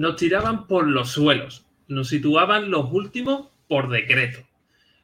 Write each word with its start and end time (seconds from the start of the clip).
Nos 0.00 0.16
tiraban 0.16 0.66
por 0.66 0.88
los 0.88 1.10
suelos, 1.10 1.66
nos 1.86 2.08
situaban 2.08 2.70
los 2.70 2.90
últimos 2.90 3.50
por 3.68 3.90
decreto. 3.90 4.38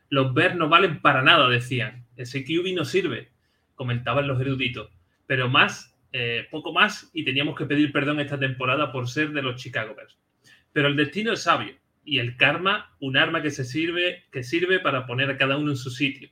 Los 0.09 0.33
Bears 0.33 0.57
no 0.57 0.71
valen 0.71 1.03
para 1.03 1.21
nada, 1.21 1.51
decían. 1.51 2.07
Ese 2.17 2.43
QB 2.43 2.75
no 2.75 2.87
sirve, 2.87 3.29
comentaban 3.75 4.27
los 4.27 4.41
eruditos. 4.41 4.89
Pero 5.27 5.51
más, 5.51 5.95
eh, 6.13 6.47
poco 6.51 6.73
más, 6.73 7.11
y 7.13 7.27
teníamos 7.27 7.59
que 7.59 7.67
pedir 7.67 7.93
perdón 7.93 8.21
esta 8.21 8.39
temporada 8.39 8.91
por 8.91 9.07
ser 9.07 9.33
de 9.33 9.43
los 9.43 9.61
Chicago 9.61 9.95
Bears. 9.95 10.17
Pero 10.73 10.89
el 10.89 10.97
destino 10.97 11.35
es 11.35 11.43
sabio 11.43 11.75
y 12.03 12.19
el 12.19 12.39
karma, 12.39 12.97
un 12.99 13.19
arma 13.19 13.43
que 13.43 13.51
se 13.51 13.67
sirve, 13.67 14.25
que 14.33 14.43
sirve 14.43 14.81
para 14.81 15.05
poner 15.05 15.29
a 15.29 15.37
cada 15.37 15.59
uno 15.59 15.73
en 15.73 15.77
su 15.77 15.91
sitio. 15.91 16.31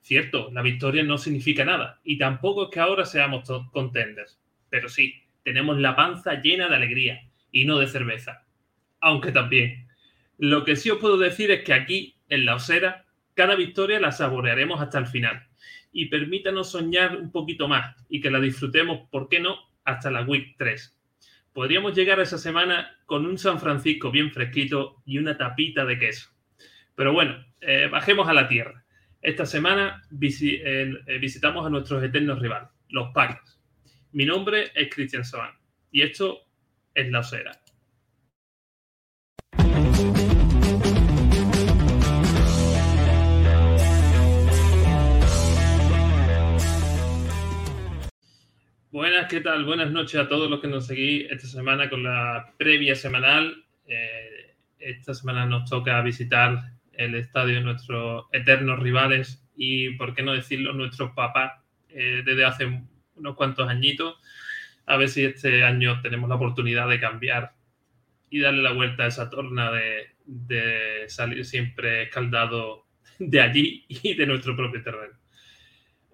Cierto, 0.00 0.50
la 0.50 0.62
victoria 0.62 1.02
no 1.02 1.18
significa 1.18 1.66
nada 1.66 2.00
y 2.04 2.16
tampoco 2.16 2.64
es 2.64 2.70
que 2.70 2.80
ahora 2.80 3.04
seamos 3.04 3.46
contenders, 3.70 4.40
pero 4.70 4.88
sí, 4.88 5.24
tenemos 5.44 5.78
la 5.78 5.94
panza 5.94 6.40
llena 6.40 6.70
de 6.70 6.76
alegría 6.76 7.28
y 7.52 7.64
no 7.64 7.78
de 7.78 7.86
cerveza. 7.86 8.44
Aunque 9.00 9.30
también. 9.30 9.86
Lo 10.38 10.64
que 10.64 10.74
sí 10.74 10.90
os 10.90 10.98
puedo 10.98 11.18
decir 11.18 11.50
es 11.52 11.62
que 11.62 11.74
aquí, 11.74 12.16
en 12.28 12.46
la 12.46 12.56
osera, 12.56 13.04
cada 13.34 13.54
victoria 13.54 14.00
la 14.00 14.10
saborearemos 14.10 14.80
hasta 14.80 14.98
el 14.98 15.06
final. 15.06 15.46
Y 15.92 16.06
permítanos 16.06 16.72
soñar 16.72 17.16
un 17.16 17.30
poquito 17.30 17.68
más 17.68 17.94
y 18.08 18.20
que 18.20 18.30
la 18.30 18.40
disfrutemos, 18.40 19.08
¿por 19.10 19.28
qué 19.28 19.38
no?, 19.38 19.58
hasta 19.84 20.10
la 20.10 20.22
Week 20.22 20.54
3. 20.56 20.98
Podríamos 21.52 21.94
llegar 21.94 22.18
a 22.18 22.22
esa 22.22 22.38
semana 22.38 22.96
con 23.04 23.26
un 23.26 23.36
San 23.36 23.60
Francisco 23.60 24.10
bien 24.10 24.32
fresquito 24.32 25.02
y 25.04 25.18
una 25.18 25.36
tapita 25.36 25.84
de 25.84 25.98
queso. 25.98 26.30
Pero 26.94 27.12
bueno, 27.12 27.44
eh, 27.60 27.88
bajemos 27.90 28.28
a 28.28 28.32
la 28.32 28.48
tierra. 28.48 28.84
Esta 29.20 29.46
semana 29.46 30.02
eh, 30.20 30.94
eh, 31.06 31.18
visitamos 31.18 31.66
a 31.66 31.70
nuestros 31.70 32.02
eternos 32.02 32.40
rivales, 32.40 32.70
los 32.88 33.10
Packers. 33.12 33.60
Mi 34.12 34.24
nombre 34.24 34.72
es 34.74 34.92
Cristian 34.92 35.24
Saban 35.24 35.52
y 35.90 36.02
esto 36.02 36.46
es 36.94 37.10
La 37.10 37.20
Osera. 37.20 37.52
Buenas, 48.90 49.26
¿qué 49.28 49.40
tal? 49.40 49.64
Buenas 49.64 49.90
noches 49.90 50.20
a 50.20 50.28
todos 50.28 50.50
los 50.50 50.60
que 50.60 50.68
nos 50.68 50.86
seguís 50.86 51.26
esta 51.30 51.46
semana 51.46 51.88
con 51.88 52.02
la 52.02 52.52
previa 52.58 52.94
semanal. 52.94 53.64
Eh, 53.86 54.54
esta 54.78 55.14
semana 55.14 55.46
nos 55.46 55.70
toca 55.70 56.00
visitar 56.02 56.72
el 56.92 57.14
estadio 57.14 57.54
de 57.54 57.62
nuestros 57.62 58.26
eternos 58.32 58.78
rivales 58.80 59.42
y, 59.56 59.96
por 59.96 60.14
qué 60.14 60.22
no 60.22 60.34
decirlo, 60.34 60.74
nuestros 60.74 61.12
papás 61.12 61.52
eh, 61.88 62.22
desde 62.22 62.44
hace 62.44 62.82
unos 63.14 63.34
cuantos 63.34 63.66
añitos. 63.66 64.16
A 64.86 64.96
ver 64.96 65.08
si 65.08 65.24
este 65.24 65.64
año 65.64 66.00
tenemos 66.02 66.28
la 66.28 66.36
oportunidad 66.36 66.88
de 66.88 67.00
cambiar 67.00 67.52
y 68.30 68.40
darle 68.40 68.62
la 68.62 68.72
vuelta 68.72 69.04
a 69.04 69.08
esa 69.08 69.30
torna 69.30 69.70
de, 69.70 70.06
de 70.24 71.04
salir 71.08 71.44
siempre 71.44 72.04
escaldado 72.04 72.86
de 73.18 73.40
allí 73.40 73.84
y 73.88 74.14
de 74.14 74.26
nuestro 74.26 74.56
propio 74.56 74.82
terreno. 74.82 75.14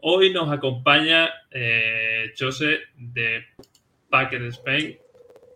Hoy 0.01 0.33
nos 0.33 0.51
acompaña 0.53 1.29
eh, 1.51 2.33
Jose 2.39 2.81
de 2.97 3.45
Packer 4.11 4.43
Spain. 4.45 4.97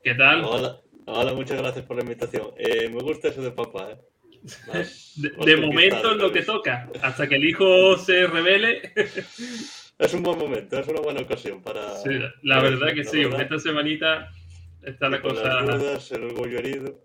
¿Qué 0.03 0.15
tal? 0.17 0.43
Hola, 0.45 0.79
hola, 1.07 1.33
muchas 1.33 1.59
gracias 1.63 1.85
por 1.85 1.97
la 1.97 2.03
invitación. 2.03 2.49
Eh, 2.59 2.89
me 2.89 3.01
gusta 3.03 3.29
eso 3.29 3.41
de 3.43 3.53
papá. 3.53 3.93
¿eh? 3.93 3.97
Más- 4.67 5.13
De, 5.17 5.31
de 5.31 5.57
momento 5.57 6.11
es 6.13 6.17
lo 6.17 6.33
que 6.33 6.43
toca. 6.43 6.89
Hasta 7.03 7.29
que 7.29 7.37
el 7.37 7.45
hijo 7.45 7.97
se 7.99 8.27
revele. 8.27 8.93
Es 10.07 10.15
un 10.15 10.23
buen 10.23 10.39
momento, 10.39 10.79
es 10.79 10.89
una 10.89 11.01
buena 11.01 11.21
ocasión 11.21 11.63
para. 11.63 11.97
Sí, 11.99 12.11
la 12.43 12.57
para 12.57 12.71
verdad 12.71 12.95
que 12.95 13.05
sí. 13.05 13.25
verdad, 13.25 13.43
Esta 13.43 13.59
semanita 13.59 14.31
está 14.83 15.09
la 15.09 15.21
con 15.21 15.35
las 15.35 15.43
cosa. 15.43 15.77
dudas, 15.79 16.13
el 16.13 16.25
orgullo 16.25 16.59
herido. 16.59 17.01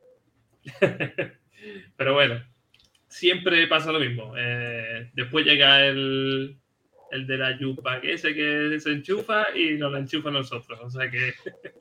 Pero 1.98 2.14
bueno, 2.14 2.44
siempre 3.08 3.68
pasa 3.68 3.92
lo 3.92 4.00
mismo. 4.00 4.34
Eh, 4.38 5.12
después 5.14 5.46
llega 5.46 5.86
el, 5.86 6.58
el 7.12 7.28
de 7.28 7.38
la 7.38 7.58
yupa, 7.60 8.02
que 8.02 8.14
ese 8.14 8.34
que 8.34 8.80
se 8.80 8.92
enchufa 8.92 9.56
y 9.56 9.76
nos 9.76 9.92
la 9.92 10.00
enchufa 10.00 10.30
a 10.30 10.34
nosotros. 10.34 10.80
O 10.82 10.90
sea 10.90 11.10
que 11.10 11.34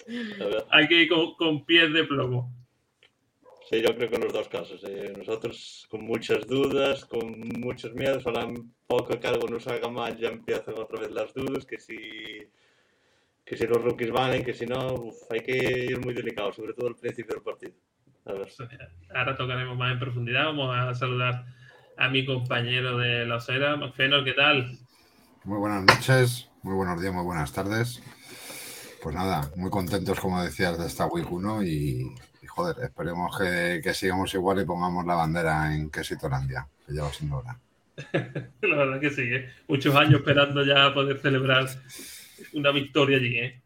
hay 0.71 0.89
que 0.89 1.03
ir 1.03 1.09
con, 1.09 1.35
con 1.35 1.65
pies 1.65 1.93
de 1.93 2.05
plomo. 2.05 2.53
Sí, 3.69 3.83
yo 3.83 3.97
creo 3.97 4.09
que 4.09 4.17
en 4.17 4.23
los 4.23 4.33
dos 4.33 4.49
casos. 4.49 4.83
eh, 4.85 5.13
Nosotros 5.17 5.87
con 5.91 6.05
muchas 6.05 6.47
dudas, 6.47 7.05
con 7.05 7.39
muchos 7.61 7.93
miedos, 7.95 8.27
a 8.27 8.31
la 8.31 8.55
poco 8.87 9.19
que 9.19 9.27
algo 9.27 9.49
nos 9.49 9.67
haga 9.67 9.89
mal, 9.89 10.17
ya 10.17 10.29
empiezan 10.29 10.79
otra 10.79 11.01
vez 11.01 11.11
las 11.11 11.35
dudas, 11.35 11.67
que 11.67 11.79
si, 11.79 11.97
que 13.45 13.57
si 13.57 13.67
los 13.67 13.83
rookies 13.83 14.13
valen, 14.13 14.45
que 14.45 14.55
si 14.55 14.67
no, 14.67 14.95
uf, 14.95 15.17
hay 15.31 15.41
que 15.41 15.87
ir 15.91 15.99
muy 16.05 16.15
delicado, 16.15 16.53
sobre 16.53 16.75
todo 16.75 16.87
al 16.89 16.95
principio 16.97 17.35
del 17.35 17.43
partido. 17.43 17.73
A 18.27 18.33
ver. 18.35 18.49
Ahora 19.15 19.37
tocaremos 19.37 19.77
más 19.77 19.93
en 19.93 19.99
profundidad. 19.99 20.45
Vamos 20.47 20.75
a 20.77 20.95
saludar 20.95 21.45
a 21.97 22.09
mi 22.09 22.25
compañero 22.25 22.99
de 22.99 23.25
la 23.27 23.37
osera, 23.37 23.77
Macfenor, 23.77 24.25
¿qué 24.25 24.35
tal? 24.35 24.79
Muy 25.45 25.59
buenas 25.59 25.85
noches, 25.85 26.49
muy 26.63 26.75
buenos 26.75 27.01
días, 27.01 27.13
muy 27.15 27.25
buenas 27.25 27.53
tardes. 27.53 28.03
Pues 29.03 29.15
nada, 29.15 29.51
muy 29.57 29.71
contentos, 29.71 30.19
como 30.21 30.43
decías, 30.43 30.79
de 30.79 30.87
esta 30.87 31.07
Week 31.07 31.31
1 31.31 31.63
y, 31.63 31.69
y, 32.36 32.36
joder, 32.57 32.85
esperemos 32.85 33.39
que, 33.39 33.81
que 33.85 33.93
sigamos 33.95 34.33
igual 34.35 34.61
y 34.61 34.65
pongamos 34.65 35.05
la 35.05 35.15
bandera 35.15 35.75
en 35.75 35.91
Quesitolandia, 35.91 36.67
que 36.87 36.95
ya 36.95 37.03
va 37.03 37.13
siendo 37.13 37.37
hora. 37.37 37.61
La 38.63 38.77
verdad 38.77 39.01
que 39.01 39.11
sí, 39.11 39.23
¿eh? 39.23 39.51
muchos 39.69 39.95
años 39.95 40.21
esperando 40.21 40.65
ya 40.65 40.93
poder 40.93 41.19
celebrar 41.19 41.67
una 42.55 42.71
victoria 42.71 43.19
allí. 43.19 43.39
¿eh? 43.39 43.63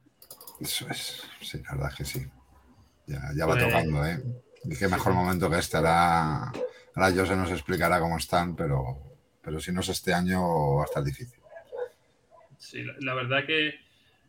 Eso 0.61 0.89
es, 0.91 1.23
sí, 1.41 1.63
la 1.65 1.75
verdad 1.77 1.95
que 1.97 2.05
sí. 2.05 2.27
Ya, 3.07 3.21
ya 3.35 3.47
va 3.47 3.55
Pues- 3.55 3.65
tocando, 3.65 4.05
¿eh? 4.05 4.21
Y 4.65 4.77
qué 4.77 4.89
mejor 4.89 5.15
momento 5.15 5.49
que 5.49 5.59
este. 5.59 5.79
Ahora, 5.79 6.53
ahora 6.95 7.13
Jose 7.15 7.35
nos 7.35 7.51
explicará 7.51 7.99
cómo 7.99 8.19
están, 8.19 8.55
pero, 8.55 8.99
pero 9.43 9.59
si 9.59 9.73
no 9.73 9.81
es 9.81 9.89
este 9.89 10.13
año 10.13 10.75
va 10.77 10.83
a 10.83 10.85
estar 10.85 11.03
difícil. 11.03 11.41
Sí, 12.59 12.83
la, 12.85 12.93
la 13.01 13.15
verdad 13.15 13.47
que 13.47 13.69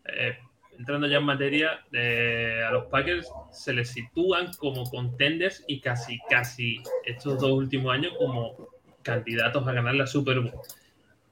eh, 0.05 0.37
entrando 0.81 1.07
ya 1.07 1.17
en 1.17 1.23
materia, 1.23 1.85
eh, 1.93 2.63
a 2.67 2.71
los 2.71 2.85
Packers 2.85 3.31
se 3.51 3.71
les 3.71 3.89
sitúan 3.89 4.51
como 4.57 4.89
contenders 4.89 5.63
y 5.67 5.79
casi, 5.79 6.19
casi 6.27 6.81
estos 7.05 7.39
dos 7.39 7.51
últimos 7.51 7.93
años 7.93 8.13
como 8.17 8.67
candidatos 9.03 9.67
a 9.67 9.73
ganar 9.73 9.93
la 9.93 10.07
Super 10.07 10.39
Bowl. 10.39 10.51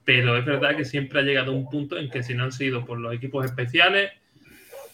Pero 0.05 0.37
es 0.37 0.45
verdad 0.45 0.77
que 0.77 0.85
siempre 0.85 1.19
ha 1.19 1.23
llegado 1.23 1.51
un 1.51 1.67
punto 1.67 1.97
en 1.97 2.09
que 2.11 2.21
si 2.21 2.35
no 2.35 2.43
han 2.43 2.51
sido 2.51 2.85
por 2.85 2.99
los 2.99 3.13
equipos 3.13 3.43
especiales, 3.43 4.11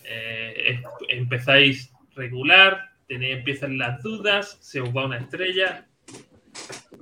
eh, 0.05 0.53
em- 0.69 0.83
empezáis 1.09 1.91
regular, 2.15 2.91
tenéis, 3.07 3.37
empiezan 3.37 3.77
las 3.77 4.01
dudas, 4.01 4.57
se 4.61 4.79
os 4.79 4.89
va 4.95 5.05
una 5.05 5.17
estrella. 5.17 5.85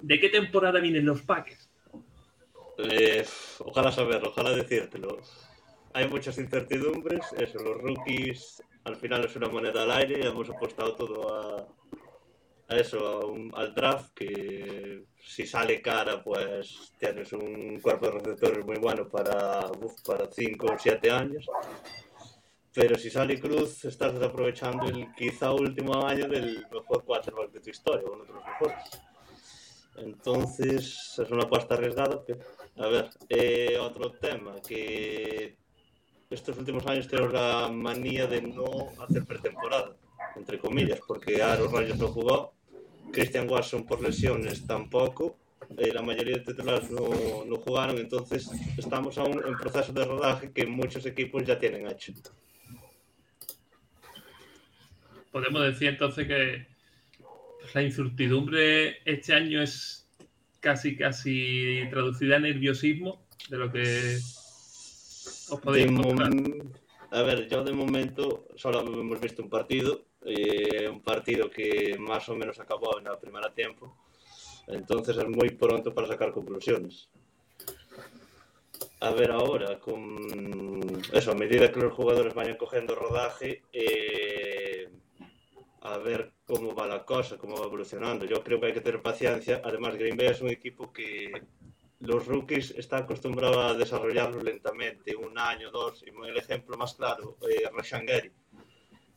¿De 0.02 0.20
qué 0.20 0.30
temporada 0.30 0.80
vienen 0.80 1.06
los 1.06 1.22
Packers? 1.22 1.70
Eh, 2.80 3.24
ojalá 3.60 3.92
saberlo, 3.92 4.30
ojalá 4.30 4.52
decírtelo. 4.52 5.22
Hay 5.94 6.08
muchas 6.08 6.38
incertidumbres, 6.40 7.22
eso, 7.38 7.60
los 7.60 7.78
rookies 7.82 8.64
al 8.86 8.96
final 8.98 9.24
es 9.26 9.36
una 9.36 9.48
moneda 9.48 9.84
al 9.84 9.92
aire 9.92 10.28
hemos 10.28 10.50
apostado 10.50 10.96
todo 10.96 11.68
a, 12.68 12.76
eso, 12.76 13.34
a 13.54 13.60
al 13.62 13.74
draft, 13.74 14.14
que 14.14 15.06
si 15.24 15.46
sale 15.46 15.82
cara, 15.82 16.24
pues 16.24 16.92
tienes 16.98 17.32
un 17.34 17.80
cuerpo 17.80 18.08
de 18.08 18.12
receptores 18.14 18.66
muy 18.66 18.78
bueno 18.78 19.08
para, 19.08 19.68
uf, 19.80 20.02
para 20.06 20.30
5 20.30 20.66
o 20.66 20.78
7 20.78 21.12
años. 21.12 21.48
Pero 22.74 22.98
si 22.98 23.12
sale 23.12 23.40
cruz, 23.40 23.86
estás 23.86 24.16
desaprovechando 24.16 24.88
el 24.88 25.14
quizá 25.14 25.52
último 25.54 26.06
año 26.06 26.28
del 26.28 26.66
mejor 26.72 27.06
quarterback 27.06 27.52
de 27.52 27.60
tu 27.60 27.70
historia, 27.70 28.10
uno 28.12 28.26
de 28.26 28.34
los 28.34 28.44
mejores. 28.44 29.02
Entonces, 29.98 31.20
es 31.20 31.30
una 31.30 31.44
apuesta 31.44 31.76
arriesgada. 31.76 32.24
a 32.78 32.88
ver, 32.88 33.10
eh, 33.30 33.78
otro 33.80 34.12
tema 34.14 34.56
que 34.68 35.63
estos 36.34 36.58
últimos 36.58 36.86
años 36.88 37.08
tenemos 37.08 37.34
la 37.34 37.70
manía 37.72 38.28
de 38.28 38.42
no 38.42 38.90
hacer 39.02 39.24
pretemporada, 39.26 39.96
entre 40.36 40.58
comillas, 40.58 41.00
porque 41.08 41.42
Aaron 41.42 41.72
Rodgers 41.72 42.00
no 42.00 42.08
jugó, 42.08 42.54
Christian 43.12 43.50
Watson 43.50 43.86
por 43.86 44.02
lesiones 44.02 44.66
tampoco, 44.66 45.38
eh, 45.78 45.94
la 45.94 46.02
mayoría 46.02 46.38
de 46.38 46.44
titulares 46.44 46.90
no, 46.92 47.46
no 47.46 47.56
jugaron, 47.58 47.98
entonces 47.98 48.50
estamos 48.78 49.18
aún 49.18 49.42
en 49.46 49.56
proceso 49.58 49.94
de 49.94 50.06
rodaje 50.06 50.52
que 50.52 50.66
muchos 50.66 51.06
equipos 51.06 51.44
ya 51.44 51.58
tienen 51.58 51.88
hecho. 51.88 52.14
Podemos 55.32 55.64
decir 55.64 55.90
entonces 55.90 56.28
que 56.28 56.68
la 57.74 57.82
incertidumbre 57.82 58.98
este 59.06 59.34
año 59.34 59.62
es 59.62 60.08
casi, 60.60 60.96
casi 60.96 61.88
traducida 61.90 62.36
a 62.36 62.40
nerviosismo 62.40 63.26
de 63.50 63.58
lo 63.58 63.72
que 63.72 64.20
A 67.12 67.22
ver, 67.22 67.48
yo 67.48 67.64
de 67.64 67.74
momento 67.74 68.48
solo 68.56 68.80
hemos 68.80 69.20
visto 69.20 69.44
un 69.44 69.50
partido, 69.50 70.06
eh, 70.26 70.90
un 70.90 71.02
partido 71.02 71.50
que 71.50 71.96
más 72.00 72.28
o 72.30 72.36
menos 72.36 72.60
acabó 72.60 72.98
en 72.98 73.04
la 73.06 73.20
primera 73.20 73.54
tiempo, 73.54 73.96
entonces 74.68 75.18
es 75.18 75.28
muy 75.28 75.50
pronto 75.52 75.94
para 75.94 76.08
sacar 76.08 76.32
conclusiones. 76.32 77.10
A 79.00 79.12
ver 79.12 79.32
ahora, 79.32 79.80
con 79.80 81.04
eso, 81.12 81.32
a 81.32 81.36
medida 81.36 81.72
que 81.72 81.82
los 81.82 81.94
jugadores 81.94 82.34
vayan 82.34 82.58
cogiendo 82.58 82.96
rodaje, 82.96 83.62
eh, 83.72 84.90
a 85.82 85.98
ver 85.98 86.32
cómo 86.46 86.74
va 86.74 86.88
la 86.88 87.06
cosa, 87.06 87.38
cómo 87.38 87.58
va 87.58 87.66
evolucionando. 87.66 88.26
Yo 88.26 88.42
creo 88.44 88.60
que 88.60 88.68
hay 88.68 88.74
que 88.74 88.82
tener 88.82 89.02
paciencia. 89.02 89.62
Además, 89.64 89.96
Green 89.96 90.18
Bay 90.18 90.28
es 90.28 90.42
un 90.42 90.50
equipo 90.50 90.92
que 90.94 91.44
los 92.04 92.26
rookies 92.28 92.72
están 92.72 93.04
acostumbrados 93.04 93.58
a 93.58 93.74
desarrollarlos 93.74 94.44
lentamente, 94.44 95.16
un 95.16 95.38
año, 95.38 95.72
dos. 95.72 96.04
Y 96.04 96.10
el 96.10 96.38
ejemplo 96.38 96.78
más 96.78 96.94
claro, 96.96 97.38
eh, 97.50 97.70
Rashan 97.74 98.06
Gary. 98.06 98.32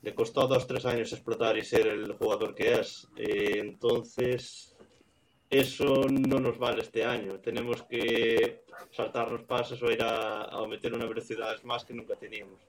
Le 0.02 0.14
costó 0.14 0.46
dos, 0.46 0.66
tres 0.66 0.86
años 0.86 1.12
explotar 1.12 1.56
y 1.58 1.64
ser 1.64 1.88
el 1.88 2.12
jugador 2.12 2.54
que 2.54 2.74
es. 2.74 3.08
Eh, 3.16 3.58
entonces, 3.58 4.76
eso 5.50 6.06
no 6.08 6.38
nos 6.38 6.58
vale 6.58 6.82
este 6.82 7.04
año. 7.04 7.40
Tenemos 7.40 7.82
que 7.82 8.62
saltar 8.92 9.32
los 9.32 9.42
pasos 9.42 9.82
o 9.82 9.90
ir 9.90 10.02
a, 10.02 10.44
a 10.44 10.66
meter 10.68 10.94
una 10.94 11.06
velocidad 11.06 11.60
más 11.64 11.84
que 11.84 11.94
nunca 11.94 12.14
teníamos. 12.14 12.60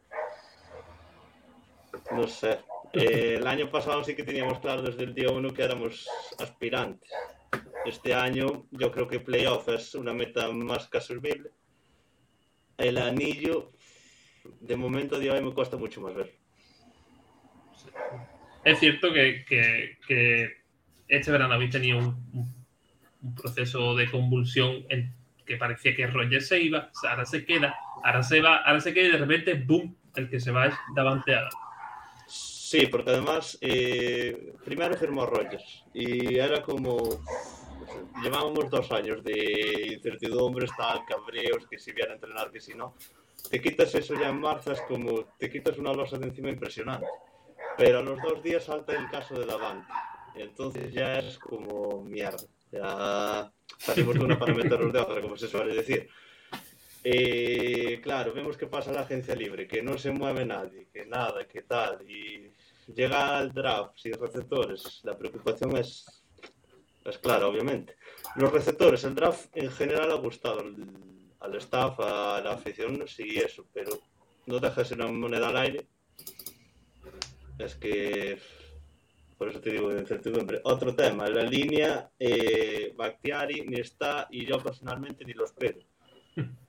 No 2.11 2.27
sé. 2.27 2.59
Eh, 2.93 3.35
el 3.37 3.45
año 3.45 3.69
pasado 3.69 4.03
sí 4.03 4.15
que 4.15 4.23
teníamos 4.23 4.59
claro 4.59 4.81
desde 4.81 5.03
el 5.03 5.13
día 5.13 5.29
uno 5.29 5.53
que 5.53 5.63
éramos 5.63 6.07
aspirantes. 6.39 7.11
Este 7.85 8.13
año 8.13 8.65
yo 8.71 8.91
creo 8.91 9.07
que 9.07 9.19
playoff 9.19 9.67
es 9.69 9.95
una 9.95 10.13
meta 10.13 10.51
más 10.51 10.87
que 10.89 10.97
asumible. 10.97 11.51
El 12.77 12.97
anillo, 12.97 13.71
de 14.59 14.75
momento 14.75 15.15
a 15.15 15.19
día 15.19 15.33
de 15.33 15.39
hoy 15.39 15.45
me 15.45 15.53
cuesta 15.53 15.77
mucho 15.77 16.01
más 16.01 16.13
ver. 16.13 16.35
Es 18.63 18.79
cierto 18.79 19.13
que, 19.13 19.45
este 21.07 21.31
verano 21.31 21.53
habéis 21.53 21.71
tenido 21.71 21.99
un- 21.99 22.55
un 23.21 23.35
proceso 23.35 23.95
de 23.95 24.11
convulsión 24.11 24.85
en 24.89 25.13
que 25.45 25.55
parecía 25.55 25.95
que 25.95 26.07
Roger 26.07 26.41
se 26.41 26.61
iba, 26.61 26.91
ahora 27.09 27.25
se 27.25 27.45
queda, 27.45 27.73
ahora 28.03 28.21
se 28.21 28.41
va, 28.41 28.57
ahora 28.57 28.81
se 28.81 28.93
queda 28.93 29.07
y 29.07 29.11
de 29.11 29.17
repente, 29.17 29.53
¡boom! 29.53 29.95
El 30.15 30.29
que 30.29 30.39
se 30.39 30.51
va 30.51 30.65
es 30.67 30.75
Davante 30.93 31.33
Adams. 31.33 31.55
Sí, 32.69 32.85
porque 32.87 33.11
además 33.11 33.57
eh, 33.61 34.51
primero 34.65 34.97
firmó 34.97 35.25
Rogers 35.25 35.85
y 35.93 36.37
era 36.37 36.61
como 36.61 36.97
llevábamos 38.21 38.69
dos 38.69 38.91
años 38.91 39.23
de 39.23 39.93
incertidumbre, 39.93 40.67
tal, 40.77 40.99
cabreos, 41.05 41.65
que 41.69 41.79
si 41.79 41.93
viene 41.93 42.11
a 42.11 42.15
entrenar, 42.15 42.51
que 42.51 42.59
si 42.59 42.73
no. 42.73 42.93
Te 43.49 43.61
quitas 43.61 43.95
eso 43.95 44.15
ya 44.15 44.27
en 44.27 44.41
marzo, 44.41 44.73
es 44.73 44.81
como 44.81 45.23
te 45.39 45.49
quitas 45.49 45.77
una 45.77 45.93
losa 45.93 46.17
de 46.17 46.27
encima 46.27 46.49
impresionante. 46.49 47.07
Pero 47.77 47.99
a 47.99 48.01
los 48.01 48.21
dos 48.21 48.43
días 48.43 48.65
salta 48.65 48.91
el 48.91 49.09
caso 49.09 49.39
de 49.39 49.45
Davante. 49.45 49.93
Entonces 50.35 50.91
ya 50.91 51.19
es 51.19 51.39
como 51.39 52.03
mierda. 52.03 52.43
Ya 52.69 53.49
salimos 53.77 54.15
de 54.15 54.25
una 54.25 54.37
para 54.37 54.53
meternos 54.53 54.91
de 54.91 54.99
otra, 54.99 55.21
como 55.21 55.37
se 55.37 55.47
suele 55.47 55.73
decir. 55.73 56.09
Eh, 57.01 58.01
claro, 58.03 58.33
vemos 58.33 58.57
que 58.57 58.67
pasa 58.67 58.91
la 58.91 59.03
agencia 59.03 59.35
libre, 59.35 59.69
que 59.69 59.81
no 59.81 59.97
se 59.97 60.11
mueve 60.11 60.43
nadie, 60.43 60.89
que 60.91 61.05
nada, 61.05 61.47
que 61.47 61.61
tal. 61.61 62.01
Y 62.09 62.51
llega 62.87 63.37
al 63.37 63.51
draft 63.51 63.97
sin 63.97 64.13
receptores. 64.13 65.01
La 65.03 65.17
preocupación 65.17 65.75
es, 65.77 66.23
es 67.05 67.17
clara, 67.17 67.47
obviamente. 67.47 67.95
Los 68.35 68.51
receptores, 68.51 69.03
el 69.03 69.15
draft 69.15 69.45
en 69.55 69.71
general 69.71 70.11
ha 70.11 70.15
gustado 70.15 70.61
al, 70.61 70.75
al 71.39 71.55
staff, 71.55 71.99
a 71.99 72.41
la 72.41 72.53
afición, 72.53 73.07
sí, 73.07 73.37
eso, 73.37 73.65
pero 73.73 73.99
no 74.45 74.59
dejas 74.59 74.91
una 74.91 75.07
moneda 75.07 75.49
al 75.49 75.57
aire. 75.57 75.87
Es 77.59 77.75
que 77.75 78.39
por 79.37 79.49
eso 79.49 79.61
te 79.61 79.71
digo 79.71 79.89
de 79.89 80.01
incertidumbre. 80.01 80.61
Otro 80.63 80.95
tema, 80.95 81.27
la 81.29 81.43
línea 81.43 82.09
eh, 82.17 82.93
Bakhtiari 82.95 83.61
ni 83.61 83.79
está 83.79 84.27
y 84.31 84.45
yo 84.45 84.61
personalmente 84.61 85.23
ni 85.25 85.33
lo 85.33 85.45
espero. 85.45 85.79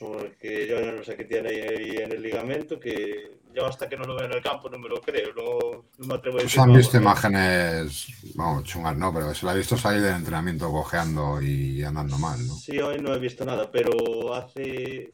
Porque 0.00 0.66
yo 0.66 0.80
no 0.80 1.04
sé 1.04 1.14
qué 1.14 1.24
tiene 1.26 1.50
ahí 1.50 1.96
en 1.98 2.10
el 2.10 2.22
ligamento, 2.22 2.80
que 2.80 3.36
yo 3.54 3.66
hasta 3.66 3.86
que 3.86 3.98
no 3.98 4.04
lo 4.04 4.16
veo 4.16 4.24
en 4.24 4.32
el 4.32 4.42
campo 4.42 4.70
no 4.70 4.78
me 4.78 4.88
lo 4.88 4.98
creo, 4.98 5.34
no, 5.34 5.84
no 5.98 6.06
me 6.06 6.14
atrevo 6.14 6.38
a 6.38 6.42
decir. 6.42 6.54
Se 6.54 6.60
han 6.60 6.68
vamos, 6.68 6.78
visto 6.78 6.96
¿no? 6.96 7.02
imágenes, 7.02 8.06
vamos, 8.34 8.64
chungas 8.64 8.96
no, 8.96 9.12
pero 9.12 9.34
se 9.34 9.44
la 9.44 9.52
ha 9.52 9.56
visto 9.56 9.76
salir 9.76 10.00
del 10.00 10.14
entrenamiento 10.14 10.72
cojeando 10.72 11.42
y 11.42 11.82
andando 11.82 12.16
mal, 12.16 12.38
¿no? 12.46 12.54
Sí, 12.54 12.78
hoy 12.78 12.98
no 12.98 13.12
he 13.14 13.18
visto 13.18 13.44
nada, 13.44 13.70
pero 13.70 14.32
hace. 14.32 15.12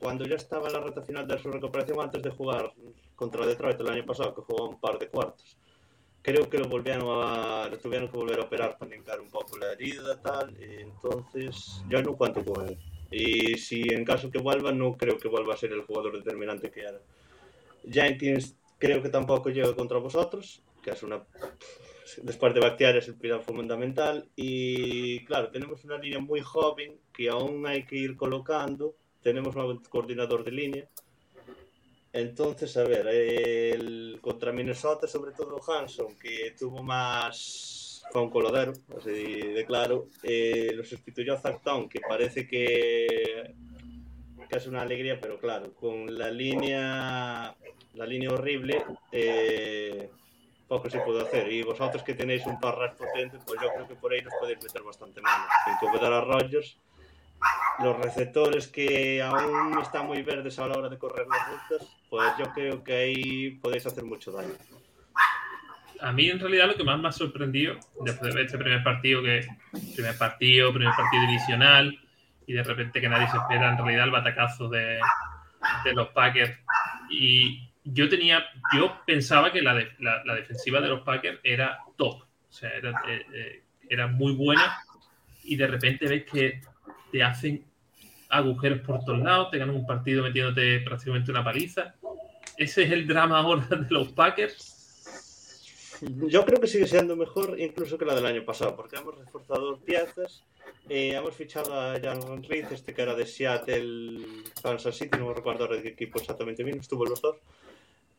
Cuando 0.00 0.26
ya 0.26 0.34
estaba 0.34 0.66
en 0.66 0.72
la 0.72 0.80
recta 0.80 1.02
final 1.02 1.28
de 1.28 1.38
su 1.40 1.48
recuperación 1.48 2.00
antes 2.00 2.20
de 2.20 2.30
jugar 2.30 2.72
contra 3.14 3.46
Detroit 3.46 3.78
el 3.78 3.90
año 3.90 4.04
pasado, 4.04 4.34
que 4.34 4.42
jugó 4.42 4.70
un 4.70 4.80
par 4.80 4.98
de 4.98 5.06
cuartos, 5.06 5.56
creo 6.20 6.50
que 6.50 6.58
lo 6.58 6.68
volvieron 6.68 7.04
a. 7.24 7.68
lo 7.68 7.78
tuvieron 7.78 8.08
que 8.08 8.16
volver 8.16 8.40
a 8.40 8.42
operar 8.42 8.76
para 8.76 8.90
limpiar 8.90 9.20
un 9.20 9.30
poco 9.30 9.56
la 9.56 9.70
herida, 9.70 10.20
tal. 10.20 10.52
y 10.60 10.82
entonces, 10.82 11.84
yo 11.88 12.02
no 12.02 12.16
cuento 12.16 12.44
con 12.44 12.66
él. 12.66 12.76
Y 13.12 13.58
si 13.58 13.82
en 13.92 14.04
caso 14.04 14.30
que 14.30 14.38
vuelva, 14.38 14.72
no 14.72 14.96
creo 14.96 15.18
que 15.18 15.28
vuelva 15.28 15.54
a 15.54 15.58
ser 15.58 15.72
el 15.72 15.82
jugador 15.82 16.16
determinante 16.16 16.70
que 16.70 16.80
era. 16.80 17.00
Jenkins 17.88 18.56
creo 18.78 19.02
que 19.02 19.10
tampoco 19.10 19.50
llega 19.50 19.74
contra 19.74 19.98
vosotros, 19.98 20.62
que 20.82 20.90
es 20.90 21.02
una 21.02 21.22
después 22.20 22.52
de 22.52 22.60
Bakhtiari 22.60 22.98
es 22.98 23.08
el 23.08 23.14
pilar 23.14 23.42
fundamental 23.42 24.28
y 24.36 25.24
claro, 25.24 25.50
tenemos 25.50 25.84
una 25.84 25.98
línea 25.98 26.18
muy 26.18 26.40
joven 26.40 26.98
que 27.12 27.28
aún 27.30 27.66
hay 27.66 27.84
que 27.84 27.96
ir 27.96 28.16
colocando, 28.16 28.96
tenemos 29.22 29.54
un 29.56 29.82
coordinador 29.84 30.44
de 30.44 30.50
línea. 30.50 30.88
Entonces, 32.12 32.76
a 32.76 32.84
ver, 32.84 33.06
el, 33.06 34.18
contra 34.20 34.52
Minnesota, 34.52 35.06
sobre 35.06 35.32
todo 35.32 35.58
Hanson, 35.66 36.14
que 36.18 36.54
tuvo 36.58 36.82
más, 36.82 37.81
fue 38.12 38.20
un 38.20 38.30
coladero, 38.30 38.74
así 38.98 39.10
de 39.10 39.64
claro, 39.64 40.08
eh, 40.22 40.70
lo 40.74 40.84
sustituyó 40.84 41.32
a 41.32 41.40
Zactón, 41.40 41.88
que 41.88 41.98
parece 42.00 42.46
que, 42.46 43.54
que 44.50 44.58
es 44.58 44.66
una 44.66 44.82
alegría, 44.82 45.18
pero 45.18 45.38
claro, 45.38 45.72
con 45.72 46.18
la 46.18 46.30
línea, 46.30 47.56
la 47.94 48.06
línea 48.06 48.30
horrible, 48.30 48.84
eh, 49.10 50.10
poco 50.68 50.90
se 50.90 51.00
puede 51.00 51.22
hacer. 51.22 51.50
Y 51.50 51.62
vosotros 51.62 52.02
que 52.02 52.12
tenéis 52.12 52.44
un 52.44 52.60
parras 52.60 52.94
potente, 52.96 53.38
pues 53.46 53.58
yo 53.62 53.68
creo 53.72 53.88
que 53.88 53.94
por 53.94 54.12
ahí 54.12 54.20
nos 54.20 54.34
podéis 54.38 54.62
meter 54.62 54.82
bastante 54.82 55.22
mano. 55.22 55.44
Incomodar 55.74 56.12
a 56.12 56.20
Rogers, 56.20 56.76
los 57.82 57.98
receptores 57.98 58.68
que 58.68 59.22
aún 59.22 59.78
están 59.80 60.06
muy 60.06 60.20
verdes 60.20 60.58
a 60.58 60.66
la 60.66 60.76
hora 60.76 60.90
de 60.90 60.98
correr 60.98 61.26
las 61.26 61.48
rutas, 61.48 61.88
pues 62.10 62.30
yo 62.38 62.44
creo 62.52 62.84
que 62.84 62.94
ahí 62.94 63.50
podéis 63.52 63.86
hacer 63.86 64.04
mucho 64.04 64.32
daño. 64.32 64.52
A 66.02 66.12
mí, 66.12 66.28
en 66.28 66.40
realidad, 66.40 66.66
lo 66.66 66.74
que 66.74 66.84
más 66.84 66.98
me 66.98 67.08
ha 67.08 67.12
sorprendido 67.12 67.76
después 68.04 68.30
de 68.30 68.36
ver 68.36 68.46
este 68.46 68.58
primer 68.58 68.82
partido, 68.82 69.22
que 69.22 69.46
primer 69.94 70.18
partido, 70.18 70.72
primer 70.72 70.94
partido 70.96 71.26
divisional, 71.26 71.98
y 72.46 72.52
de 72.52 72.62
repente 72.62 73.00
que 73.00 73.08
nadie 73.08 73.28
se 73.28 73.36
espera, 73.36 73.70
en 73.70 73.78
realidad, 73.78 74.04
el 74.04 74.10
batacazo 74.10 74.68
de, 74.68 74.98
de 75.84 75.94
los 75.94 76.08
Packers. 76.08 76.58
Y 77.08 77.70
yo 77.84 78.08
tenía, 78.08 78.44
yo 78.74 79.00
pensaba 79.06 79.52
que 79.52 79.62
la, 79.62 79.74
la 80.00 80.34
defensiva 80.34 80.80
de 80.80 80.88
los 80.88 81.02
Packers 81.02 81.38
era 81.44 81.78
top, 81.96 82.22
o 82.22 82.52
sea, 82.52 82.70
era, 82.70 82.90
eh, 83.08 83.26
eh, 83.32 83.62
era 83.88 84.08
muy 84.08 84.32
buena, 84.32 84.78
y 85.44 85.56
de 85.56 85.66
repente 85.66 86.06
ves 86.08 86.24
que 86.24 86.60
te 87.10 87.22
hacen 87.22 87.64
agujeros 88.28 88.80
por 88.80 89.04
todos 89.04 89.20
lados, 89.20 89.50
te 89.50 89.58
ganan 89.58 89.76
un 89.76 89.86
partido 89.86 90.22
metiéndote 90.24 90.80
prácticamente 90.80 91.30
una 91.30 91.44
paliza. 91.44 91.94
Ese 92.56 92.84
es 92.84 92.90
el 92.90 93.06
drama 93.06 93.38
ahora 93.38 93.66
de 93.66 93.86
los 93.90 94.08
Packers. 94.08 94.71
Yo 96.04 96.44
creo 96.44 96.60
que 96.60 96.66
sigue 96.66 96.88
siendo 96.88 97.14
mejor 97.14 97.60
incluso 97.60 97.96
que 97.96 98.04
la 98.04 98.14
del 98.16 98.26
año 98.26 98.44
pasado, 98.44 98.74
porque 98.74 98.96
hemos 98.96 99.16
reforzado 99.16 99.78
piezas, 99.78 100.42
eh, 100.88 101.12
hemos 101.14 101.34
fichado 101.36 101.72
a 101.80 102.00
Jan 102.00 102.42
Reed, 102.42 102.72
este 102.72 102.92
que 102.92 103.02
era 103.02 103.14
de 103.14 103.24
Seattle, 103.24 104.20
Kansas 104.60 104.96
City, 104.96 105.16
no 105.18 105.32
recuerdo 105.32 105.64
ahora 105.64 105.80
qué 105.80 105.88
equipo 105.90 106.18
exactamente 106.18 106.64
vino, 106.64 106.80
estuvo 106.80 107.04
los 107.06 107.20
dos. 107.22 107.36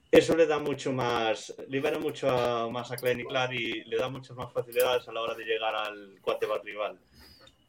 Eso 0.10 0.38
le 0.38 0.46
da 0.46 0.60
mucho 0.60 0.94
más, 0.94 1.54
libera 1.68 2.00
mucho 2.00 2.30
a- 2.30 2.70
más 2.70 2.90
a 2.92 2.96
Klein 2.96 3.20
y 3.22 3.26
Clark 3.26 3.52
y 3.54 3.84
le 3.84 3.98
da 3.98 4.08
muchas 4.08 4.38
más 4.38 4.54
facilidades 4.54 5.06
a 5.08 5.12
la 5.12 5.22
hora 5.22 5.34
de 5.36 5.44
llegar 5.44 5.76
al 5.76 6.20
quarterback 6.22 6.64
rival. 6.64 7.00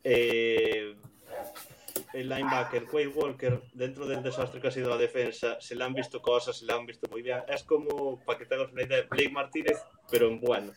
Eh, 0.04 0.94
el 2.12 2.28
linebacker 2.28 2.86
Quay 2.86 3.08
Walker, 3.08 3.62
dentro 3.72 4.06
del 4.06 4.22
desastre 4.22 4.60
que 4.60 4.68
ha 4.68 4.70
sido 4.70 4.90
la 4.90 4.96
defensa, 4.96 5.60
se 5.60 5.74
le 5.74 5.84
han 5.84 5.94
visto 5.94 6.22
cosas, 6.22 6.56
se 6.56 6.64
le 6.64 6.72
han 6.72 6.86
visto 6.86 7.08
muy 7.10 7.22
bien. 7.22 7.40
Es 7.48 7.64
como, 7.64 8.20
para 8.24 8.38
que 8.38 8.46
tengas 8.46 8.72
una 8.72 8.82
idea, 8.82 9.04
Blake 9.10 9.30
Martínez, 9.30 9.78
pero 10.10 10.28
en 10.28 10.40
bueno. 10.40 10.72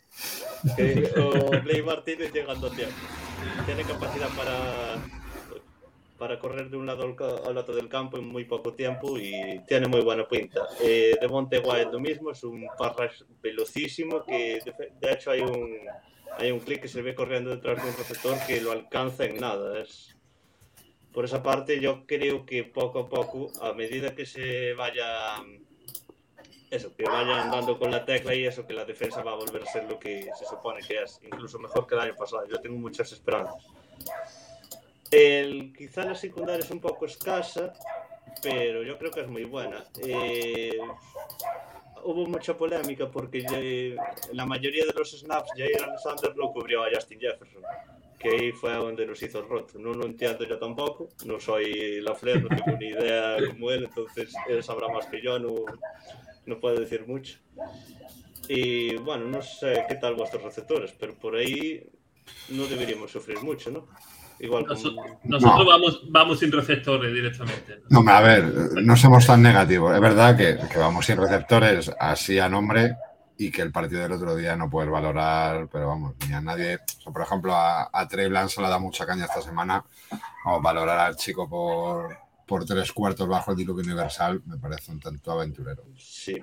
Que, 0.76 1.12
o 1.18 1.50
Blake 1.64 1.84
Martínez 1.84 2.34
llegando 2.34 2.68
a 2.68 2.72
tiempo. 2.72 2.96
Tiene 3.66 3.84
capacidad 3.84 4.30
para, 4.36 4.96
para 6.18 6.40
correr 6.40 6.70
de 6.70 6.78
un 6.78 6.86
lado 6.86 7.04
al, 7.04 7.58
otro 7.58 7.76
del 7.76 7.88
campo 7.88 8.18
en 8.18 8.28
muy 8.28 8.46
poco 8.46 8.74
tiempo 8.74 9.18
y 9.18 9.62
tiene 9.68 9.88
muy 9.88 10.02
buena 10.02 10.28
pinta. 10.28 10.68
Eh, 10.82 11.18
Devonte 11.22 11.60
White 11.60 11.92
lo 11.92 12.00
mismo, 12.00 12.32
es 12.32 12.44
un 12.44 12.68
parras 12.78 13.26
velocísimo 13.42 14.24
que 14.24 14.60
de, 14.66 14.92
de 15.00 15.14
hecho 15.14 15.32
hay 15.32 15.42
un, 15.42 15.78
hay 16.38 16.52
un 16.52 16.60
clic 16.60 16.82
que 16.82 16.88
se 16.88 17.02
ve 17.02 17.16
corriendo 17.16 17.52
detrás 17.52 17.84
de 17.84 17.90
un 17.90 17.98
receptor 17.98 18.38
que 18.48 18.62
lo 18.62 18.72
alcanza 18.72 19.26
en 19.26 19.38
nada. 19.38 19.80
Es, 19.80 20.17
por 21.18 21.26
esa 21.26 21.42
parte 21.42 21.80
yo 21.80 22.06
creo 22.06 22.46
que 22.46 22.64
poco 22.64 23.00
a 23.00 23.10
poco, 23.10 23.52
a 23.64 23.74
medida 23.74 24.14
que 24.14 24.24
se 24.28 24.74
vaya 24.74 25.38
eso, 26.70 26.96
que 26.96 27.06
vayan 27.06 27.50
dando 27.50 27.80
con 27.80 27.90
la 27.90 28.06
tecla 28.06 28.36
y 28.36 28.46
eso, 28.46 28.68
que 28.68 28.74
la 28.76 28.86
defensa 28.86 29.24
va 29.24 29.32
a 29.32 29.36
volver 29.36 29.64
a 29.64 29.66
ser 29.66 29.86
lo 29.86 29.98
que 29.98 30.30
se 30.38 30.46
supone 30.46 30.80
que 30.88 31.02
es, 31.02 31.20
incluso 31.24 31.58
mejor 31.58 31.88
que 31.88 31.96
el 31.96 32.02
año 32.02 32.16
pasado. 32.16 32.46
Yo 32.46 32.62
tengo 32.62 32.78
muchas 32.78 33.12
esperanzas. 33.12 33.56
El, 35.10 35.74
quizá 35.76 36.06
la 36.06 36.14
secundaria 36.14 36.64
es 36.64 36.70
un 36.70 36.82
poco 36.82 37.08
escasa, 37.08 37.74
pero 38.44 38.84
yo 38.84 39.00
creo 39.00 39.10
que 39.10 39.22
es 39.22 39.28
muy 39.28 39.46
buena. 39.46 39.84
Eh, 40.06 40.78
hubo 42.04 42.28
mucha 42.28 42.56
polémica 42.56 43.10
porque 43.10 43.42
ya- 43.42 44.04
la 44.34 44.46
mayoría 44.46 44.86
de 44.86 44.94
los 44.94 45.20
snaps 45.20 45.50
Jair 45.58 45.82
Alexander 45.84 46.36
lo 46.36 46.52
cubrió 46.52 46.84
a 46.84 46.90
Justin 46.94 47.20
Jefferson, 47.20 47.64
que 48.20 48.30
ahí 48.30 48.52
fue 48.52 48.74
donde 48.74 49.06
los 49.06 49.22
hizo 49.22 49.42
roto. 49.44 49.78
No 49.80 49.94
lo 49.94 50.06
entiendo 50.06 50.44
yo 50.46 50.58
tampoco, 50.58 51.10
no 51.26 51.40
soy 51.40 52.02
la 52.02 52.16
Flair, 52.16 52.42
no 52.44 52.50
tengo 52.50 52.78
ni 52.78 52.88
idea 52.88 53.38
como 53.50 53.72
él, 53.72 53.86
entonces 53.86 54.34
él 54.50 54.64
sabrá 54.64 54.88
más 54.90 55.06
que 55.06 55.22
yo, 55.22 55.38
no, 55.40 55.54
no 56.46 56.60
puedo 56.60 56.80
decir 56.80 57.06
mucho. 57.08 57.38
Y 58.48 58.96
bueno, 58.98 59.26
no 59.26 59.42
sé 59.42 59.86
qué 59.88 59.96
tal 59.96 60.16
vuestros 60.16 60.44
receptores, 60.44 60.94
pero 61.00 61.16
por 61.16 61.36
ahí 61.36 61.84
no 62.50 62.66
deberíamos 62.66 63.12
sufrir 63.12 63.40
mucho, 63.42 63.70
¿no? 63.70 63.88
Igual 64.40 64.68
como... 64.68 64.80
nosotros 65.24 65.60
No. 65.60 65.66
vamos, 65.66 66.02
vamos 66.10 66.40
sin 66.40 66.52
receptores 66.52 67.12
directamente. 67.14 67.82
No, 67.90 68.04
a 68.08 68.22
ver, 68.22 68.44
no 68.84 68.96
somos 68.96 69.26
tan 69.26 69.42
negativos. 69.42 69.94
Es 69.96 70.00
verdad 70.02 70.38
que, 70.38 70.58
que 70.72 70.78
vamos 70.78 71.06
sin 71.06 71.18
receptores 71.18 71.92
así 72.00 72.38
a 72.38 72.48
nombre 72.48 72.96
y 73.38 73.52
que 73.52 73.62
el 73.62 73.72
partido 73.72 74.02
del 74.02 74.12
otro 74.14 74.36
día 74.36 74.56
no 74.56 74.70
puedes 74.70 74.90
valorar, 74.92 75.68
pero 75.72 75.88
vamos, 75.88 76.16
ni 76.28 76.34
a 76.34 76.42
nadie. 76.42 76.76
o 76.78 77.02
sea, 77.04 77.14
por 77.14 77.22
ejemplo, 77.22 77.54
a, 77.56 77.90
a 77.94 78.08
Trey 78.08 78.30
Lance 78.30 78.62
le 78.62 78.68
da 78.70 78.80
mucha 78.80 79.06
caña 79.06 79.26
esta 79.26 79.42
semana. 79.42 79.84
Vamos, 80.44 80.62
valorar 80.64 81.00
al 81.00 81.16
chico 81.16 81.48
por, 81.48 82.18
por 82.48 82.66
tres 82.66 82.92
cuartos 82.94 83.28
bajo 83.28 83.52
el 83.52 83.58
diluvio 83.58 83.84
universal 83.86 84.42
me 84.46 84.58
parece 84.58 84.92
un 84.92 85.00
tanto 85.00 85.32
aventurero. 85.32 85.84
Sí, 85.98 86.38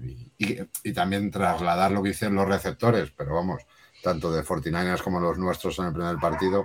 Y, 0.00 0.30
y- 0.38 0.58
y 0.84 0.92
también 0.92 1.30
trasladar 1.30 1.90
lo 1.90 2.02
que 2.02 2.10
hicieron 2.10 2.36
los 2.36 2.46
receptores, 2.48 3.10
pero 3.16 3.34
vamos, 3.34 3.62
tanto 4.02 4.30
de 4.30 4.44
49ers 4.44 5.02
como 5.02 5.18
los 5.18 5.38
nuestros 5.38 5.76
en 5.80 5.86
el 5.86 5.92
primer 5.92 6.18
partido, 6.18 6.64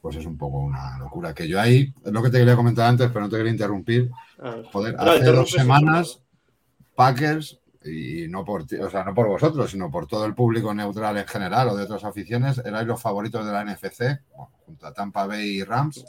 pues 0.00 0.16
es 0.16 0.24
un 0.24 0.38
poco 0.38 0.58
una 0.60 0.96
locura. 0.98 1.34
Que 1.34 1.46
yo 1.46 1.60
ahí, 1.60 1.92
es 2.02 2.12
lo 2.12 2.22
que 2.22 2.30
te 2.30 2.38
quería 2.38 2.56
comentar 2.56 2.86
antes, 2.88 3.08
pero 3.08 3.20
no 3.20 3.28
te 3.28 3.36
quería 3.36 3.52
interrumpir. 3.52 4.10
Ah, 4.40 4.56
Joder, 4.72 4.96
hace 4.98 5.24
dos 5.32 5.50
semanas, 5.50 6.20
Packers, 6.94 7.60
y 7.86 8.28
no 8.28 8.44
por 8.44 8.66
ti, 8.66 8.76
o 8.76 8.90
sea, 8.90 9.04
no 9.04 9.14
por 9.14 9.28
vosotros, 9.28 9.70
sino 9.70 9.90
por 9.90 10.06
todo 10.06 10.24
el 10.26 10.34
público 10.34 10.74
neutral 10.74 11.16
en 11.16 11.26
general 11.26 11.68
o 11.68 11.76
de 11.76 11.84
otras 11.84 12.04
aficiones, 12.04 12.58
erais 12.58 12.86
los 12.86 13.00
favoritos 13.00 13.44
de 13.46 13.52
la 13.52 13.64
NFC, 13.64 14.20
bueno, 14.34 14.52
junto 14.64 14.86
a 14.86 14.92
Tampa 14.92 15.26
Bay 15.26 15.58
y 15.58 15.64
Rams, 15.64 16.04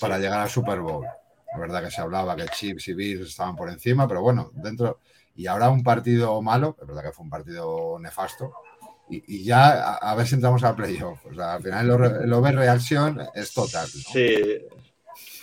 para 0.00 0.18
llegar 0.18 0.40
al 0.40 0.50
Super 0.50 0.80
Bowl. 0.80 1.04
La 1.52 1.58
verdad 1.58 1.84
que 1.84 1.90
se 1.90 2.00
hablaba 2.00 2.34
que 2.34 2.46
Chiefs 2.46 2.88
y 2.88 2.94
Bills 2.94 3.28
estaban 3.28 3.54
por 3.54 3.68
encima, 3.68 4.08
pero 4.08 4.22
bueno, 4.22 4.50
dentro. 4.54 5.00
Y 5.34 5.46
ahora 5.46 5.70
un 5.70 5.82
partido 5.82 6.40
malo, 6.40 6.76
es 6.80 6.86
verdad 6.86 7.02
que 7.02 7.12
fue 7.12 7.24
un 7.24 7.30
partido 7.30 7.98
nefasto, 7.98 8.52
y, 9.08 9.40
y 9.40 9.44
ya 9.44 9.72
a, 9.72 9.96
a 9.96 10.14
ver 10.14 10.26
si 10.26 10.34
entramos 10.34 10.64
a 10.64 10.74
playoff. 10.74 11.24
O 11.26 11.34
sea, 11.34 11.54
al 11.54 11.62
final 11.62 11.90
el, 11.90 12.24
el 12.24 12.32
overreaction 12.32 13.20
es 13.34 13.52
total. 13.52 13.86
¿no? 13.94 14.12
Sí, 14.12 14.58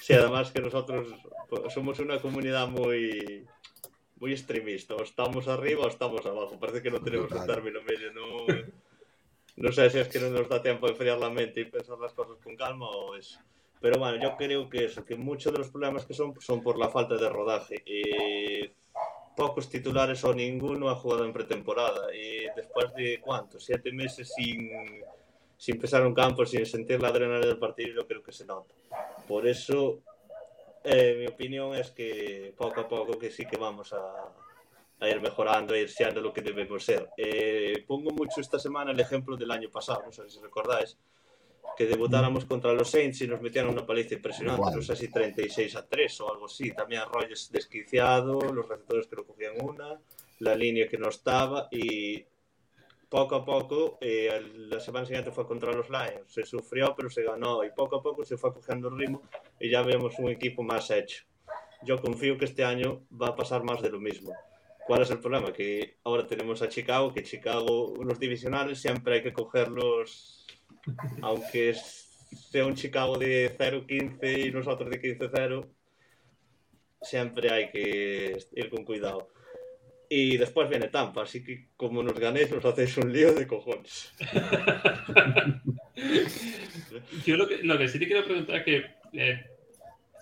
sí, 0.02 0.14
además 0.14 0.52
que 0.52 0.62
nosotros 0.62 1.08
pues, 1.50 1.74
somos 1.74 2.00
una 2.00 2.20
comunidad 2.20 2.68
muy, 2.68 3.46
muy 4.20 4.32
extremista. 4.32 4.96
O 4.96 5.04
estamos 5.04 5.48
arriba 5.48 5.84
o 5.84 5.88
estamos 5.88 6.26
abajo. 6.26 6.60
Parece 6.60 6.82
que 6.82 6.92
no 6.92 7.02
tenemos 7.02 7.32
un 7.32 7.40
Total. 7.40 7.56
término 7.56 7.82
medio. 7.82 8.12
No, 8.14 8.46
no 9.58 9.72
sé 9.72 9.90
si 9.90 10.00
es 10.00 10.08
que 10.08 10.20
no 10.20 10.30
nos 10.30 10.48
da 10.48 10.62
tiempo 10.62 10.86
de 10.86 10.94
enfriar 10.94 11.18
la 11.18 11.30
mente 11.30 11.62
y 11.62 11.66
pensar 11.66 11.98
las 12.00 12.14
cosas 12.14 12.38
con 12.44 12.56
calma 12.56 12.90
o 12.90 13.16
eso. 13.16 13.40
Pero 13.82 13.98
bueno, 14.00 14.22
yo 14.22 14.36
creo 14.36 14.70
que 14.70 14.86
eso, 14.86 15.06
que 15.06 15.16
muchos 15.16 15.54
de 15.54 15.60
los 15.60 15.70
problemas 15.70 16.06
que 16.06 16.14
son 16.14 16.34
son 16.42 16.62
por 16.62 16.78
la 16.78 16.90
falta 16.90 17.16
de 17.16 17.30
rodaje. 17.30 17.82
Eh, 17.86 18.72
pocos 19.36 19.70
titulares 19.70 20.22
o 20.26 20.34
ninguno 20.34 20.90
ha 20.90 20.96
jugado 20.96 21.24
en 21.24 21.32
pretemporada. 21.32 22.14
Y 22.14 22.48
después 22.56 22.94
de 22.94 23.22
cuánto, 23.22 23.58
siete 23.58 23.92
meses 23.94 24.34
sin, 24.36 24.70
sin 25.56 25.80
pisar 25.80 26.06
un 26.06 26.14
campo, 26.14 26.46
sin 26.46 26.66
sentir 26.66 27.02
la 27.02 27.08
adrenalina 27.08 27.48
del 27.48 27.58
partido, 27.58 27.96
yo 27.96 28.08
creo 28.08 28.22
que 28.22 28.34
se 28.34 28.46
nota. 28.46 28.74
Por 29.28 29.48
eso, 29.48 30.00
eh, 30.89 31.15
mi 31.19 31.27
opinión 31.27 31.75
es 31.75 31.91
que 31.91 32.53
poco 32.58 32.81
a 32.81 32.88
poco 32.88 33.17
que 33.17 33.31
sí 33.31 33.46
que 33.46 33.58
vamos 33.58 33.93
a, 33.93 34.34
a 35.00 35.10
ir 35.10 35.22
mejorando, 35.22 35.74
a 35.74 35.77
ir 35.77 35.89
siendo 35.89 36.22
lo 36.22 36.34
que 36.34 36.41
debemos 36.41 36.84
ser. 36.84 37.10
Eh, 37.17 37.84
pongo 37.88 38.12
mucho 38.12 38.41
esta 38.41 38.60
semana 38.60 38.91
el 38.91 39.00
ejemplo 39.00 39.38
del 39.38 39.51
año 39.51 39.69
pasado, 39.69 40.03
no 40.05 40.12
sé 40.12 40.29
si 40.29 40.39
recordáis, 40.39 40.98
que 41.77 41.86
debutáramos 41.86 42.43
contra 42.46 42.74
los 42.74 42.89
Saints 42.89 43.22
y 43.22 43.27
nos 43.27 43.41
metieron 43.41 43.72
una 43.72 43.86
paliza 43.86 44.15
impresionante, 44.15 44.62
Igual. 44.62 44.75
no 44.75 44.81
sé 44.81 44.96
si 44.96 45.08
36 45.10 45.75
a 45.77 45.88
3 45.88 46.22
o 46.22 46.34
algo 46.34 46.46
así. 46.48 46.72
También 46.72 47.03
Rogers 47.12 47.51
desquiciado, 47.51 48.39
los 48.41 48.67
receptores 48.67 49.08
que 49.08 49.15
no 49.15 49.24
cogían 49.24 49.53
una, 49.62 49.98
la 50.39 50.55
línea 50.55 50.89
que 50.89 50.98
no 50.98 51.08
estaba 51.08 51.69
y 51.72 52.25
poco 53.10 53.36
a 53.36 53.46
poco, 53.46 53.98
eh, 54.01 54.30
la 54.70 54.80
semana 54.80 55.06
siguiente 55.06 55.32
fue 55.32 55.48
contra 55.48 55.74
los 55.74 55.89
Lions, 55.89 56.32
se 56.32 56.46
sufrió 56.46 56.94
pero 56.96 57.10
se 57.10 57.24
ganó 57.24 57.63
y 57.63 57.72
poco 57.72 57.98
a 57.98 58.04
poco 58.04 58.24
se 58.24 58.38
fue 58.38 58.54
cogiendo 58.54 58.89
el 58.89 59.00
ritmo 59.00 59.24
y 59.60 59.70
ya 59.70 59.82
vemos 59.82 60.18
un 60.20 60.30
equipo 60.30 60.62
más 60.62 60.92
hecho. 60.92 61.25
Yo 61.84 61.98
confío 61.98 62.38
que 62.38 62.46
este 62.46 62.63
año 62.63 63.06
va 63.10 63.30
a 63.30 63.36
pasar 63.36 63.63
más 63.63 63.82
de 63.82 63.89
lo 63.89 64.00
mismo. 64.00 64.34
¿Cuál 64.86 65.01
es 65.01 65.10
el 65.12 65.20
problema? 65.20 65.51
Que 65.54 65.98
ahora 66.04 66.28
tenemos 66.28 66.62
a 66.62 66.70
Chicago, 66.70 67.13
que 67.13 67.24
Chicago, 67.24 67.94
los 68.04 68.20
divisionales 68.20 68.82
siempre 68.82 69.16
hay 69.16 69.24
que 69.24 69.34
cogerlos, 69.34 70.46
aunque 71.22 71.74
sea 71.74 72.66
un 72.66 72.75
Chicago 72.75 73.18
de 73.18 73.56
0-15 73.58 74.48
y 74.48 74.51
nosotros 74.51 74.89
de 74.89 75.01
15-0, 75.01 75.68
siempre 77.01 77.51
hay 77.51 77.72
que 77.72 78.38
ir 78.54 78.70
con 78.70 78.84
cuidado. 78.84 79.30
Y 80.12 80.38
después 80.38 80.68
viene 80.68 80.88
Tampa, 80.88 81.22
así 81.22 81.44
que 81.44 81.68
como 81.78 82.01
nos 82.01 82.20
ganéis 82.20 82.50
nos 82.51 82.66
hacéis 82.66 82.98
un 82.98 83.13
lío 83.13 83.32
de 83.34 83.46
cojones. 83.46 84.12
Yo 87.25 87.38
lo 87.38 87.48
que, 87.48 87.58
lo 87.63 87.78
que 87.78 87.88
sí 87.88 88.00
te 88.00 88.08
quiero 88.08 88.25
preguntar 88.25 88.58
es 88.58 88.63
que 88.63 88.86
eh, 89.13 89.46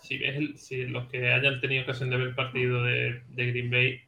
si 0.01 0.17
ves 0.17 0.35
el- 0.35 0.57
si 0.57 0.85
los 0.87 1.07
que 1.09 1.31
hayan 1.31 1.61
tenido 1.61 1.83
ocasión 1.83 2.09
de 2.09 2.17
ver 2.17 2.27
el 2.27 2.35
partido 2.35 2.83
de, 2.83 3.21
de 3.29 3.45
Green 3.51 3.69
Bay, 3.71 4.01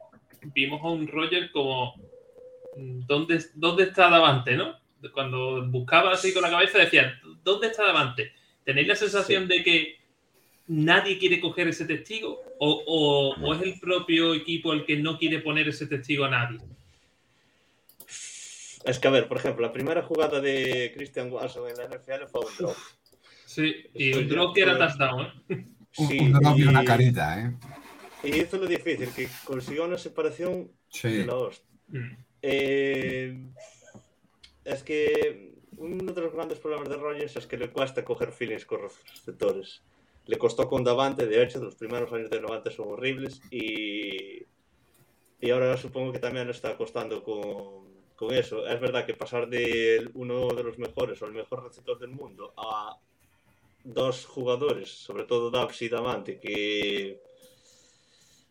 vimos 0.54 0.82
a 0.82 0.88
un 0.88 1.06
Roger 1.06 1.50
como 1.50 1.94
mm, 2.76 3.06
¿dónde, 3.06 3.40
¿dónde 3.54 3.84
está 3.84 4.10
Davante? 4.10 4.56
¿no? 4.56 4.78
Cuando 5.14 5.66
buscaba 5.66 6.12
así 6.12 6.34
con 6.34 6.42
la 6.42 6.50
cabeza 6.50 6.78
decía, 6.78 7.18
¿dónde 7.42 7.68
está 7.68 7.86
Davante? 7.86 8.32
¿Tenéis 8.64 8.88
la 8.88 8.96
sensación 8.96 9.48
de 9.48 9.62
que 9.62 9.96
nadie 10.70 11.18
quiere 11.18 11.40
coger 11.40 11.68
ese 11.68 11.84
testigo? 11.84 12.40
¿O, 12.58 12.70
o- 12.86 13.34
o 13.42 13.54
es 13.54 13.62
el 13.62 13.78
propio 13.80 14.34
equipo 14.34 14.72
el 14.72 14.84
que 14.86 14.96
no 14.96 15.18
quiere 15.18 15.40
poner 15.40 15.68
ese 15.68 15.86
testigo 15.86 16.24
a 16.24 16.30
nadie? 16.30 16.58
Es 18.84 18.98
que, 18.98 19.08
a 19.08 19.10
ver, 19.10 19.28
por 19.28 19.36
ejemplo, 19.36 19.66
la 19.66 19.72
primera 19.72 20.02
jugada 20.02 20.40
de 20.40 20.92
Christian 20.96 21.30
Watson 21.30 21.68
en 21.68 21.76
la 21.76 21.84
NFL 21.84 22.26
fue 22.30 22.40
un 22.40 22.56
drop. 22.58 22.76
Sí, 23.44 23.74
y 23.94 24.10
de 24.12 24.24
drop 24.24 24.54
que 24.54 24.62
era 24.62 24.78
touchdown, 24.78 25.26
¿eh? 25.48 25.64
Un, 25.98 26.08
Sí, 26.08 26.18
un 26.20 26.32
drop 26.32 26.56
y 26.58 26.62
una 26.62 26.84
carita, 26.84 27.40
¿eh? 27.40 27.52
Y 28.22 28.40
hizo 28.40 28.56
lo 28.58 28.66
difícil, 28.66 29.08
que 29.14 29.28
consiguió 29.44 29.84
una 29.84 29.98
separación 29.98 30.70
Sí. 30.88 31.08
de 31.08 31.26
la. 31.26 31.34
Mm. 31.88 32.16
Eh, 32.42 33.38
es 34.64 34.82
que 34.82 35.52
uno 35.76 36.12
de 36.12 36.20
los 36.22 36.32
grandes 36.32 36.58
problemas 36.58 36.88
de 36.88 36.96
Rogers 36.96 37.36
es 37.36 37.46
que 37.46 37.56
le 37.58 37.70
cuesta 37.70 38.04
coger 38.04 38.32
feelings 38.32 38.64
con 38.64 38.82
los 38.82 38.94
receptores. 39.10 39.82
Le 40.30 40.38
costó 40.38 40.68
con 40.68 40.84
Davante, 40.84 41.26
de 41.26 41.42
hecho, 41.42 41.58
los 41.58 41.74
primeros 41.74 42.12
años 42.12 42.30
de 42.30 42.38
Davante 42.38 42.70
son 42.70 42.92
horribles 42.92 43.42
y, 43.50 44.46
y 45.40 45.50
ahora 45.50 45.76
supongo 45.76 46.12
que 46.12 46.20
también 46.20 46.46
le 46.46 46.52
está 46.52 46.76
costando 46.76 47.24
con, 47.24 48.04
con 48.14 48.32
eso. 48.32 48.64
Es 48.64 48.80
verdad 48.80 49.04
que 49.04 49.14
pasar 49.14 49.48
de 49.48 50.08
uno 50.14 50.46
de 50.54 50.62
los 50.62 50.78
mejores 50.78 51.20
o 51.20 51.26
el 51.26 51.32
mejor 51.32 51.64
receptor 51.64 51.98
del 51.98 52.10
mundo 52.10 52.54
a 52.56 52.96
dos 53.82 54.24
jugadores, 54.24 54.88
sobre 54.88 55.24
todo 55.24 55.50
Dubs 55.50 55.82
y 55.82 55.88
Davante, 55.88 56.38
que 56.38 57.18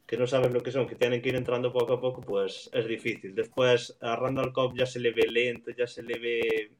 que 0.05 0.17
no 0.17 0.27
saben 0.27 0.51
lo 0.51 0.61
que 0.61 0.73
son, 0.73 0.85
que 0.85 0.95
tienen 0.95 1.21
que 1.21 1.29
ir 1.29 1.35
entrando 1.35 1.71
poco 1.71 1.93
a 1.93 2.01
poco, 2.01 2.19
pues 2.19 2.69
es 2.73 2.87
difícil. 2.87 3.33
Después 3.33 3.95
a 4.01 4.17
Randall 4.17 4.51
Cobb 4.51 4.75
ya 4.75 4.85
se 4.85 4.99
le 4.99 5.11
ve 5.13 5.27
lento, 5.29 5.71
ya 5.71 5.87
se 5.87 6.03
le 6.03 6.19
ve 6.19 6.71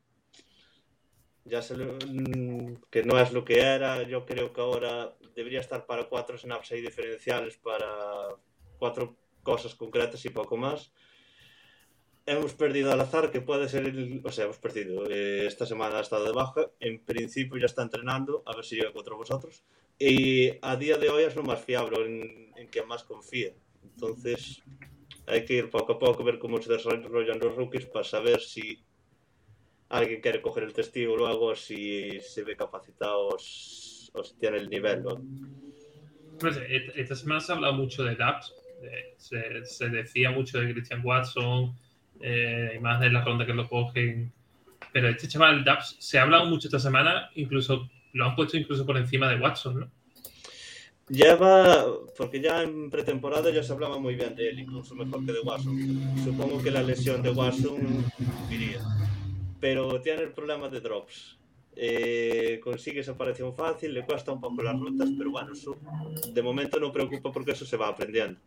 ya 1.50 1.62
se 1.62 1.78
le- 1.78 1.86
mm, 1.86 2.82
que 2.90 3.04
no 3.04 3.20
es 3.20 3.32
lo 3.34 3.44
que 3.46 3.60
era. 3.60 4.04
Yo 4.04 4.26
creo 4.26 4.54
que 4.54 4.62
ahora 4.62 5.16
debería 5.36 5.60
estar 5.60 5.86
para 5.86 6.06
cuatro 6.06 6.38
snaps 6.38 6.72
ahí 6.72 6.82
diferenciales 6.82 7.58
para 7.58 7.88
cuatro 8.78 9.16
cosas 9.44 9.76
concretas 9.76 10.24
y 10.26 10.30
poco 10.30 10.58
más. 10.58 10.92
Hemos 12.26 12.54
perdido 12.54 12.92
al 12.92 13.02
azar, 13.02 13.32
que 13.32 13.42
puede 13.42 13.68
ser 13.68 13.86
el... 13.88 14.22
O 14.24 14.32
sea, 14.32 14.46
hemos 14.46 14.60
perdido. 14.60 15.10
eh, 15.10 15.48
esta 15.48 15.66
semana 15.66 15.98
ha 15.98 16.02
estado 16.02 16.26
de 16.26 16.32
baja. 16.32 16.70
En 16.80 17.04
principio 17.04 17.58
ya 17.58 17.66
está 17.66 17.82
entrenando, 17.82 18.44
a 18.46 18.56
ver 18.56 18.64
si 18.66 18.76
llega 18.76 18.94
contra 18.94 19.16
vosotros. 19.16 19.64
Y 19.98 20.52
a 20.62 20.76
día 20.76 20.98
de 20.98 21.10
hoy 21.10 21.24
es 21.24 21.36
lo 21.36 21.44
más 21.44 21.60
fiable, 21.64 22.06
en, 22.06 22.54
en 22.56 22.68
quien 22.68 22.88
más 22.88 23.04
confía. 23.04 23.52
Entonces, 23.84 24.62
hay 25.26 25.44
que 25.44 25.56
ir 25.56 25.70
poco 25.70 25.94
a 25.94 26.00
poco, 26.00 26.24
ver 26.24 26.38
cómo 26.38 26.62
se 26.62 26.72
desarrollan 26.72 27.40
los 27.40 27.56
rookies 27.56 27.88
para 27.88 28.06
saber 28.06 28.40
si 28.42 28.80
alguien 29.90 30.22
quiere 30.22 30.42
coger 30.42 30.64
el 30.64 30.74
testigo 30.74 31.18
luego, 31.18 31.56
si 31.56 32.20
se 32.22 32.44
ve 32.44 32.56
capacitado 32.56 33.30
o 33.30 33.40
si 33.40 34.36
tiene 34.40 34.58
el 34.58 34.70
nivel. 34.70 35.04
esta 36.96 37.16
semana 37.16 37.42
se 37.42 37.52
ha 37.52 37.56
hablado 37.56 37.74
mucho 37.74 38.04
de 38.04 38.14
eh, 38.14 39.14
se, 39.18 39.66
se 39.66 39.90
decía 39.90 40.32
mucho 40.32 40.60
de 40.60 40.72
Christian 40.72 41.02
Watson, 41.04 41.76
eh, 42.22 42.74
y 42.76 42.80
más 42.80 43.00
de 43.00 43.10
la 43.10 43.24
ronda 43.24 43.46
que 43.46 43.54
lo 43.54 43.68
cogen. 43.68 44.32
Pero 44.92 45.10
este 45.10 45.28
chaval, 45.28 45.64
Dubs, 45.64 45.98
se 46.00 46.20
ha 46.20 46.24
hablado 46.24 46.46
mucho 46.46 46.68
esta 46.68 46.80
semana, 46.80 47.30
incluso 47.36 47.90
lo 48.14 48.26
han 48.26 48.36
puesto 48.36 48.58
incluso 48.58 48.86
por 48.86 48.98
encima 48.98 49.30
de 49.30 49.40
Watson, 49.40 49.80
¿no? 49.82 49.92
Lleva, 51.10 51.86
porque 52.16 52.40
ya 52.40 52.62
en 52.62 52.90
pretemporada 52.90 53.50
ya 53.50 53.64
se 53.64 53.74
hablaba 53.74 53.98
muy 53.98 54.16
bien 54.16 54.36
de 54.36 54.50
él, 54.50 54.60
incluso 54.60 54.94
mejor 54.94 55.26
que 55.26 55.34
de 55.34 55.40
Watson. 55.40 56.24
Supongo 56.24 56.62
que 56.62 56.70
la 56.70 56.84
lesión 56.84 57.24
de 57.24 57.32
Watson 57.32 58.06
iría. 58.52 58.80
Pero 59.60 60.02
tiene 60.02 60.24
el 60.24 60.32
problema 60.32 60.70
de 60.70 60.80
drops. 60.80 61.38
Eh, 61.76 62.60
consigue 62.64 63.02
esa 63.02 63.12
aparición 63.12 63.56
fácil, 63.56 63.94
le 63.94 64.06
cuesta 64.06 64.32
un 64.32 64.42
poco 64.42 64.62
las 64.62 64.78
rutas, 64.78 65.10
pero 65.18 65.32
bueno, 65.32 65.54
eso 65.54 65.78
de 66.34 66.42
momento 66.42 66.80
no 66.80 66.92
preocupa 66.92 67.32
porque 67.32 67.52
eso 67.52 67.66
se 67.66 67.78
va 67.78 67.88
aprendiendo. 67.88 68.40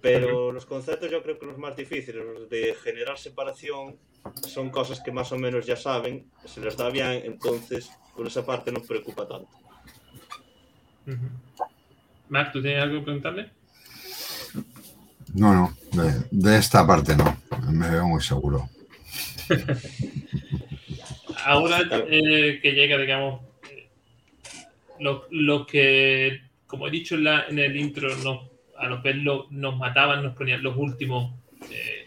Pero 0.00 0.52
los 0.52 0.64
conceptos 0.64 1.10
yo 1.10 1.22
creo 1.22 1.38
que 1.38 1.46
los 1.46 1.58
más 1.58 1.76
difíciles, 1.76 2.24
los 2.24 2.48
de 2.48 2.74
generar 2.82 3.18
separación, 3.18 3.98
son 4.46 4.70
cosas 4.70 5.00
que 5.00 5.12
más 5.12 5.30
o 5.32 5.38
menos 5.38 5.66
ya 5.66 5.76
saben, 5.76 6.30
se 6.44 6.60
les 6.60 6.76
da 6.76 6.88
bien, 6.90 7.22
entonces 7.24 7.90
por 8.16 8.26
esa 8.26 8.44
parte 8.44 8.72
no 8.72 8.80
preocupa 8.80 9.26
tanto. 9.26 9.50
Ujú. 11.06 11.28
Marc, 12.28 12.52
¿tú 12.52 12.62
tienes 12.62 12.82
algo 12.82 12.98
que 13.00 13.04
preguntarle? 13.04 13.50
No, 15.34 15.54
no, 15.54 15.76
de, 15.92 16.24
de 16.30 16.56
esta 16.58 16.86
parte 16.86 17.16
no. 17.16 17.36
Me 17.70 17.90
veo 17.90 18.06
muy 18.06 18.22
seguro. 18.22 18.68
Ahora 21.44 21.80
eh, 22.08 22.60
que 22.62 22.72
llega, 22.72 22.98
digamos, 22.98 23.40
lo, 25.00 25.66
que, 25.66 26.42
como 26.66 26.86
he 26.86 26.90
dicho 26.90 27.16
en, 27.16 27.58
el 27.58 27.76
intro, 27.76 28.14
nos, 28.16 28.50
a 28.76 28.86
los 28.88 29.02
verlo 29.02 29.46
nos 29.50 29.76
mataban, 29.76 30.22
nos 30.22 30.36
ponían 30.36 30.62
los 30.62 30.76
últimos, 30.76 31.32
eh, 31.70 32.06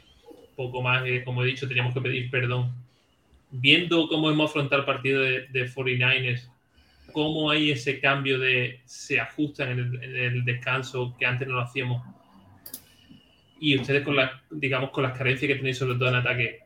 poco 0.56 0.82
más, 0.82 1.06
eh, 1.06 1.24
como 1.24 1.44
he 1.44 1.48
dicho, 1.48 1.68
teníamos 1.68 1.94
que 1.94 2.02
pedir 2.02 2.30
perdón. 2.30 2.72
Viendo 3.52 4.08
cómo 4.08 4.32
hemos 4.32 4.50
afrontado 4.50 4.82
el 4.82 4.86
partido 4.86 5.22
de, 5.22 5.48
de 5.48 5.70
49ers, 5.70 6.50
cómo 7.12 7.50
hay 7.52 7.72
ese 7.72 8.00
cambio 8.00 8.40
de 8.40 8.82
se 8.86 9.20
ajustan 9.20 9.72
en 9.72 9.80
el, 9.80 10.04
en 10.04 10.16
el 10.16 10.46
descanso 10.46 11.16
que 11.18 11.26
antes 11.26 11.48
no 11.48 11.56
lo 11.56 11.62
hacíamos. 11.62 12.04
Y 13.60 13.78
ustedes 13.78 14.04
con 14.04 14.16
las, 14.16 14.32
digamos, 14.50 14.90
con 14.90 15.04
las 15.04 15.18
carencias 15.18 15.48
que 15.48 15.56
tenéis 15.56 15.78
sobre 15.78 15.98
todo 15.98 16.10
en 16.10 16.16
ataque, 16.16 16.63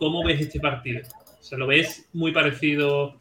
¿cómo 0.00 0.24
ves 0.24 0.40
este 0.40 0.58
partido? 0.58 1.02
O 1.38 1.42
sea, 1.42 1.56
¿lo 1.58 1.68
ves 1.68 2.08
muy 2.12 2.32
parecido? 2.32 3.20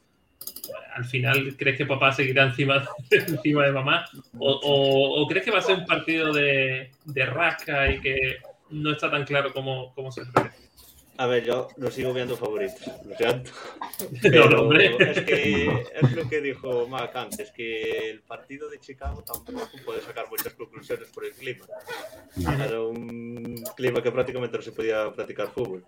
Al 0.96 1.06
final, 1.06 1.56
¿crees 1.58 1.78
que 1.78 1.86
papá 1.86 2.12
seguirá 2.12 2.44
encima, 2.44 2.88
encima 3.12 3.66
de 3.66 3.72
mamá? 3.72 4.06
¿O, 4.40 4.50
o- 4.52 5.22
o 5.22 5.28
crees 5.28 5.46
que 5.46 5.52
va 5.52 5.60
a 5.60 5.62
ser 5.62 5.76
un 5.78 5.86
partido 5.86 6.34
de, 6.34 6.90
de 7.06 7.26
rasca 7.26 7.92
y 7.92 8.02
que 8.02 8.38
no 8.72 8.92
está 8.92 9.12
tan 9.12 9.26
claro 9.26 9.54
cómo, 9.54 9.94
cómo 9.94 10.12
se 10.12 10.26
prevé? 10.26 10.50
A 11.18 11.26
ver, 11.26 11.44
yo 11.44 11.68
lo 11.76 11.92
sigo 11.92 12.14
viendo 12.14 12.38
favoritos, 12.38 12.82
lo 13.06 13.16
siento. 13.16 13.52
No, 14.00 14.20
Pero 14.22 14.62
hombre. 14.62 14.96
es 15.12 15.22
que 15.24 15.66
es 15.94 16.12
lo 16.14 16.30
que 16.30 16.40
dijo 16.40 16.88
Mac 16.88 17.14
antes, 17.18 17.52
que 17.52 18.10
el 18.12 18.22
partido 18.22 18.70
de 18.70 18.80
Chicago 18.80 19.22
tampoco 19.24 19.70
puede 19.86 20.00
sacar 20.02 20.26
muchas 20.30 20.54
conclusiones 20.54 21.10
por 21.10 21.26
el 21.26 21.34
clima. 21.34 21.66
Era 22.66 22.80
un 22.82 23.62
clima 23.76 24.02
que 24.02 24.10
prácticamente 24.12 24.56
no 24.58 24.64
se 24.64 24.72
podía 24.72 25.12
practicar 25.12 25.50
fútbol. 25.50 25.84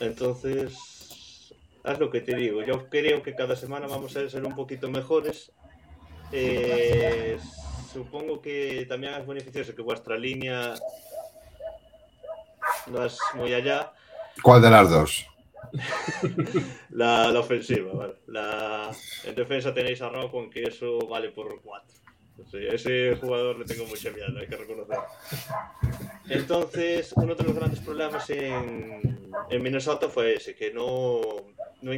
Entonces, 0.00 1.52
es 1.84 1.98
lo 1.98 2.10
que 2.10 2.20
te 2.20 2.34
digo. 2.34 2.62
Yo 2.62 2.88
creo 2.88 3.22
que 3.22 3.34
cada 3.34 3.54
semana 3.56 3.86
vamos 3.86 4.16
a 4.16 4.28
ser 4.28 4.44
un 4.44 4.54
poquito 4.54 4.90
mejores. 4.90 5.52
Eh, 6.32 7.38
supongo 7.92 8.40
que 8.40 8.86
también 8.88 9.14
es 9.14 9.26
beneficioso 9.26 9.74
que 9.74 9.82
vuestra 9.82 10.16
línea 10.16 10.74
no 12.86 13.04
es 13.04 13.18
muy 13.34 13.52
allá. 13.52 13.92
¿Cuál 14.42 14.62
de 14.62 14.70
las 14.70 14.90
dos? 14.90 15.26
La, 16.90 17.30
la 17.30 17.40
ofensiva, 17.40 17.92
vale. 17.92 18.14
La, 18.26 18.90
en 19.24 19.34
defensa 19.34 19.72
tenéis 19.72 20.02
a 20.02 20.08
Rocco, 20.08 20.50
que 20.50 20.64
eso 20.64 20.98
vale 21.06 21.30
por 21.30 21.60
4. 22.50 22.72
ese 22.72 23.16
jugador 23.16 23.58
le 23.58 23.64
tengo 23.64 23.86
mucha 23.86 24.10
miedo, 24.10 24.38
hay 24.38 24.46
que 24.46 24.56
reconocer. 24.56 24.98
Entonces, 26.28 27.12
uno 27.16 27.34
de 27.34 27.44
los 27.44 27.54
grandes 27.54 27.80
problemas 27.80 28.28
en, 28.30 29.30
en 29.50 29.62
Minnesota 29.62 30.08
fue 30.08 30.34
ese, 30.34 30.54
que 30.54 30.72
no, 30.72 31.20
no 31.82 31.92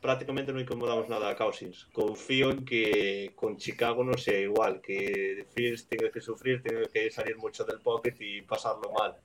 prácticamente 0.00 0.52
no 0.52 0.60
incomodamos 0.60 1.08
nada 1.08 1.30
a 1.30 1.36
Cousins. 1.36 1.88
Confío 1.92 2.50
en 2.50 2.64
que 2.64 3.32
con 3.34 3.56
Chicago 3.56 4.04
no 4.04 4.16
sea 4.16 4.38
igual, 4.38 4.80
que 4.80 5.46
Fields 5.52 5.88
tenga 5.88 6.10
que 6.10 6.20
sufrir, 6.20 6.62
tenga 6.62 6.86
que 6.88 7.10
salir 7.10 7.36
mucho 7.36 7.64
del 7.64 7.80
pocket 7.80 8.14
y 8.20 8.42
pasarlo 8.42 8.92
mal. 8.92 9.16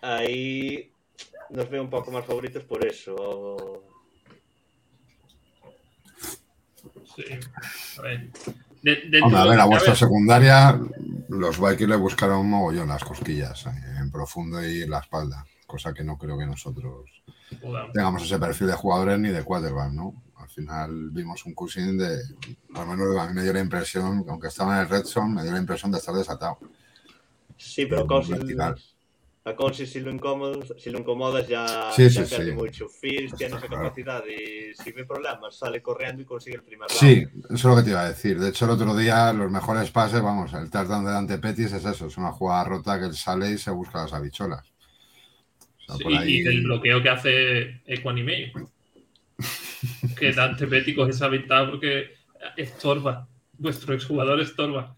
Ahí 0.00 0.90
nos 1.50 1.68
veo 1.68 1.82
un 1.82 1.90
poco 1.90 2.10
más 2.10 2.24
favoritos 2.24 2.64
por 2.64 2.86
eso. 2.86 3.82
Sí. 7.14 7.24
A 7.98 8.02
ver. 8.02 8.30
De- 8.82 9.20
Hombre, 9.22 9.40
a 9.40 9.44
ver, 9.44 9.60
a 9.60 9.64
vuestra 9.64 9.94
secundaria, 9.94 10.78
los 11.28 11.58
Vikings 11.60 11.88
le 11.90 11.96
buscaron 11.96 12.38
un 12.40 12.50
mogollón 12.50 12.88
las 12.88 13.02
cosquillas 13.04 13.66
eh, 13.66 13.70
en 14.00 14.10
profundo 14.10 14.62
y 14.66 14.82
en 14.82 14.90
la 14.90 14.98
espalda, 15.00 15.44
cosa 15.66 15.92
que 15.92 16.04
no 16.04 16.16
creo 16.16 16.38
que 16.38 16.46
nosotros 16.46 17.06
Joder. 17.60 17.92
tengamos 17.92 18.22
ese 18.22 18.38
perfil 18.38 18.68
de 18.68 18.72
jugadores 18.74 19.18
ni 19.18 19.28
de 19.30 19.42
quarterback, 19.42 19.92
¿no? 19.92 20.14
Al 20.36 20.48
final 20.48 21.10
vimos 21.10 21.44
un 21.46 21.54
Cousin 21.54 21.98
de, 21.98 22.20
al 22.74 22.86
menos 22.86 23.16
a 23.18 23.26
mí 23.28 23.34
me 23.34 23.42
dio 23.42 23.52
la 23.52 23.60
impresión, 23.60 24.24
aunque 24.28 24.48
estaba 24.48 24.76
en 24.76 24.82
el 24.82 24.88
Red 24.88 25.04
Zone, 25.04 25.34
me 25.34 25.42
dio 25.42 25.52
la 25.52 25.58
impresión 25.58 25.90
de 25.92 25.98
estar 25.98 26.14
desatado. 26.14 26.58
Sí, 27.56 27.86
pero 27.86 28.06
Pero 28.06 28.22
Cousins. 28.22 28.94
A 29.48 29.56
Cousins 29.56 29.90
si 29.90 30.00
lo 30.00 30.10
incomodas, 30.10 30.72
si 30.78 30.90
lo 30.90 30.98
incomodas 30.98 31.46
ya, 31.48 31.90
Sí, 31.94 32.08
ya 32.08 32.24
sí, 32.24 32.34
pierde 32.36 32.50
sí. 32.50 32.56
mucho. 32.56 32.88
Fields 32.88 33.34
tiene 33.36 33.56
esa 33.56 33.66
Claro. 33.66 33.82
capacidad 33.84 34.22
y 34.26 34.74
si 34.74 34.92
ve 34.92 35.04
problemas 35.04 35.56
sale 35.58 35.82
corriendo 35.82 36.22
y 36.22 36.24
consigue 36.24 36.56
el 36.56 36.62
primer 36.62 36.88
round. 36.88 37.00
Sí, 37.00 37.26
eso 37.44 37.54
es 37.54 37.64
lo 37.64 37.76
que 37.76 37.82
te 37.82 37.90
iba 37.90 38.02
a 38.02 38.08
decir. 38.08 38.38
De 38.38 38.48
hecho, 38.50 38.64
el 38.66 38.70
otro 38.72 38.94
día 38.96 39.32
los 39.32 39.50
mejores 39.50 39.90
pases, 39.90 40.20
vamos, 40.22 40.52
el 40.54 40.70
touchdown 40.70 41.04
de 41.04 41.10
Dante 41.12 41.38
Pettis 41.38 41.72
es 41.72 41.84
eso, 41.84 42.06
es 42.06 42.16
una 42.16 42.32
jugada 42.32 42.64
rota 42.64 42.98
que 42.98 43.06
él 43.06 43.14
sale 43.14 43.50
y 43.50 43.58
se 43.58 43.70
busca 43.70 44.02
las 44.02 44.12
habicholas. 44.12 44.66
O 44.68 45.82
sea, 45.86 45.96
Sí, 45.96 46.04
por 46.04 46.12
ahí- 46.14 46.34
Y 46.36 46.42
del 46.42 46.62
bloqueo 46.62 47.02
que 47.02 47.08
hace 47.08 47.80
Equanimate. 47.86 48.52
que 50.18 50.32
Dante 50.32 50.66
Petty 50.66 50.94
coge 50.94 51.10
esa 51.10 51.28
ventaja 51.28 51.70
porque 51.70 52.10
estorba. 52.56 53.28
Vuestro 53.58 53.94
exjugador 53.94 54.40
estorba. 54.40 54.94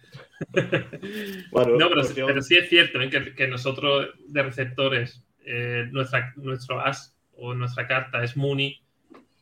Bueno, 1.50 1.72
No, 1.78 1.88
pero, 1.88 1.94
cuestión- 2.02 2.26
pero 2.28 2.42
sí 2.42 2.56
es 2.56 2.68
cierto 2.68 3.00
¿eh? 3.00 3.10
que, 3.10 3.34
que 3.34 3.48
nosotros 3.48 4.08
de 4.26 4.42
receptores, 4.42 5.22
eh, 5.44 5.86
nuestra, 5.90 6.32
nuestro 6.36 6.80
as 6.80 7.14
o 7.36 7.54
nuestra 7.54 7.86
carta 7.86 8.22
es 8.22 8.36
Mooney, 8.36 8.80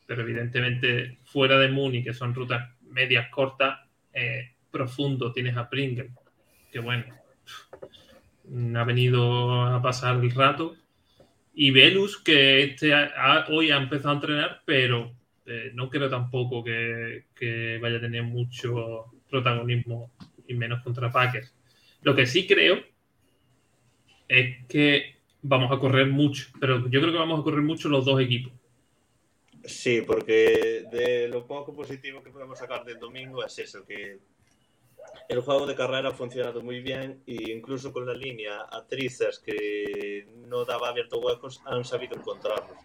pero 0.07 0.21
evidentemente 0.23 1.19
fuera 1.25 1.59
de 1.59 1.69
Mooney, 1.69 2.03
que 2.03 2.13
son 2.13 2.33
rutas 2.33 2.69
medias 2.89 3.29
cortas, 3.29 3.79
eh, 4.13 4.53
profundo, 4.71 5.31
tienes 5.31 5.55
a 5.57 5.69
Pringle, 5.69 6.11
que 6.71 6.79
bueno, 6.79 7.05
ha 8.75 8.83
venido 8.83 9.63
a 9.63 9.81
pasar 9.81 10.17
el 10.23 10.31
rato. 10.31 10.75
Y 11.53 11.71
Velus, 11.71 12.17
que 12.21 12.63
este 12.63 12.93
ha- 12.93 13.11
ha- 13.15 13.45
hoy 13.49 13.71
ha 13.71 13.77
empezado 13.77 14.11
a 14.11 14.13
entrenar, 14.15 14.61
pero 14.65 15.13
eh, 15.49 15.71
no 15.73 15.89
creo 15.89 16.09
tampoco 16.09 16.63
que, 16.63 17.79
vaya 17.81 17.97
a 17.97 18.01
tener 18.01 18.23
mucho 18.23 19.05
protagonismo 19.29 20.11
y 20.47 20.53
menos 20.53 20.83
contra 20.83 21.11
Packers. 21.11 21.53
Lo 22.01 22.15
que 22.15 22.25
sí 22.25 22.47
creo 22.47 22.79
es 24.27 24.65
que 24.67 25.15
vamos 25.41 25.71
a 25.71 25.79
correr 25.79 26.07
mucho, 26.07 26.47
pero 26.59 26.87
yo 26.89 27.01
creo 27.01 27.11
que 27.11 27.19
vamos 27.19 27.39
a 27.39 27.43
correr 27.43 27.61
mucho 27.61 27.89
los 27.89 28.05
dos 28.05 28.21
equipos. 28.21 28.53
Sí, 29.63 30.01
porque 30.05 30.85
de 30.91 31.27
lo 31.27 31.45
poco 31.45 31.73
positivo 31.73 32.23
que 32.23 32.29
podemos 32.29 32.59
sacar 32.59 32.85
del 32.85 32.99
domingo 32.99 33.43
es 33.43 33.57
eso, 33.59 33.85
que 33.85 34.19
el 35.27 35.41
juego 35.41 35.65
de 35.65 35.75
carrera 35.75 36.09
ha 36.09 36.13
funcionado 36.13 36.61
muy 36.61 36.81
bien 36.81 37.23
e 37.25 37.51
incluso 37.51 37.91
con 37.91 38.05
la 38.05 38.13
línea 38.13 38.65
a 38.69 38.85
Trizas 38.85 39.39
que 39.39 40.27
no 40.47 40.65
daba 40.65 40.89
abierto 40.89 41.19
huecos 41.19 41.61
han 41.65 41.83
sabido 41.83 42.15
encontrarlos. 42.15 42.77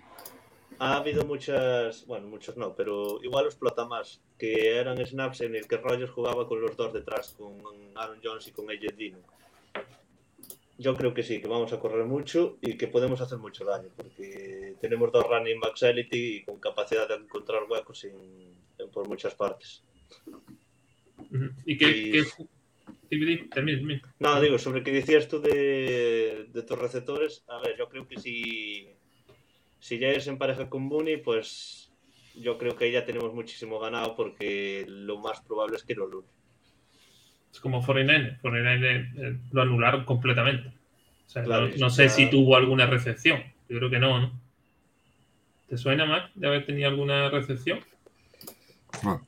Ha 0.79 0.97
habido 0.97 1.25
muchas, 1.25 2.07
bueno, 2.07 2.27
muchos 2.29 2.57
no, 2.57 2.75
pero 2.75 3.23
igual 3.23 3.45
lo 3.45 3.51
explota 3.51 3.85
más, 3.87 4.21
que 4.39 4.77
eran 4.77 4.99
snaps 5.05 5.41
en 5.43 5.55
el 5.57 5.67
que 5.67 5.77
Rogers 5.77 6.11
jugaba 6.11 6.47
con 6.49 6.61
los 6.61 6.77
dos 6.77 6.93
detrás, 6.93 7.35
con 7.39 7.57
Aaron 7.95 8.21
Jones 8.23 8.49
y 8.49 8.53
con 8.53 8.71
AJ 8.71 8.97
Dillon. 8.97 9.23
Yo 10.77 10.95
creo 10.97 11.15
que 11.15 11.23
sí, 11.23 11.41
que 11.41 11.47
vamos 11.47 11.73
a 11.73 11.79
correr 11.79 12.05
mucho 12.05 12.59
y 12.61 12.77
que 12.77 12.89
podemos 12.89 13.21
hacer 13.21 13.39
mucho 13.39 13.65
daño, 13.65 13.89
porque 13.97 14.75
tenemos 14.81 15.13
dos 15.13 15.25
running 15.29 15.61
backs 15.61 15.83
elite 15.85 16.17
y 16.17 16.43
con 16.45 16.59
capacidad 16.59 17.09
de 17.09 17.15
encontrar 17.15 17.63
huecos 17.71 18.03
en- 18.05 18.55
en- 18.79 18.91
por 18.91 19.09
muchas 19.09 19.35
partes. 19.37 19.85
¿Y 21.65 21.77
qué? 21.79 21.89
Y- 21.91 22.13
qué 22.13 22.25
termina. 23.53 24.03
No, 24.19 24.41
digo, 24.41 24.59
sobre 24.59 24.83
que 24.83 24.91
decías 24.91 25.29
tú 25.29 25.41
de, 25.41 26.47
de 26.53 26.63
tus 26.65 26.77
receptores, 26.79 27.45
a 27.47 27.61
ver, 27.61 27.77
yo 27.79 27.89
creo 27.89 28.09
que 28.09 28.19
si, 28.19 28.89
si 29.85 29.99
ya 29.99 30.09
eres 30.09 30.27
en 30.29 30.39
pareja 30.39 30.71
con 30.71 30.85
Mooney, 30.85 31.19
pues 31.19 31.93
yo 32.37 32.57
creo 32.57 32.75
que 32.75 32.87
ahí 32.87 32.93
ya 32.93 33.05
tenemos 33.05 33.35
muchísimo 33.35 33.79
ganado 33.79 34.17
porque 34.17 34.87
lo 34.89 35.19
más 35.19 35.43
probable 35.43 35.77
es 35.77 35.83
que 35.83 35.95
lo 35.95 36.07
lune. 36.07 36.27
Es 37.53 37.61
como 37.61 37.85
49. 37.85 38.39
49 38.41 39.13
eh, 39.15 39.39
lo 39.53 39.61
anularon 39.61 40.07
completamente. 40.07 40.69
O 40.69 41.29
sea, 41.29 41.43
Claro, 41.45 41.69
no, 41.69 41.77
no 41.77 41.91
sé 41.91 42.09
si 42.09 42.31
tuvo 42.31 42.57
alguna 42.57 42.87
recepción. 42.87 43.43
Yo 43.69 43.77
creo 43.77 43.91
que 43.91 43.99
no, 43.99 44.21
¿no? 44.21 44.41
¿Te 45.69 45.77
suena, 45.77 46.07
Mac, 46.07 46.31
de 46.35 46.47
haber 46.47 46.65
tenido 46.65 46.89
alguna 46.89 47.29
recepción? 47.29 47.81
No. 49.03 49.21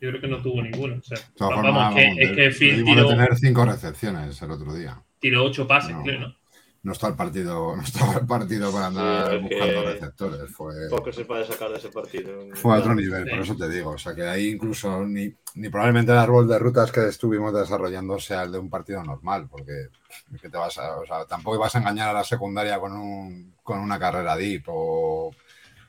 Yo 0.00 0.08
creo 0.08 0.20
que 0.20 0.28
no 0.28 0.42
tuvo 0.42 0.60
ninguna. 0.60 0.96
O 0.96 1.02
sea, 1.02 1.18
vamos, 1.38 1.54
formas, 1.54 1.94
que, 1.94 2.04
vamos, 2.04 2.18
es 2.18 2.32
que 2.32 2.50
Phil 2.50 2.84
tiró, 2.84 3.06
tener 3.06 3.36
cinco 3.36 3.64
recepciones 3.64 4.42
el 4.42 4.50
otro 4.50 4.74
día. 4.74 5.00
tiró 5.20 5.44
ocho 5.44 5.68
pases, 5.68 5.94
No. 5.94 6.02
creo, 6.02 6.18
¿no? 6.18 6.45
No 6.86 6.92
está 6.92 7.08
el 7.08 7.16
partido, 7.16 7.74
no 7.76 7.82
estaba 7.82 8.14
el 8.20 8.26
partido 8.26 8.72
para 8.72 8.86
andar 8.86 9.30
Sí, 9.32 9.38
buscando 9.42 9.82
receptores. 9.82 10.50
Fue, 10.52 10.74
Poco 10.88 11.12
se 11.12 11.24
puede 11.24 11.44
sacar 11.44 11.70
de 11.70 11.78
ese 11.78 11.88
partido. 11.88 12.32
fue 12.54 12.74
a 12.76 12.78
otro 12.78 12.94
nivel, 12.94 13.24
Sí. 13.24 13.30
por 13.30 13.40
eso 13.40 13.56
te 13.56 13.68
digo. 13.68 13.90
O 13.90 13.98
sea 13.98 14.14
que 14.14 14.22
ahí 14.22 14.50
incluso 14.50 15.04
ni, 15.04 15.34
ni 15.56 15.68
probablemente 15.68 16.12
el 16.12 16.18
árbol 16.18 16.46
de 16.46 16.58
rutas 16.58 16.92
que 16.92 17.08
estuvimos 17.08 17.52
desarrollando 17.52 18.18
sea 18.20 18.44
el 18.44 18.52
de 18.52 18.58
un 18.58 18.70
partido 18.70 19.02
normal, 19.02 19.48
porque 19.50 19.88
es 20.34 20.40
que 20.40 20.48
te 20.48 20.56
vas 20.56 20.78
a, 20.78 20.96
o 20.98 21.04
sea, 21.06 21.24
tampoco 21.26 21.58
vas 21.58 21.74
a 21.74 21.78
engañar 21.78 22.10
a 22.10 22.12
la 22.12 22.24
secundaria 22.24 22.78
con, 22.78 22.92
un, 22.92 23.54
con 23.64 23.80
una 23.80 23.98
carrera 23.98 24.36
deep 24.36 24.64
o, 24.68 25.32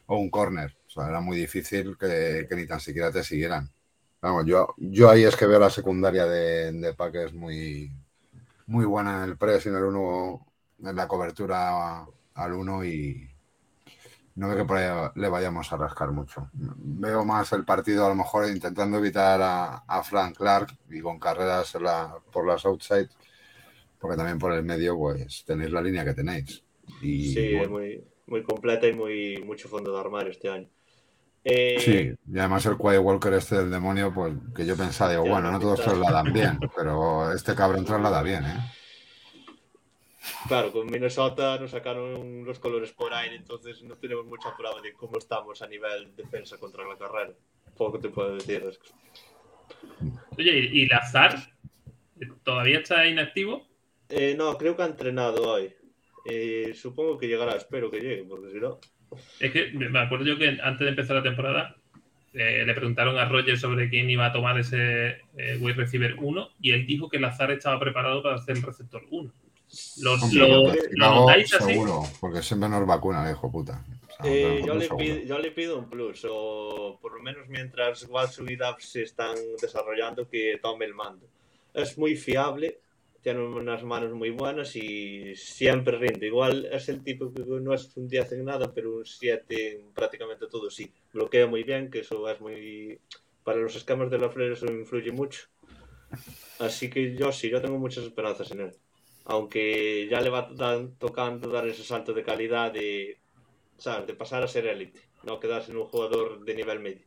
o 0.08 0.18
un 0.18 0.30
corner. 0.32 0.76
O 0.88 0.90
sea, 0.90 1.10
era 1.10 1.22
muy 1.22 1.38
difícil 1.38 1.96
que, 1.98 2.48
que 2.50 2.56
ni 2.56 2.66
tan 2.66 2.80
siquiera 2.80 3.12
te 3.12 3.24
siguieran. 3.24 3.70
Vamos, 4.22 4.46
yo, 4.48 4.74
yo 4.78 5.12
ahí 5.12 5.24
es 5.26 5.36
que 5.36 5.46
veo 5.46 5.60
la 5.60 5.70
secundaria 5.70 6.26
de, 6.26 6.72
de 6.72 6.94
Packers 6.96 7.34
muy, 7.34 7.92
muy 8.66 8.86
buena 8.86 9.24
en 9.24 9.30
el 9.30 9.38
press 9.38 9.66
y 9.66 9.70
en 9.70 9.76
el 9.76 9.84
uno, 9.84 10.47
en 10.47 10.47
la 10.80 11.08
cobertura 11.08 12.06
al 12.36 12.54
uno 12.54 12.84
y 12.86 13.30
no 14.36 14.48
veo 14.50 14.58
que 14.58 14.66
por 14.66 14.78
ahí 14.78 15.10
le 15.16 15.30
vayamos 15.30 15.72
a 15.74 15.78
rascar 15.78 16.12
mucho. 16.12 16.50
Veo 16.54 17.26
más 17.26 17.52
el 17.54 17.66
partido 17.66 18.06
a 18.06 18.10
lo 18.10 18.16
mejor 18.16 18.48
intentando 18.50 18.98
evitar 18.98 19.42
a, 19.42 19.78
a 19.88 20.04
Frank 20.04 20.38
Clark 20.38 20.78
y 20.90 21.02
con 21.02 21.20
carreras 21.20 21.74
en 21.76 21.84
la- 21.84 22.18
por 22.32 22.46
las 22.48 22.66
outside, 22.66 23.10
porque 24.00 24.18
también 24.18 24.40
por 24.40 24.54
el 24.54 24.64
medio 24.64 24.98
pues 24.98 25.44
tenéis 25.46 25.72
la 25.72 25.82
línea 25.82 26.06
que 26.06 26.14
tenéis. 26.16 26.64
Y, 27.02 27.34
Sí, 27.34 27.60
es 27.62 27.68
bueno, 27.68 27.70
muy, 27.70 28.04
muy 28.28 28.44
completa 28.44 28.88
y 28.88 28.94
muy 28.94 29.38
mucho 29.44 29.68
fondo 29.70 29.92
de 29.94 30.00
armario 30.00 30.32
este 30.32 30.50
año. 30.50 30.70
Eh, 31.44 32.02
Sí, 32.02 32.12
y 32.26 32.40
además 32.40 32.66
el 32.66 32.78
Quiet 32.78 33.00
Walker 33.02 33.34
este 33.34 33.56
del 33.58 33.70
demonio, 33.72 34.14
pues 34.14 34.34
que 34.56 34.66
yo 34.66 34.76
pensaba, 34.76 35.12
digo, 35.12 35.24
Ya, 35.24 35.28
bueno, 35.28 35.52
no 35.52 35.60
todos 35.60 35.80
trasladan 35.82 36.32
bien, 36.34 36.60
pero 36.76 37.32
este 37.32 37.56
cabrón 37.56 37.86
traslada 37.86 38.22
bien, 38.24 38.46
¿eh? 38.48 38.58
Claro, 40.48 40.72
con 40.72 40.88
Minnesota 40.88 41.58
nos 41.60 41.72
sacaron 41.72 42.46
los 42.46 42.60
colores 42.60 42.92
por 42.92 43.14
aire, 43.14 43.36
entonces 43.36 43.82
no 43.84 43.96
tenemos 43.96 44.26
mucha 44.26 44.56
prueba 44.56 44.82
de 44.82 44.94
cómo 44.94 45.18
estamos 45.18 45.62
a 45.62 45.68
nivel 45.68 46.16
defensa 46.16 46.58
contra 46.58 46.88
la 46.88 46.98
carrera. 46.98 47.34
Poco 47.76 48.00
te 48.00 48.10
puedo 48.10 48.36
decir. 48.36 48.64
Oye, 50.38 50.60
¿y 50.60 50.82
y 50.82 50.86
Lazar? 50.88 51.38
¿Todavía 52.44 52.80
está 52.80 53.06
inactivo? 53.06 53.68
Eh, 54.10 54.36
no, 54.38 54.58
creo 54.58 54.76
que 54.76 54.84
ha 54.84 54.88
entrenado 54.88 55.52
hoy. 55.52 55.74
Eh, 56.26 56.74
supongo 56.76 57.18
que 57.18 57.28
llegará, 57.28 57.56
espero 57.56 57.90
que 57.92 58.00
llegue, 58.00 58.24
porque 58.24 58.52
si 58.52 58.58
no. 58.58 58.80
Es 59.40 59.52
que 59.52 59.72
me 59.72 60.00
acuerdo 60.00 60.26
yo 60.26 60.38
que 60.38 60.58
antes 60.62 60.80
de 60.80 60.90
empezar 60.90 61.16
la 61.16 61.24
temporada 61.24 61.78
eh, 62.34 62.64
le 62.66 62.74
preguntaron 62.74 63.18
a 63.18 63.26
Roger 63.26 63.58
sobre 63.58 63.90
quién 63.90 64.10
iba 64.10 64.26
a 64.26 64.34
tomar 64.34 64.60
ese 64.60 65.22
eh, 65.38 65.58
wide 65.60 65.76
receiver 65.76 66.16
1 66.20 66.50
y 66.62 66.72
él 66.72 66.86
dijo 66.86 67.10
que 67.10 67.20
Lazar 67.20 67.52
estaba 67.52 67.80
preparado 67.80 68.22
para 68.22 68.36
hacer 68.36 68.58
el 68.58 68.64
receptor 68.64 69.04
1. 69.10 69.32
¿Lo, 70.00 70.14
Hombre, 70.14 70.48
lo- 70.48 70.64
lo 70.64 70.90
Chicago, 70.90 71.26
notáis 71.26 71.54
así? 71.54 71.74
seguro, 71.74 72.04
porque 72.22 72.42
siempre 72.42 72.70
nos 72.70 72.86
vacuna, 72.88 73.26
el 73.26 73.32
hijo 73.36 73.52
puta. 73.52 73.84
O 74.08 74.12
sea, 74.24 74.26
Eh, 74.32 74.62
yo, 74.66 74.74
le 74.76 74.90
pido, 74.90 75.18
yo 75.26 75.40
le 75.40 75.52
pido 75.52 75.78
un 75.78 75.90
plus, 75.90 76.26
o 76.30 76.98
por 77.02 77.16
lo 77.18 77.22
menos 77.22 77.48
mientras 77.48 78.04
Watson 78.10 78.50
y 78.50 78.56
Dubs 78.56 78.86
se 78.86 79.04
están 79.04 79.36
desarrollando, 79.62 80.28
que 80.30 80.58
tome 80.62 80.86
el 80.86 80.94
mando. 80.96 81.26
Es 81.74 81.98
muy 81.98 82.16
fiable, 82.16 82.80
tiene 83.22 83.42
unas 83.42 83.84
manos 83.84 84.14
muy 84.14 84.30
buenas 84.32 84.76
y 84.76 85.36
siempre 85.36 85.98
rinde. 85.98 86.28
Igual 86.28 86.68
es 86.72 86.90
el 86.90 87.04
tipo 87.04 87.32
que 87.34 87.44
no 87.44 87.74
es 87.74 87.96
un 87.98 88.08
10 88.08 88.32
en 88.32 88.46
nada, 88.46 88.72
pero 88.74 88.96
un 88.98 89.06
7 89.06 89.74
en 89.80 89.92
prácticamente 89.94 90.48
todo 90.48 90.70
sí. 90.72 90.92
Bloquea 91.14 91.46
muy 91.48 91.64
bien, 91.64 91.92
que 91.92 92.00
eso 92.00 92.28
es 92.30 92.40
muy... 92.40 93.00
Para 93.44 93.60
los 93.60 93.76
esquemas 93.76 94.10
de 94.10 94.18
la 94.20 94.30
flor 94.30 94.52
eso 94.54 94.66
influye 94.68 95.12
mucho. 95.12 95.48
Así 96.60 96.90
que 96.90 97.16
yo 97.16 97.32
sí, 97.32 97.50
yo 97.50 97.62
tengo 97.62 97.78
muchas 97.78 98.04
esperanzas 98.06 98.50
en 98.52 98.62
él. 98.62 98.72
Aunque 99.30 100.08
ya 100.10 100.22
le 100.22 100.30
va 100.30 100.50
dan- 100.54 100.96
tocando 100.98 101.50
dar 101.50 101.68
ese 101.68 101.84
salto 101.84 102.14
de 102.14 102.24
calidad 102.24 102.72
de, 102.72 103.20
¿sabes? 103.78 104.08
de 104.08 104.14
pasar 104.14 104.42
a 104.44 104.48
ser 104.48 104.66
élite, 104.68 105.02
no 105.24 105.40
quedarse 105.40 105.72
en 105.72 105.78
un 105.78 105.86
jugador 105.86 106.44
de 106.46 106.56
nivel 106.56 106.80
medio. 106.80 107.06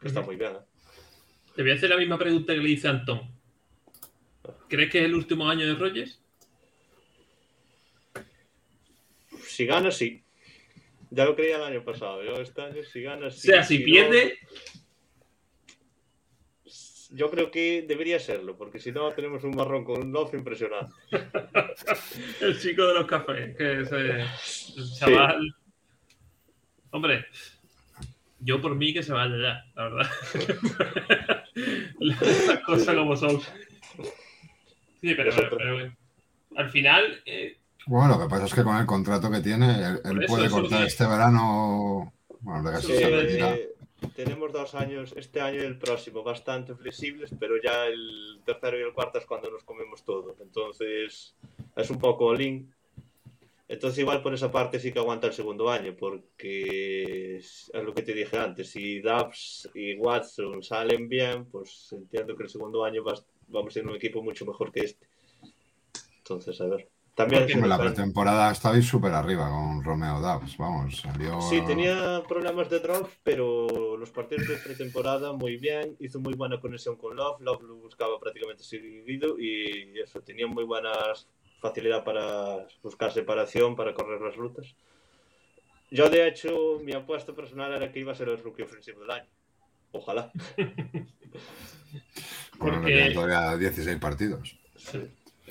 Que 0.00 0.08
está 0.08 0.20
muy 0.20 0.36
bien. 0.36 0.52
¿eh? 0.52 0.58
Te 1.56 1.62
voy 1.62 1.70
a 1.70 1.74
hacer 1.74 1.88
la 1.90 1.96
misma 1.96 2.18
pregunta 2.18 2.52
que 2.54 2.60
le 2.60 2.68
hice 2.70 2.88
a 2.88 2.90
Antón. 2.90 3.20
¿Crees 4.68 4.90
que 4.90 4.98
es 4.98 5.04
el 5.04 5.14
último 5.14 5.48
año 5.48 5.66
de 5.66 5.74
Rogers? 5.74 6.20
Si 9.46 9.66
gana, 9.66 9.90
sí. 9.90 10.22
Ya 11.10 11.24
lo 11.24 11.36
creía 11.36 11.56
el 11.56 11.62
año 11.62 11.84
pasado. 11.84 12.22
Yo 12.24 12.34
este 12.34 12.62
año, 12.62 12.82
si 12.82 13.02
gana, 13.02 13.26
O 13.26 13.30
sí. 13.30 13.48
sea, 13.48 13.62
si 13.62 13.78
pierde, 13.80 14.38
yo 17.14 17.30
creo 17.30 17.50
que 17.50 17.84
debería 17.86 18.18
serlo, 18.18 18.56
porque 18.56 18.78
si 18.78 18.90
no, 18.92 19.10
tenemos 19.12 19.44
un 19.44 19.54
marrón 19.54 19.84
con 19.84 20.02
un 20.02 20.12
Love 20.12 20.34
impresionante. 20.34 20.92
el 22.40 22.58
chico 22.58 22.86
de 22.86 22.94
los 22.94 23.06
cafés, 23.06 23.56
que 23.56 23.82
es 23.82 23.92
eh, 23.92 24.26
el 24.76 24.92
chaval. 24.98 25.54
Hombre, 26.90 27.26
yo 28.40 28.60
por 28.60 28.74
mí 28.74 28.92
que 28.92 29.02
se 29.02 29.12
vaya 29.12 29.36
ya, 29.36 29.64
la 29.74 29.82
verdad. 29.84 30.10
Las 32.00 32.58
cosas 32.64 32.94
como 32.94 33.16
son. 33.16 33.40
Sí, 35.00 35.14
pero, 35.14 35.32
pero, 35.34 35.56
pero, 35.56 35.92
al 36.56 36.70
final, 36.70 37.22
eh, 37.26 37.58
Bueno, 37.86 38.16
lo 38.16 38.22
que 38.22 38.28
pasa 38.28 38.46
es 38.46 38.54
que 38.54 38.62
con 38.62 38.76
el 38.76 38.86
contrato 38.86 39.30
que 39.30 39.40
tiene, 39.40 39.98
él, 40.04 40.24
puede 40.26 40.48
cortar 40.48 40.86
este 40.86 41.06
verano. 41.06 42.12
Bueno, 42.40 42.62
de 42.62 42.72
que 42.72 42.78
Eso 42.78 42.88
se. 42.88 43.44
Eh, 43.48 43.71
tenemos 44.14 44.52
dos 44.52 44.74
años, 44.74 45.14
este 45.16 45.40
año 45.40 45.62
y 45.62 45.66
el 45.66 45.78
próximo, 45.78 46.22
bastante 46.22 46.74
flexibles, 46.74 47.30
pero 47.38 47.54
ya 47.62 47.86
el 47.86 48.40
tercero 48.44 48.78
y 48.78 48.82
el 48.82 48.92
cuarto 48.92 49.18
es 49.18 49.26
cuando 49.26 49.50
nos 49.50 49.64
comemos 49.64 50.02
todo. 50.04 50.36
Entonces, 50.40 51.34
es 51.76 51.90
un 51.90 51.98
poco 51.98 52.26
all-in. 52.26 52.72
Entonces, 53.68 54.00
igual 54.00 54.22
por 54.22 54.34
esa 54.34 54.52
parte 54.52 54.78
sí 54.78 54.92
que 54.92 54.98
aguanta 54.98 55.26
el 55.28 55.32
segundo 55.32 55.70
año, 55.70 55.96
porque 55.98 57.36
es 57.36 57.70
lo 57.74 57.94
que 57.94 58.02
te 58.02 58.12
dije 58.12 58.36
antes. 58.36 58.68
Si 58.70 59.00
Dubs 59.00 59.70
y 59.74 59.94
Watson 59.96 60.62
salen 60.62 61.08
bien, 61.08 61.46
pues 61.46 61.88
entiendo 61.92 62.36
que 62.36 62.42
el 62.42 62.48
segundo 62.50 62.84
año 62.84 63.02
vas- 63.02 63.24
vamos 63.48 63.72
a 63.72 63.74
ser 63.74 63.86
un 63.86 63.96
equipo 63.96 64.22
mucho 64.22 64.44
mejor 64.44 64.70
que 64.72 64.80
este. 64.80 65.06
Entonces, 66.18 66.60
a 66.60 66.66
ver. 66.66 66.88
También 67.14 67.48
En 67.50 67.68
la 67.68 67.78
pretemporada 67.78 68.50
estabais 68.50 68.86
súper 68.86 69.12
arriba 69.12 69.48
con 69.50 69.84
Romeo 69.84 70.18
Dubs, 70.20 70.56
vamos, 70.56 70.96
salió. 70.96 71.40
Sí, 71.42 71.60
tenía 71.66 72.22
problemas 72.26 72.70
de 72.70 72.80
drop, 72.80 73.06
pero 73.22 73.96
los 73.98 74.10
partidos 74.10 74.48
de 74.48 74.56
pretemporada 74.56 75.32
muy 75.34 75.58
bien, 75.58 75.94
hizo 76.00 76.20
muy 76.20 76.32
buena 76.32 76.58
conexión 76.58 76.96
con 76.96 77.14
Love, 77.14 77.40
Love 77.42 77.62
lo 77.64 77.74
buscaba 77.76 78.18
prácticamente 78.18 78.62
seguido 78.64 79.38
y 79.38 79.92
eso, 80.00 80.20
tenía 80.22 80.46
muy 80.46 80.64
buena 80.64 80.90
facilidad 81.60 82.02
para 82.02 82.66
buscar 82.82 83.12
separación, 83.12 83.76
para 83.76 83.92
correr 83.92 84.20
las 84.22 84.34
rutas. 84.34 84.74
Yo, 85.90 86.08
de 86.08 86.26
hecho, 86.26 86.80
mi 86.82 86.94
apuesta 86.94 87.34
personal 87.34 87.74
era 87.74 87.92
que 87.92 88.00
iba 88.00 88.12
a 88.12 88.14
ser 88.14 88.30
el 88.30 88.42
rookie 88.42 88.62
ofensivo 88.62 89.02
del 89.02 89.10
año. 89.10 89.28
Ojalá. 89.92 90.32
Bueno, 92.58 92.78
porque- 92.80 92.92
quedan 92.94 93.12
todavía 93.12 93.56
16 93.56 93.98
partidos. 93.98 94.56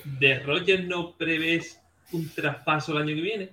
¿De 0.04 0.38
Rogers 0.40 0.84
no 0.86 1.16
prevés 1.16 1.80
un 2.12 2.28
traspaso 2.28 2.92
el 2.92 2.98
año 3.02 3.14
que 3.14 3.20
viene? 3.22 3.50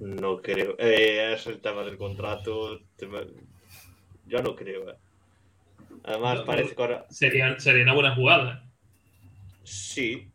No 0.00 0.40
creo. 0.42 0.74
Eh, 0.78 1.32
es 1.34 1.46
el 1.46 1.60
tema 1.60 1.82
del 1.84 1.96
contrato. 1.96 2.80
tema- 2.96 3.24
Yo 4.26 4.42
no 4.42 4.54
creo. 4.56 4.90
eh. 4.90 4.96
Además, 6.04 6.38
No, 6.40 6.44
parece 6.44 6.74
que 6.74 6.82
ahora... 6.82 7.06
Sería, 7.10 7.58
sería 7.60 7.82
una 7.84 7.94
buena 7.94 8.14
jugada. 8.14 8.68
Sí. 9.62 10.28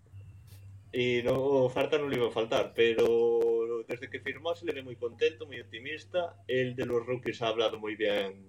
Y 0.93 1.21
no, 1.23 1.33
oferta 1.35 1.97
no 1.97 2.07
le 2.07 2.15
iba 2.15 2.27
a 2.27 2.31
faltar, 2.31 2.71
pero 2.73 3.83
desde 3.87 4.09
que 4.09 4.19
firmó 4.21 4.55
se 4.55 4.65
le 4.65 4.71
ve 4.71 4.83
muy 4.83 4.95
contento, 4.95 5.45
muy 5.45 5.59
optimista. 5.59 6.41
El 6.47 6.75
de 6.75 6.85
los 6.85 7.05
rookies 7.05 7.41
ha 7.41 7.49
hablado 7.49 7.77
muy 7.77 7.95
bien 7.95 8.45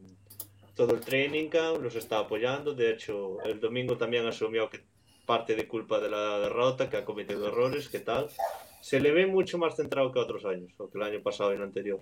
todo 0.76 0.94
el 0.94 1.00
training 1.00 1.48
camp, 1.48 1.82
los 1.82 1.96
está 1.96 2.20
apoyando. 2.20 2.74
De 2.74 2.92
hecho, 2.92 3.42
el 3.42 3.58
domingo 3.58 3.96
también 3.96 4.24
asumió 4.26 4.70
que 4.70 4.84
parte 5.28 5.54
de 5.54 5.68
culpa 5.68 6.00
de 6.00 6.08
la 6.08 6.38
derrota, 6.38 6.88
que 6.88 6.96
ha 6.96 7.04
cometido 7.04 7.48
errores, 7.48 7.90
que 7.90 8.00
tal. 8.00 8.28
Se 8.80 8.98
le 8.98 9.12
ve 9.12 9.26
mucho 9.26 9.58
más 9.58 9.76
centrado 9.76 10.10
que 10.10 10.18
otros 10.18 10.46
años, 10.46 10.72
o 10.78 10.88
que 10.88 10.96
el 10.96 11.04
año 11.04 11.22
pasado 11.22 11.52
y 11.52 11.56
el 11.56 11.62
anterior. 11.62 12.00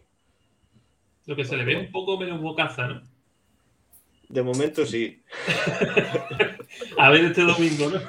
Lo 1.27 1.35
que 1.35 1.45
se 1.45 1.57
le 1.57 1.65
ve 1.65 1.77
un 1.77 1.91
poco 1.91 2.17
menos 2.17 2.41
bocaza, 2.41 2.87
¿no? 2.87 3.03
De 4.29 4.43
momento 4.45 4.87
sí. 4.87 5.21
A 6.99 7.11
ver 7.11 7.25
este 7.25 7.43
domingo, 7.43 7.91
¿no? 7.91 8.01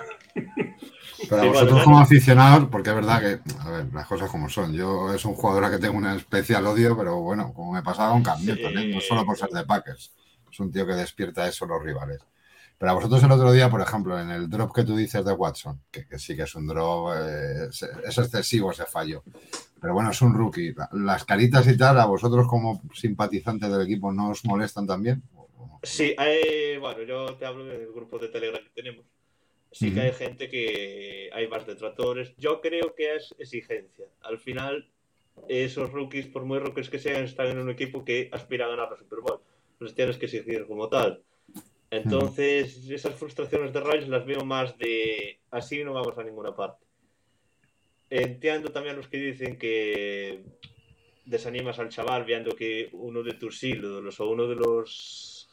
Pero 1.30 1.42
a 1.42 1.42
Sí, 1.42 1.48
vosotros 1.48 1.72
vale, 1.72 1.84
como 1.84 2.00
aficionados, 2.00 2.70
porque 2.70 2.90
es 2.92 2.96
verdad 2.96 3.20
que, 3.20 3.52
a 3.62 3.72
ver, 3.72 3.86
las 3.92 4.06
cosas 4.06 4.30
como 4.30 4.48
son. 4.50 4.72
Yo 4.72 5.12
es 5.12 5.26
un 5.26 5.34
jugador 5.34 5.66
a 5.66 5.72
que 5.72 5.80
tengo 5.80 5.98
un 5.98 6.06
especial 6.06 6.68
odio, 6.68 6.96
pero 6.96 7.22
bueno, 7.22 7.52
como 7.56 7.74
me 7.74 7.82
pasaba 7.82 8.12
con 8.12 8.22
Cam 8.22 8.38
Sí. 8.38 8.52
¿eh? 8.52 8.92
no 8.94 9.02
solo 9.02 9.26
por 9.26 9.36
ser 9.36 9.50
de 9.50 9.66
Packers. 9.66 10.14
Es 10.52 10.60
un 10.60 10.72
tío 10.72 10.86
que 10.86 10.94
despierta 10.94 11.48
eso 11.48 11.66
los 11.66 11.82
rivales. 11.82 12.20
Pero 12.80 12.92
a 12.92 12.96
vosotros 12.96 13.24
el 13.24 13.32
otro 13.32 13.52
día, 13.52 13.70
por 13.70 13.82
ejemplo, 13.82 14.20
en 14.20 14.30
el 14.30 14.50
drop 14.50 14.74
que 14.76 14.84
tú 14.84 14.96
dices 14.96 15.26
de 15.26 15.34
Watson, 15.34 15.82
que, 15.90 16.08
que 16.08 16.20
sí 16.20 16.36
que 16.36 16.44
es 16.44 16.54
un 16.56 16.68
drop, 16.68 17.12
eh, 17.18 17.68
es, 17.70 17.82
es 17.84 18.18
excesivo 18.20 18.72
ese 18.72 18.86
fallo. 18.86 19.24
Pero 19.82 19.94
bueno, 19.94 20.12
es 20.12 20.22
un 20.22 20.34
rookie. 20.36 20.74
La- 20.76 20.90
Las 20.92 21.26
caritas 21.26 21.68
y 21.68 21.76
tal, 21.78 22.00
a 22.00 22.06
vosotros 22.06 22.48
como 22.48 22.82
simpatizantes 22.94 23.72
del 23.72 23.82
equipo, 23.82 24.12
¿no 24.14 24.30
os 24.30 24.46
molestan 24.46 24.86
también? 24.86 25.24
Sí, 25.82 26.14
hay, 26.18 26.78
bueno, 26.78 27.02
yo 27.04 27.36
te 27.36 27.46
hablo 27.46 27.66
del 27.66 27.92
grupo 27.92 28.20
de 28.20 28.28
Telegram 28.30 28.62
que 28.64 28.70
tenemos. 28.82 29.06
Sí 29.72 29.94
que 29.94 30.02
hay 30.02 30.12
gente 30.14 30.48
que 30.50 31.30
hay 31.34 31.48
más 31.48 31.66
detractores. 31.68 32.34
Yo 32.38 32.62
creo 32.62 32.96
que 32.96 33.16
es 33.16 33.36
exigencia. 33.38 34.06
Al 34.22 34.40
final, 34.40 34.90
esos 35.50 35.92
rookies, 35.92 36.28
por 36.28 36.46
muy 36.46 36.58
rookies 36.60 36.90
que 36.90 37.00
sean, 37.00 37.24
están 37.26 37.48
en 37.48 37.60
un 37.60 37.70
equipo 37.70 38.04
que 38.06 38.30
aspira 38.32 38.66
a 38.66 38.70
ganar 38.70 38.90
la 38.92 38.98
Super 38.98 39.20
Bowl. 39.20 39.40
Los 39.80 39.94
tienes 39.94 40.18
que 40.18 40.26
exigir 40.26 40.66
como 40.68 40.88
tal. 40.90 41.22
Entonces, 41.90 42.90
esas 42.90 43.16
frustraciones 43.16 43.72
de 43.72 43.80
Ryan 43.80 44.12
las 44.12 44.26
veo 44.26 44.44
más 44.44 44.78
de 44.78 45.40
así 45.52 45.84
no 45.84 45.94
vamos 45.94 46.18
a 46.18 46.24
ninguna 46.24 46.56
parte. 46.56 46.86
Entiendo 48.10 48.72
también 48.72 48.96
los 48.96 49.08
que 49.08 49.18
dicen 49.18 49.58
que 49.58 50.44
desanimas 51.26 51.80
al 51.80 51.90
chaval 51.90 52.26
viendo 52.26 52.56
que 52.56 52.90
uno 52.94 53.24
de 53.24 53.34
tus 53.34 53.62
ídolos 53.64 54.20
o 54.20 54.30
uno 54.30 54.48
de 54.48 54.56
los 54.56 55.50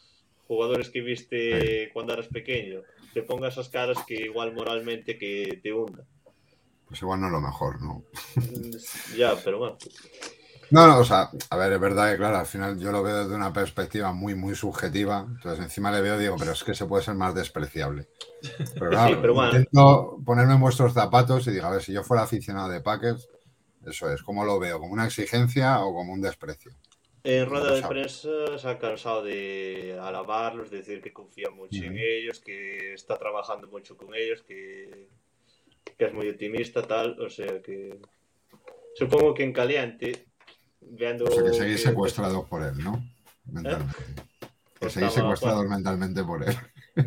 jugadores 0.46 0.90
que 0.90 1.00
viste 1.00 1.90
cuando 1.92 2.12
eras 2.12 2.28
pequeño 2.28 2.82
te 3.12 3.22
ponga 3.22 3.48
esas 3.48 3.68
caras 3.68 3.98
que 4.06 4.14
igual 4.14 4.52
moralmente 4.54 5.16
que 5.16 5.60
te 5.62 5.72
hunda. 5.72 6.04
Pues 6.86 7.00
igual 7.00 7.20
no 7.20 7.26
es 7.26 7.32
lo 7.32 7.40
mejor, 7.40 7.80
¿no? 7.80 8.04
ya, 9.16 9.36
pero 9.42 9.58
bueno. 9.58 9.78
No, 10.74 10.88
no, 10.88 10.98
o 10.98 11.04
sea, 11.04 11.30
a 11.50 11.56
ver, 11.56 11.72
es 11.72 11.78
verdad 11.80 12.10
que, 12.10 12.16
claro, 12.16 12.36
al 12.38 12.46
final 12.46 12.76
yo 12.80 12.90
lo 12.90 13.00
veo 13.04 13.18
desde 13.22 13.36
una 13.36 13.52
perspectiva 13.52 14.12
muy, 14.12 14.34
muy 14.34 14.56
subjetiva. 14.56 15.24
Entonces, 15.28 15.62
encima 15.64 15.92
le 15.92 16.00
veo, 16.00 16.18
digo, 16.18 16.34
pero 16.36 16.50
es 16.50 16.64
que 16.64 16.74
se 16.74 16.86
puede 16.86 17.04
ser 17.04 17.14
más 17.14 17.32
despreciable. 17.32 18.08
Pero 18.78 18.90
claro, 18.90 19.14
Sí, 19.14 19.18
pero 19.20 19.34
bueno. 19.34 19.52
intento 19.52 20.18
ponerme 20.24 20.54
en 20.54 20.60
vuestros 20.60 20.92
zapatos 20.92 21.46
y 21.46 21.52
digo, 21.52 21.66
a 21.66 21.70
ver, 21.70 21.82
si 21.82 21.92
yo 21.92 22.02
fuera 22.02 22.24
aficionado 22.24 22.68
de 22.70 22.80
Packers, 22.80 23.28
eso 23.86 24.10
es, 24.10 24.22
¿cómo 24.22 24.44
lo 24.44 24.58
veo? 24.58 24.80
¿Como 24.80 24.92
una 24.94 25.06
exigencia 25.06 25.80
o 25.84 25.94
como 25.94 26.12
un 26.12 26.20
desprecio? 26.22 26.72
En 27.24 27.46
rueda 27.48 27.74
de 27.74 27.82
prensa 27.82 28.58
se 28.58 28.68
ha 28.68 28.78
cansado 28.78 29.22
de 29.24 29.98
alabarlos, 30.00 30.70
de 30.70 30.78
decir 30.78 31.00
que 31.00 31.12
confía 31.12 31.50
mucho 31.50 31.82
en 31.84 31.96
ellos, 31.98 32.40
que 32.40 32.92
está 32.94 33.18
trabajando 33.18 33.66
mucho 33.68 33.96
con 33.96 34.14
ellos, 34.14 34.42
que, 34.42 35.08
que 35.96 36.04
es 36.06 36.12
muy 36.14 36.28
optimista, 36.28 36.82
tal. 36.86 37.18
O 37.20 37.30
sea 37.30 37.62
que 37.62 37.98
supongo 38.94 39.34
que 39.34 39.44
en 39.44 39.52
caliente, 39.52 40.28
viendo. 40.90 41.24
O 41.24 41.30
sea, 41.30 41.42
que 41.44 41.52
seguís 41.52 41.82
secuestrados 41.82 42.48
por 42.48 42.62
él, 42.62 42.78
¿no? 42.82 43.02
Mentalmente. 43.46 43.94
Que 44.14 44.80
Pues 44.80 44.92
seguís 44.92 45.12
secuestrados 45.12 45.66
mentalmente 45.68 46.22
por 46.24 46.42
él. 46.46 46.56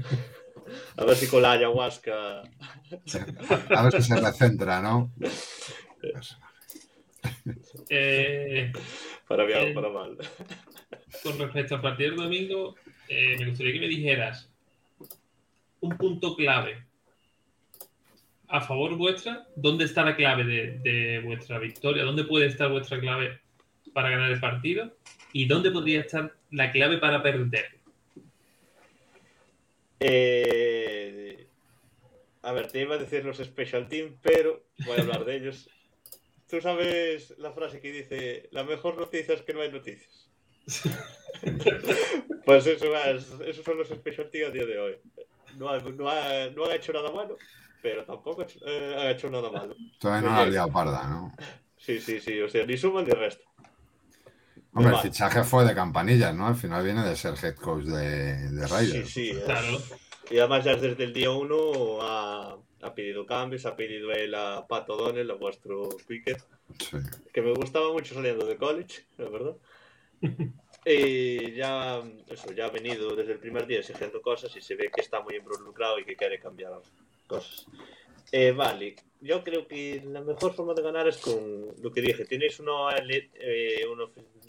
A 0.97 1.05
ver 1.05 1.15
si 1.15 1.27
con 1.27 1.41
la 1.41 1.53
ayahuasca. 1.53 2.41
A 3.75 3.81
ver 3.83 3.91
si 3.93 4.01
se 4.01 4.19
recentra, 4.19 4.81
¿no? 4.81 5.11
Pues, 6.01 6.37
Eh, 7.89 8.71
Para 9.27 9.45
bien 9.45 9.59
Eh, 9.59 9.71
o 9.71 9.73
para 9.75 9.89
mal. 9.89 10.17
con 11.23 11.39
respecto 11.39 11.75
al 11.75 11.81
partido 11.81 12.09
del 12.11 12.19
domingo, 12.19 12.75
eh, 13.07 13.37
me 13.39 13.49
gustaría 13.49 13.73
que 13.73 13.79
me 13.79 13.87
dijeras 13.87 14.49
un 15.79 15.95
punto 15.97 16.35
clave 16.35 16.83
a 18.49 18.61
favor 18.61 18.95
vuestra. 18.97 19.47
¿Dónde 19.55 19.85
está 19.85 20.03
la 20.03 20.15
clave 20.15 20.43
de, 20.43 20.79
de 20.79 21.19
vuestra 21.19 21.59
victoria? 21.59 22.03
¿Dónde 22.03 22.23
puede 22.23 22.47
estar 22.47 22.69
vuestra 22.69 22.99
clave 22.99 23.39
para 23.97 24.12
ganar 24.12 24.29
el 24.29 24.39
partido? 24.39 24.95
¿Y 25.33 25.47
dónde 25.47 25.71
podría 25.71 26.01
estar 26.01 26.31
la 26.51 26.71
clave 26.71 26.99
para 26.99 27.23
perder? 27.23 27.65
Eh, 29.99 31.47
a 32.43 32.51
ver, 32.51 32.67
te 32.67 32.81
iba 32.81 32.93
a 32.93 32.99
decir 32.99 33.25
los 33.25 33.38
Special 33.38 33.88
Team, 33.88 34.19
pero 34.21 34.67
voy 34.86 34.99
a 34.99 35.01
hablar 35.01 35.25
de 35.25 35.38
ellos. 35.38 35.67
Tú 36.47 36.62
sabes 36.62 37.33
la 37.39 37.51
frase 37.53 37.81
que 37.81 37.91
dice: 37.91 38.49
La 38.51 38.63
mejor 38.63 38.97
noticia 38.99 39.33
es 39.33 39.41
que 39.41 39.53
no 39.53 39.62
hay 39.62 39.71
noticias. 39.71 40.29
pues 42.45 42.67
eso 42.67 42.95
es, 42.95 43.31
esos 43.47 43.65
son 43.65 43.79
los 43.79 43.88
Special 43.88 44.29
Team 44.29 44.51
a 44.51 44.53
día 44.53 44.65
de 44.67 44.77
hoy. 44.77 44.95
No, 45.57 45.69
ha- 45.69 45.79
no, 45.79 46.07
ha- 46.07 46.51
no 46.55 46.65
han 46.65 46.71
hecho 46.73 46.93
nada 46.93 47.10
bueno, 47.10 47.36
pero 47.81 48.05
tampoco 48.05 48.45
eh, 48.63 48.95
han 48.95 49.07
hecho 49.07 49.27
nada 49.31 49.49
malo. 49.49 49.75
todavía 49.97 50.29
no 50.29 50.36
la 50.36 50.43
ha 50.43 50.45
liado 50.45 50.71
parda, 50.71 51.07
¿no? 51.10 51.36
Sí, 51.77 51.99
sí, 51.99 52.19
sí, 52.19 52.39
o 52.41 52.47
sea, 52.47 52.63
ni 52.63 52.77
suman 52.77 53.05
ni 53.05 53.12
restan. 53.12 53.47
Hombre, 54.77 54.91
el 54.91 54.97
Vale. 54.97 55.09
fichaje 55.09 55.43
fue 55.43 55.65
de 55.65 55.73
campanillas, 55.75 56.33
¿no? 56.35 56.47
Al 56.47 56.55
final 56.55 56.83
viene 56.83 57.03
de 57.03 57.15
ser 57.15 57.33
head 57.43 57.55
coach 57.55 57.83
de, 57.85 58.49
de 58.51 58.67
Sí, 58.67 58.73
Raiders. 58.73 59.09
sí. 59.09 59.29
es- 59.31 59.43
Claro. 59.43 59.77
Y 60.29 60.39
además 60.39 60.63
ya 60.65 60.75
desde 60.75 61.03
el 61.03 61.13
día 61.13 61.31
uno 61.31 61.99
ha, 62.01 62.57
ha 62.81 62.93
pedido 62.93 63.25
cambios, 63.25 63.65
ha 63.65 63.75
pedido 63.75 64.11
él 64.11 64.35
a 64.35 64.65
Pat 64.67 64.89
O'Donnell, 64.89 65.31
a 65.31 65.35
vuestro 65.35 65.89
Quicker, 66.07 66.37
Sí. 66.79 66.97
que 67.33 67.41
me 67.41 67.53
gustaba 67.53 67.91
mucho 67.93 68.13
saliendo 68.13 68.45
de 68.45 68.57
college, 68.57 69.05
la 69.17 69.29
verdad. 69.29 69.55
Y 70.89 71.53
ya, 71.55 72.01
eso, 72.29 72.53
ya 72.53 72.67
ha 72.67 72.69
venido 72.69 73.13
desde 73.13 73.33
el 73.33 73.39
primer 73.39 73.67
día 73.67 73.79
exigiendo 73.79 74.21
cosas 74.21 74.55
y 74.55 74.61
se 74.61 74.75
ve 74.75 74.89
que 74.93 75.01
está 75.01 75.19
muy 75.19 75.35
involucrado 75.35 75.99
y 75.99 76.05
que 76.05 76.15
quiere 76.15 76.39
cambiar 76.39 76.71
cosas. 77.27 77.65
Eh, 78.31 78.51
vale, 78.51 78.95
yo 79.21 79.43
creo 79.43 79.67
que 79.67 80.01
la 80.06 80.21
mejor 80.21 80.53
forma 80.53 80.73
de 80.73 80.82
ganar 80.82 81.08
es 81.08 81.17
con 81.17 81.67
lo 81.82 81.91
que 81.91 82.01
dije. 82.01 82.25
Tenéis 82.25 82.60
una, 82.60 82.95
eh, 82.97 83.86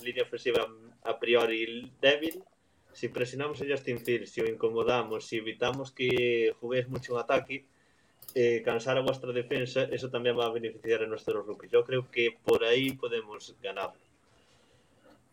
línea 0.02 0.22
ofensiva 0.22 0.66
a 1.02 1.18
priori 1.18 1.90
débil. 2.00 2.42
Si 2.92 3.09
presionamos 3.09 3.61
a 3.62 3.66
Justin 3.68 3.98
Fields, 3.98 4.31
si 4.31 4.40
o 4.40 4.46
incomodamos, 4.46 5.26
si 5.26 5.37
evitamos 5.37 5.92
que 5.92 6.54
juguéis 6.61 6.88
mucho 6.88 7.14
en 7.14 7.20
ataque, 7.20 7.64
eh, 8.35 8.62
cansar 8.64 8.98
a 8.98 9.02
vuestra 9.02 9.33
defensa, 9.33 9.85
eso 9.85 10.11
también 10.11 10.38
va 10.38 10.46
a 10.46 10.50
beneficiar 10.50 11.02
a 11.02 11.07
nuestros 11.07 11.46
rookies. 11.46 11.70
Yo 11.70 11.85
creo 11.85 12.11
que 12.11 12.37
por 12.44 12.64
ahí 12.64 12.92
podemos 12.92 13.54
ganar. 13.62 13.92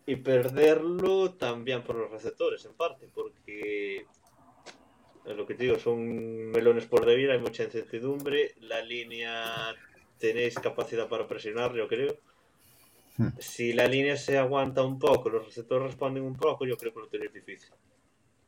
Y 0.06 0.18
perderlo 0.18 1.34
también 1.34 1.82
por 1.82 1.96
los 1.96 2.12
receptores, 2.12 2.64
en 2.66 2.74
parte, 2.74 3.08
porque 3.14 4.06
lo 5.26 5.46
que 5.46 5.56
te 5.56 5.64
digo, 5.64 5.80
son 5.80 6.52
melones 6.52 6.86
por 6.86 7.06
debil, 7.06 7.32
hay 7.32 7.40
mucha 7.40 7.64
incertidumbre. 7.64 8.56
La 8.62 8.82
línea 8.82 9.76
tenéis 10.20 10.56
capacidad 10.56 11.08
para 11.10 11.28
presionar, 11.28 11.74
yo 11.74 11.88
creo. 11.88 12.18
Hmm. 13.18 13.30
Si 13.40 13.74
la 13.74 13.88
línea 13.88 14.18
se 14.18 14.38
aguanta 14.38 14.84
un 14.84 15.00
poco, 15.00 15.30
los 15.30 15.46
receptores 15.46 15.88
responden 15.88 16.24
un 16.24 16.36
poco, 16.36 16.66
yo 16.66 16.78
creo 16.78 16.94
que 16.94 17.00
lo 17.00 17.08
tenéis 17.08 17.34
difícil. 17.34 17.74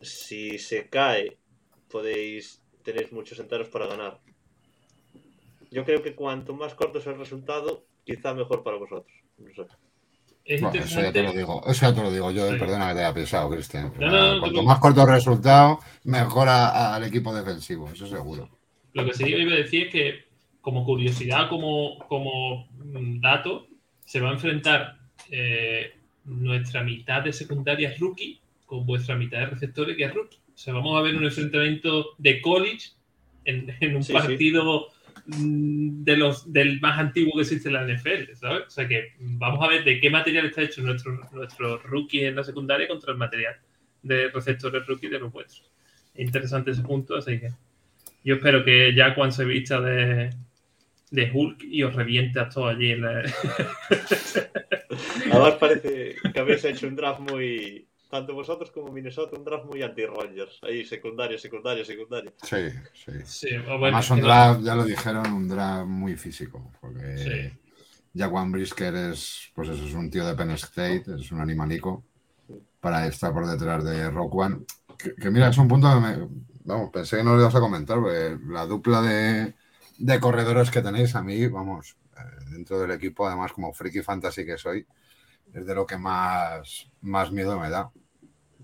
Si 0.01 0.59
se 0.59 0.87
cae, 0.89 1.37
podéis 1.89 2.61
tenéis 2.83 3.11
muchos 3.11 3.37
enteros 3.39 3.67
para 3.67 3.87
ganar. 3.87 4.19
Yo 5.71 5.83
creo 5.83 6.01
que 6.01 6.15
cuanto 6.15 6.53
más 6.53 6.73
corto 6.73 7.01
sea 7.01 7.11
el 7.11 7.19
resultado, 7.19 7.83
quizá 8.05 8.33
mejor 8.33 8.63
para 8.63 8.77
vosotros. 8.77 9.13
No 9.37 9.53
sé. 9.53 9.86
Bueno, 10.47 10.71
eso 10.79 11.01
ya 11.01 11.11
te 11.11 11.23
lo 11.23 11.33
digo, 11.33 11.61
eso 11.67 11.89
ya 11.89 11.93
te 11.95 12.01
lo 12.01 12.11
digo 12.11 12.31
yo, 12.31 12.45
eh, 12.45 12.53
Sí. 12.53 12.59
perdona 12.59 12.87
que 12.89 12.93
te 12.95 12.99
haya 13.01 13.13
pensado, 13.13 13.49
Cristian. 13.49 13.91
No, 13.99 14.07
no, 14.09 14.33
no, 14.35 14.39
Cuanto 14.39 14.63
más 14.63 14.79
corto 14.79 15.01
el 15.01 15.09
resultado, 15.09 15.79
mejora 16.05 16.95
al 16.95 17.03
equipo 17.03 17.33
defensivo, 17.35 17.89
eso 17.89 18.07
seguro. 18.07 18.49
Lo 18.93 19.05
que 19.05 19.13
sí 19.13 19.25
iba 19.25 19.53
a 19.53 19.57
decir 19.57 19.87
es 19.87 19.91
que, 19.91 20.23
como 20.61 20.83
curiosidad, 20.85 21.49
como, 21.49 21.99
como 22.07 22.67
dato, 23.21 23.67
se 24.05 24.19
va 24.21 24.29
a 24.29 24.33
enfrentar 24.33 24.97
eh, 25.29 25.93
nuestra 26.25 26.83
mitad 26.83 27.21
de 27.23 27.33
secundaria 27.33 27.93
rookie 27.99 28.39
con 28.65 28.85
vuestra 28.85 29.15
mitad 29.15 29.39
de 29.39 29.45
receptores 29.47 29.95
que 29.97 30.05
es 30.05 30.13
rookie. 30.13 30.37
O 30.37 30.57
sea, 30.57 30.73
vamos 30.73 30.97
a 30.97 31.01
ver 31.01 31.15
un 31.15 31.25
enfrentamiento 31.25 32.07
de 32.17 32.41
college 32.41 32.89
en, 33.45 33.75
en 33.79 33.95
un 33.97 34.03
Sí, 34.03 34.13
partido 34.13 34.87
de 35.25 36.17
los 36.17 36.51
del 36.51 36.79
más 36.79 36.99
antiguo 36.99 37.33
que 37.35 37.41
existe 37.41 37.69
en 37.69 37.73
la 37.73 37.85
NFL, 37.85 38.33
¿sabes? 38.35 38.67
O 38.67 38.69
sea 38.69 38.87
que 38.87 39.13
vamos 39.19 39.63
a 39.63 39.67
ver 39.67 39.83
de 39.83 39.99
qué 39.99 40.09
material 40.09 40.45
está 40.45 40.61
hecho 40.61 40.81
nuestro, 40.81 41.19
nuestro 41.31 41.77
rookie 41.79 42.25
en 42.25 42.35
la 42.35 42.43
secundaria 42.43 42.87
contra 42.87 43.11
el 43.11 43.17
material 43.17 43.55
de 44.03 44.29
receptores 44.29 44.85
rookie 44.85 45.09
de 45.09 45.19
los 45.19 45.31
vuestros. 45.31 45.71
Es 46.13 46.25
interesante 46.25 46.71
ese 46.71 46.83
punto, 46.83 47.15
así 47.15 47.39
que 47.39 47.49
yo 48.23 48.35
espero 48.35 48.63
que 48.63 48.93
ya 48.93 49.15
cuando 49.15 49.35
se 49.35 49.45
vista 49.45 49.81
de, 49.81 50.29
de 51.11 51.31
Hulk 51.33 51.63
y 51.63 51.83
os 51.83 51.95
reviente 51.95 52.39
a 52.39 52.49
todos 52.49 52.75
allí. 52.75 52.91
En 52.91 53.01
la... 53.01 53.23
Parece 55.59 56.15
que 56.33 56.39
habéis 56.39 56.65
hecho 56.65 56.87
un 56.87 56.95
draft 56.95 57.19
muy, 57.19 57.87
tanto 58.17 58.33
vosotros 58.33 58.71
como 58.71 58.91
Minnesota, 58.91 59.37
un 59.37 59.43
draft 59.43 59.65
muy 59.65 59.83
anti-Rogers. 59.83 60.59
Ahí, 60.63 60.83
secundario, 60.85 61.37
secundario, 61.37 61.85
secundario. 61.85 62.33
Sí, 62.41 62.69
sí. 62.93 63.11
Sí, 63.25 63.49
bueno, 63.79 63.99
un 64.09 64.21
draft, 64.21 64.61
ya 64.63 64.73
lo 64.73 64.83
dijeron, 64.85 65.31
un 65.31 65.47
draft 65.47 65.87
muy 65.87 66.15
físico. 66.15 66.71
Porque 66.81 67.17
Sí. 67.17 67.59
Jaquan 68.15 68.51
Brisker 68.51 68.95
es, 68.95 69.51
pues 69.53 69.69
eso, 69.69 69.85
es 69.85 69.93
un 69.93 70.09
tío 70.09 70.25
de 70.25 70.33
Penn 70.33 70.51
State, 70.51 71.03
es 71.19 71.31
un 71.31 71.39
animalico 71.39 72.03
para 72.79 73.05
estar 73.05 73.31
por 73.31 73.45
detrás 73.45 73.83
de 73.83 74.09
Rock 74.09 74.33
One. 74.33 74.59
Que, 74.97 75.13
que 75.13 75.29
mira, 75.29 75.49
es 75.49 75.57
un 75.59 75.67
punto 75.67 75.87
que 75.93 75.99
me, 75.99 76.27
vamos, 76.63 76.89
pensé 76.91 77.17
que 77.17 77.23
no 77.23 77.35
lo 77.35 77.41
ibas 77.41 77.53
a 77.53 77.59
comentar, 77.59 77.99
porque 77.99 78.35
la 78.47 78.65
dupla 78.65 79.01
de, 79.03 79.53
de 79.99 80.19
corredores 80.19 80.71
que 80.71 80.81
tenéis 80.81 81.13
a 81.15 81.21
mí, 81.21 81.45
vamos, 81.47 81.97
eh, 82.17 82.45
dentro 82.49 82.79
del 82.79 82.89
equipo, 82.91 83.27
además 83.27 83.53
como 83.53 83.73
friki 83.73 84.01
fantasy 84.01 84.43
que 84.43 84.57
soy, 84.57 84.87
es 85.53 85.65
de 85.65 85.75
lo 85.75 85.85
que 85.85 85.97
más, 85.97 86.89
más 87.01 87.31
miedo 87.31 87.59
me 87.59 87.69
da. 87.69 87.91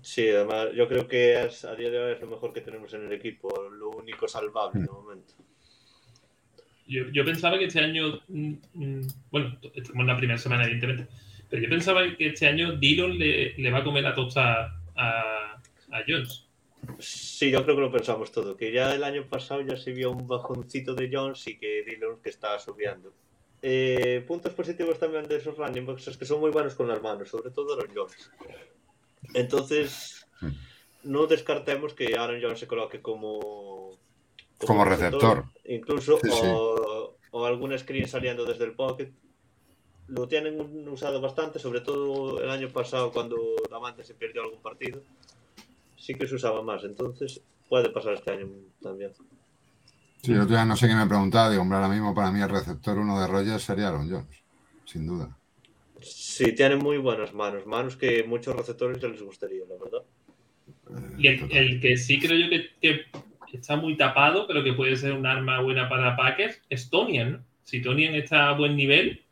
Sí, 0.04 0.28
además 0.28 0.68
yo 0.74 0.86
creo 0.86 1.08
que 1.08 1.46
es, 1.46 1.64
a 1.64 1.74
día 1.74 1.88
de 1.88 1.98
hoy 1.98 2.12
es 2.12 2.20
lo 2.20 2.26
mejor 2.26 2.52
que 2.52 2.60
tenemos 2.60 2.92
en 2.92 3.06
el 3.06 3.12
equipo, 3.14 3.48
lo 3.70 3.88
único 3.88 4.28
salvable 4.28 4.82
de 4.82 4.86
momento. 4.86 5.32
Yo, 6.86 7.04
yo 7.10 7.24
pensaba 7.24 7.58
que 7.58 7.64
este 7.64 7.80
año, 7.80 8.20
mm, 8.28 8.52
mm, 8.74 9.08
bueno, 9.30 9.58
estamos 9.74 10.00
en 10.02 10.06
la 10.06 10.16
primera 10.18 10.38
semana, 10.38 10.64
evidentemente, 10.64 11.06
pero 11.48 11.62
yo 11.62 11.70
pensaba 11.70 12.02
que 12.18 12.26
este 12.26 12.46
año 12.46 12.72
Dillon 12.72 13.18
le, 13.18 13.56
le 13.56 13.70
va 13.70 13.78
a 13.78 13.84
comer 13.84 14.02
la 14.02 14.14
tosta 14.14 14.78
a, 14.94 15.62
a 15.90 16.04
Jones. 16.06 16.48
Sí, 16.98 17.50
yo 17.50 17.64
creo 17.64 17.74
que 17.74 17.80
lo 17.80 17.90
pensamos 17.90 18.30
todo, 18.30 18.58
que 18.58 18.72
ya 18.72 18.94
el 18.94 19.04
año 19.04 19.26
pasado 19.26 19.62
ya 19.62 19.78
se 19.78 19.92
vio 19.92 20.10
un 20.10 20.28
bajoncito 20.28 20.94
de 20.94 21.08
Jones 21.10 21.48
y 21.48 21.56
que 21.56 21.82
Dillon 21.82 22.20
que 22.20 22.28
estaba 22.28 22.58
subiendo. 22.58 23.14
Eh, 23.62 24.22
puntos 24.28 24.52
positivos 24.52 24.98
también 24.98 25.26
de 25.26 25.36
esos 25.36 25.56
running 25.56 25.86
backs 25.86 26.08
es 26.08 26.18
que 26.18 26.26
son 26.26 26.40
muy 26.40 26.50
buenos 26.50 26.74
con 26.74 26.88
las 26.88 27.00
manos, 27.00 27.30
sobre 27.30 27.50
todo 27.50 27.74
los 27.74 27.86
Jones. 27.94 28.30
Entonces, 29.32 30.26
Hmm. 30.40 30.50
no 31.04 31.26
descartemos 31.26 31.94
que 31.94 32.16
Aaron 32.18 32.40
Jones 32.42 32.58
se 32.58 32.66
coloque 32.66 33.00
como, 33.00 33.96
Como 34.58 34.84
receptor. 34.84 35.44
Incluso, 35.64 36.18
Sí, 36.22 36.30
sí. 36.30 36.46
O, 37.36 37.46
algún 37.46 37.76
screen 37.76 38.06
saliendo 38.06 38.44
desde 38.44 38.64
el 38.64 38.74
pocket. 38.74 39.10
Lo 40.06 40.28
tienen 40.28 40.88
usado 40.88 41.20
bastante, 41.20 41.58
sobre 41.58 41.80
todo 41.80 42.40
el 42.40 42.48
año 42.48 42.68
pasado 42.68 43.10
cuando 43.10 43.36
Davante 43.68 44.04
se 44.04 44.14
perdió 44.14 44.42
algún 44.42 44.60
partido. 44.62 45.02
Sí 45.96 46.14
que 46.14 46.28
se 46.28 46.36
usaba 46.36 46.62
más, 46.62 46.84
entonces 46.84 47.40
puede 47.68 47.90
pasar 47.90 48.14
este 48.14 48.30
año 48.30 48.46
también. 48.80 49.12
Sí, 50.22 50.32
el 50.32 50.40
otro 50.42 50.54
día 50.54 50.64
no 50.64 50.76
sé 50.76 50.86
quién 50.86 50.98
me 50.98 51.06
preguntaba, 51.06 51.50
digo, 51.50 51.62
hombre, 51.62 51.76
ahora 51.76 51.88
mismo 51.88 52.14
para 52.14 52.30
mí 52.30 52.40
el 52.40 52.48
receptor 52.48 52.98
uno 52.98 53.20
de 53.20 53.26
Rogers 53.26 53.62
sería 53.64 53.88
Aaron 53.88 54.08
Jones, 54.08 54.42
sin 54.84 55.06
duda. 55.06 55.36
Sí, 56.00 56.52
tienen 56.54 56.78
muy 56.78 56.98
buenas 56.98 57.32
manos, 57.32 57.66
manos 57.66 57.96
que 57.96 58.24
muchos 58.24 58.54
receptores 58.54 59.00
ya 59.00 59.08
les 59.08 59.22
gustaría, 59.22 59.64
la 59.66 59.76
verdad. 59.76 60.02
Eh, 60.90 61.16
Y 61.18 61.26
el, 61.28 61.80
que 61.80 61.96
sí 61.96 62.18
creo 62.18 62.36
yo 62.36 62.50
que, 62.50 62.70
que 62.80 63.56
está 63.56 63.76
muy 63.76 63.96
tapado, 63.96 64.46
pero 64.46 64.62
que 64.62 64.72
puede 64.72 64.96
ser 64.96 65.12
un 65.12 65.26
arma 65.26 65.60
buena 65.60 65.88
para 65.88 66.16
Packers, 66.16 66.60
es 66.68 66.90
Tonian. 66.90 67.44
Si 67.62 67.80
Tonian 67.80 68.14
está 68.14 68.50
a 68.50 68.58
buen 68.58 68.76
nivel, 68.76 69.24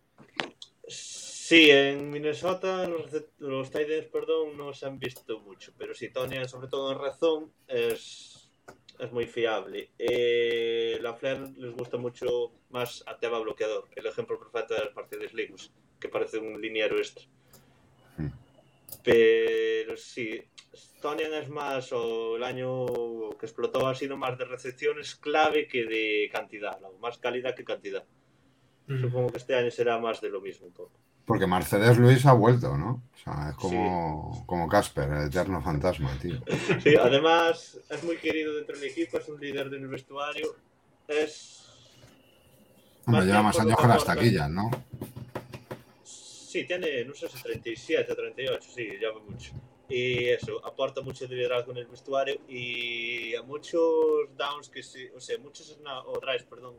Sí, 1.53 1.71
en 1.71 2.09
Minnesota 2.11 2.89
los, 2.89 3.11
los 3.39 3.71
tight 3.71 3.91
ends, 3.91 4.09
perdón, 4.09 4.57
no 4.57 4.73
se 4.73 4.87
han 4.87 4.99
visto 4.99 5.39
mucho, 5.41 5.73
pero 5.77 5.93
si 5.95 6.09
Tony, 6.11 6.37
sobre 6.49 6.69
todo 6.69 6.93
en 6.93 6.99
razón, 6.99 7.53
es, 7.69 8.51
es 8.99 9.13
muy 9.13 9.27
fiable. 9.27 9.91
Eh, 9.99 10.99
la 11.03 11.13
Flair 11.13 11.41
les 11.59 11.73
gusta 11.73 11.99
mucho 11.99 12.53
más 12.71 13.05
a 13.07 13.19
tema 13.19 13.39
bloqueador. 13.39 13.87
El 13.95 14.07
ejemplo 14.07 14.39
perfecto 14.39 14.73
del 14.75 14.95
partido 14.95 15.21
de 15.21 15.29
Slims, 15.29 15.73
que 16.03 16.09
parece 16.09 16.39
un 16.39 16.61
liniero 16.61 16.99
extra. 16.99 17.25
Hmm. 18.19 18.29
Pero 19.05 19.97
sí, 19.97 20.43
Tony 21.01 21.23
es 21.23 21.49
más, 21.49 21.93
o 21.93 22.37
el 22.37 22.45
año 22.45 23.31
que 23.39 23.47
explotó 23.47 23.87
ha 23.87 23.95
sido 23.95 24.17
más 24.17 24.37
de 24.37 24.45
recepciones 24.45 25.15
clave 25.15 25.67
que 25.69 25.85
de 25.85 26.29
cantidad, 26.33 26.81
¿no? 26.81 26.93
más 27.01 27.19
calidad 27.19 27.55
que 27.55 27.65
cantidad. 27.65 28.05
mm, 28.87 29.01
Supongo 29.01 29.31
que 29.31 29.39
este 29.39 29.55
año 29.55 29.71
será 29.71 29.99
más 29.99 30.21
de 30.21 30.31
lo 30.31 30.41
mismo 30.41 30.67
un 30.67 30.73
poco. 30.73 30.93
Porque 31.25 31.47
Mercedes 31.47 31.99
Luis 31.99 32.27
ha 32.27 32.33
vuelto, 32.33 32.77
¿no? 32.77 33.03
O 33.15 33.17
sea, 33.17 33.51
es 33.51 33.57
como, 33.57 34.45
como 34.45 34.69
Casper, 34.69 35.09
el 35.09 35.27
eterno 35.29 35.63
fantasma, 35.63 36.11
tío. 36.21 36.41
Sí, 36.83 36.97
además 36.97 37.79
es 37.89 38.03
muy 38.03 38.17
querido 38.17 38.57
dentro 38.57 38.77
del 38.77 38.91
equipo, 38.91 39.19
es 39.19 39.29
un 39.29 39.41
líder 39.41 39.71
del 39.71 39.87
vestuario. 39.87 40.57
Es. 41.07 41.61
Hombre, 43.07 43.21
Más 43.21 43.27
lleva 43.27 43.43
más 43.43 43.61
años 43.61 43.79
que 43.81 43.87
las 43.87 44.05
taquillas, 44.05 44.51
¿no? 44.51 44.71
Sí, 46.53 46.65
tiene, 46.65 47.03
no 47.07 47.15
sé 47.15 47.31
si 47.31 47.43
37 47.43 48.13
o 48.13 48.15
38, 48.15 48.71
sí, 48.75 48.87
va 48.99 49.19
mucho. 49.21 49.53
Y 49.89 50.29
eso, 50.29 50.63
aporta 50.67 51.01
mucho 51.01 51.27
de 51.27 51.35
liderazgo 51.35 51.73
en 51.73 51.79
el 51.79 51.87
vestuario 51.87 52.43
y 52.47 53.35
a 53.35 53.43
muchos 53.43 54.29
downs 54.37 54.69
que 54.69 54.83
se, 54.83 55.11
o 55.13 55.19
sea, 55.19 55.39
muchos 55.39 55.79
o 56.05 56.21
drives, 56.21 56.43
perdón, 56.43 56.75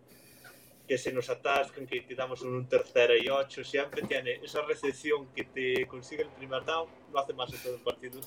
que 0.87 0.95
se 0.99 1.11
nos 1.11 1.27
atascan, 1.27 1.87
que 1.87 2.05
quitamos 2.05 2.43
en 2.43 2.49
un 2.49 2.67
tercero 2.67 3.17
y 3.17 3.27
ocho, 3.29 3.63
siempre 3.63 4.03
tiene 4.03 4.33
esa 4.43 4.61
recepción 4.61 5.33
que 5.33 5.45
te 5.45 5.87
consigue 5.87 6.21
el 6.21 6.29
primer 6.29 6.63
down, 6.65 6.87
lo 7.11 7.19
hace 7.19 7.33
más 7.33 7.51
en 7.51 7.63
todo 7.63 7.73
el 7.73 7.81
partido, 7.81 8.21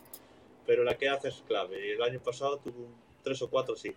pero 0.67 0.83
la 0.83 0.99
que 0.99 1.09
hace 1.09 1.29
es 1.29 1.45
clave. 1.47 1.93
El 1.93 2.03
año 2.03 2.19
pasado 2.19 2.59
tuvo 2.59 2.87
un 2.87 2.95
3 3.23 3.41
o 3.43 3.51
4, 3.51 3.77
sí. 3.77 3.95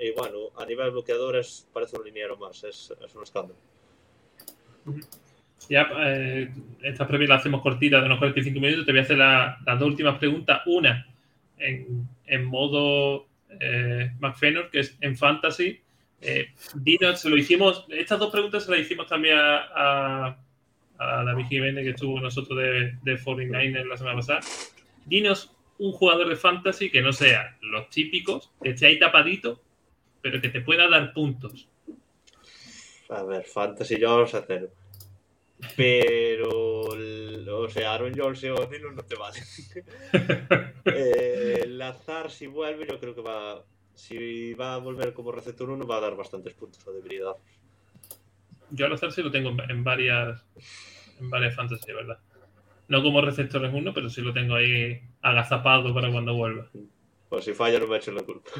Y 0.00 0.10
bueno, 0.10 0.48
a 0.56 0.66
nivel 0.66 0.90
bloqueador 0.90 1.36
es, 1.36 1.68
parece 1.72 1.96
un 1.96 2.04
liniero 2.04 2.36
más, 2.36 2.64
es, 2.64 2.92
es 3.00 3.14
un 3.14 3.22
escándalo. 3.22 3.60
Ya, 5.70 5.88
eh, 6.04 6.50
esta 6.82 7.06
previa 7.06 7.28
la 7.28 7.34
hacemos 7.36 7.62
cortita 7.62 8.00
de 8.00 8.06
unos 8.06 8.18
45 8.18 8.58
minutos. 8.60 8.84
Te 8.84 8.90
voy 8.90 8.98
a 8.98 9.02
hacer 9.04 9.16
la- 9.18 9.56
las 9.64 9.78
dos 9.78 9.88
últimas 9.88 10.18
preguntas. 10.18 10.62
Una 10.66 11.06
en, 11.58 12.44
modo 12.44 13.28
eh, 13.60 14.10
McFenor, 14.18 14.68
que 14.68 14.80
es 14.80 14.98
en 15.00 15.16
Fantasy. 15.16 15.80
Eh, 16.20 16.48
dinos, 16.74 17.20
se 17.20 17.30
lo 17.30 17.36
hicimos. 17.36 17.86
Estas 17.88 18.18
dos 18.18 18.32
preguntas 18.32 18.64
se 18.64 18.72
las 18.72 18.80
hicimos 18.80 19.06
también 19.06 19.38
a, 19.38 20.26
a, 20.28 20.36
a 20.98 21.24
David 21.24 21.46
que 21.48 21.90
estuvo 21.90 22.14
con 22.14 22.24
nosotros 22.24 22.58
de, 22.58 22.96
de 23.02 23.22
49 23.22 23.86
la 23.88 23.96
semana 23.96 24.16
pasada. 24.16 24.40
Dinos 25.06 25.54
un 25.78 25.92
jugador 25.92 26.28
de 26.28 26.36
Fantasy 26.36 26.90
que 26.90 27.00
no 27.00 27.12
sea 27.12 27.56
los 27.62 27.88
típicos, 27.90 28.50
que 28.62 28.70
esté 28.70 28.86
ahí 28.86 28.98
tapadito, 28.98 29.62
pero 30.20 30.40
que 30.40 30.48
te 30.48 30.60
pueda 30.62 30.88
dar 30.88 31.12
puntos. 31.12 31.68
A 33.08 33.22
ver, 33.22 33.44
Fantasy 33.44 33.96
Jones 34.00 34.34
a 34.34 34.44
cero. 34.46 34.68
Pero, 35.76 36.48
o 36.82 37.68
sea, 37.68 37.94
Aaron 37.94 38.12
Jones 38.16 38.44
o 38.44 38.66
Dillon 38.66 38.94
no 38.94 39.02
te 39.04 39.14
vale. 39.16 39.38
eh, 40.84 41.64
Lazar, 41.68 42.30
si 42.30 42.46
vuelve, 42.46 42.86
yo 42.88 42.98
creo 42.98 43.14
que 43.14 43.22
va. 43.22 43.64
Si 43.94 44.54
va 44.54 44.74
a 44.74 44.78
volver 44.78 45.12
como 45.12 45.32
receptor 45.32 45.68
1, 45.68 45.86
va 45.86 45.98
a 45.98 46.00
dar 46.00 46.16
bastantes 46.16 46.54
puntos, 46.54 46.86
o 46.86 46.92
debería 46.92 47.24
dar. 47.24 47.36
Yo 48.70 48.86
al 48.86 48.92
azar 48.92 49.12
sí 49.12 49.22
lo 49.22 49.30
tengo 49.30 49.50
en- 49.68 49.84
varias 49.84 50.42
en 51.18 51.28
varias 51.28 51.54
fantasy, 51.54 51.92
¿verdad? 51.92 52.18
No 52.88 53.02
como 53.02 53.20
receptor 53.20 53.64
en 53.64 53.74
uno, 53.74 53.92
pero 53.92 54.08
sí 54.08 54.22
lo 54.22 54.32
tengo 54.32 54.54
ahí 54.54 55.00
agazapado 55.20 55.92
para 55.92 56.10
cuando 56.10 56.34
vuelva. 56.34 56.70
Pues 57.28 57.44
si 57.44 57.52
falla, 57.52 57.78
no 57.78 57.86
me 57.86 57.98
echo 57.98 58.10
la 58.12 58.22
culpa. 58.22 58.50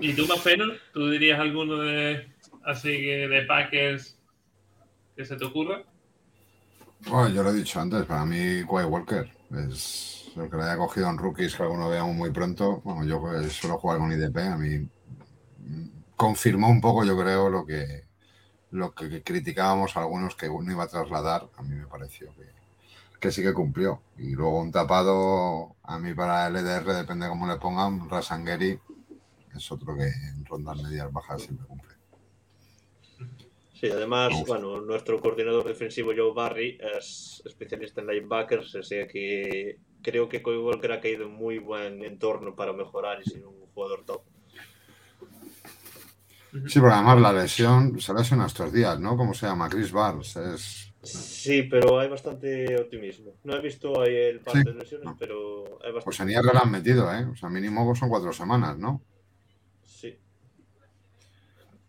¿Y 0.00 0.14
tú, 0.14 0.26
Mafeno? 0.26 0.72
¿Tú 0.92 1.10
dirías 1.10 1.38
alguno 1.38 1.76
de 1.78 2.26
así 2.64 2.90
que 2.96 3.28
de 3.28 3.42
Packers 3.42 4.18
que 5.22 5.26
se 5.28 5.36
te 5.36 5.44
ocurra? 5.44 5.82
Bueno, 7.08 7.28
yo 7.28 7.42
lo 7.42 7.50
he 7.50 7.54
dicho 7.54 7.80
antes, 7.80 8.04
para 8.06 8.24
mí 8.24 8.64
Quay 8.64 8.84
Walker 8.86 9.30
es 9.68 10.30
el 10.36 10.50
que 10.50 10.56
le 10.56 10.62
haya 10.64 10.76
cogido 10.76 11.08
en 11.08 11.18
rookies 11.18 11.54
que 11.54 11.62
alguno 11.62 11.88
veamos 11.88 12.14
muy 12.14 12.30
pronto. 12.30 12.80
Bueno, 12.84 13.04
yo 13.04 13.20
pues, 13.20 13.52
suelo 13.52 13.78
jugar 13.78 13.98
con 13.98 14.12
IDP, 14.12 14.36
a 14.38 14.56
mí 14.56 14.88
confirmó 16.16 16.68
un 16.68 16.80
poco, 16.80 17.04
yo 17.04 17.16
creo, 17.16 17.48
lo 17.48 17.64
que 17.64 18.04
lo 18.70 18.94
que 18.94 19.22
criticábamos 19.22 19.96
algunos 19.96 20.34
que 20.34 20.48
uno 20.48 20.72
iba 20.72 20.84
a 20.84 20.88
trasladar, 20.88 21.50
a 21.56 21.62
mí 21.62 21.76
me 21.76 21.86
pareció 21.86 22.34
que, 22.34 22.46
que 23.20 23.30
sí 23.30 23.42
que 23.42 23.52
cumplió. 23.52 24.00
Y 24.16 24.30
luego 24.30 24.60
un 24.60 24.72
tapado, 24.72 25.76
a 25.82 25.98
mí 25.98 26.14
para 26.14 26.46
el 26.46 26.56
EDR, 26.56 26.94
depende 26.94 27.28
cómo 27.28 27.46
le 27.46 27.56
pongan, 27.56 28.08
Rasangeri 28.08 28.80
es 29.54 29.70
otro 29.70 29.94
que 29.94 30.06
en 30.06 30.44
rondas 30.46 30.82
medias 30.82 31.12
bajas 31.12 31.42
siempre 31.42 31.66
cumple. 31.66 31.91
Sí, 33.82 33.90
además, 33.90 34.32
bueno, 34.46 34.80
nuestro 34.80 35.20
coordinador 35.20 35.64
defensivo 35.66 36.12
Joe 36.16 36.32
Barry 36.32 36.78
es 36.96 37.42
especialista 37.44 38.00
en 38.00 38.06
linebackers, 38.06 38.76
así 38.76 38.94
que 39.12 39.76
creo 40.00 40.28
que 40.28 40.40
Coy 40.40 40.56
Walker 40.58 40.92
ha 40.92 41.00
caído 41.00 41.24
en 41.24 41.32
muy 41.32 41.58
buen 41.58 42.04
entorno 42.04 42.54
para 42.54 42.72
mejorar 42.72 43.18
y 43.20 43.28
ser 43.28 43.44
un 43.44 43.66
jugador 43.74 44.04
top. 44.04 44.22
Sí, 46.68 46.78
pero 46.78 46.92
además 46.92 47.20
la 47.20 47.32
lesión 47.32 48.00
se 48.00 48.14
lesiona 48.14 48.46
estos 48.46 48.72
días, 48.72 49.00
¿no? 49.00 49.16
¿Cómo 49.16 49.34
se 49.34 49.46
llama? 49.46 49.68
Chris 49.68 49.90
Barnes. 49.90 50.36
Es, 50.36 50.88
Sí, 51.02 51.64
pero 51.64 51.98
hay 51.98 52.08
bastante 52.08 52.80
optimismo. 52.80 53.34
No 53.42 53.56
he 53.56 53.60
visto 53.60 54.00
ahí 54.00 54.14
el 54.14 54.40
Sí. 54.46 54.62
de 54.62 54.74
lesiones, 54.74 55.08
pero 55.18 55.64
hay 55.84 55.90
Pues 55.90 56.04
bastante. 56.04 56.34
en 56.34 56.38
IR 56.38 56.54
la 56.54 56.60
han 56.60 56.70
metido, 56.70 57.12
¿eh? 57.12 57.24
O 57.24 57.34
sea, 57.34 57.48
mínimo 57.48 57.92
son 57.96 58.08
cuatro 58.08 58.32
semanas, 58.32 58.78
¿no? 58.78 59.02
Sí. 59.82 60.16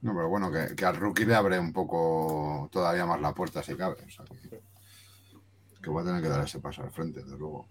No, 0.04 0.14
pero 0.14 0.30
bueno, 0.30 0.52
que, 0.52 0.76
que 0.76 0.86
al 0.86 0.98
rookie 0.98 1.26
le 1.26 1.34
abre 1.34 1.58
un 1.58 1.74
poco 1.74 2.70
todavía 2.72 3.06
más 3.06 3.20
la 3.22 3.34
puerta 3.34 3.64
si 3.64 3.74
cabe. 3.76 3.96
O 4.06 4.10
sea, 4.10 4.26
que, 4.26 4.62
que 5.82 5.90
voy 5.90 6.04
a 6.04 6.06
tener 6.06 6.22
que 6.22 6.30
dar 6.30 6.44
ese 6.44 6.60
paso 6.60 6.84
al 6.84 6.92
frente, 6.92 7.24
desde 7.24 7.38
luego. 7.38 7.68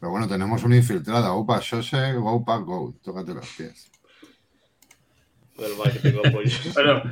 Pero 0.00 0.10
bueno, 0.10 0.26
tenemos 0.28 0.62
un 0.64 0.74
infiltrado. 0.74 1.36
Upa, 1.38 1.60
Shose, 1.62 2.14
go, 2.14 2.44
pack, 2.44 2.62
go. 2.64 2.94
Tócate 3.02 3.34
los 3.34 3.46
pies. 3.56 3.90
Que. 5.56 6.12
Bueno, 6.74 7.02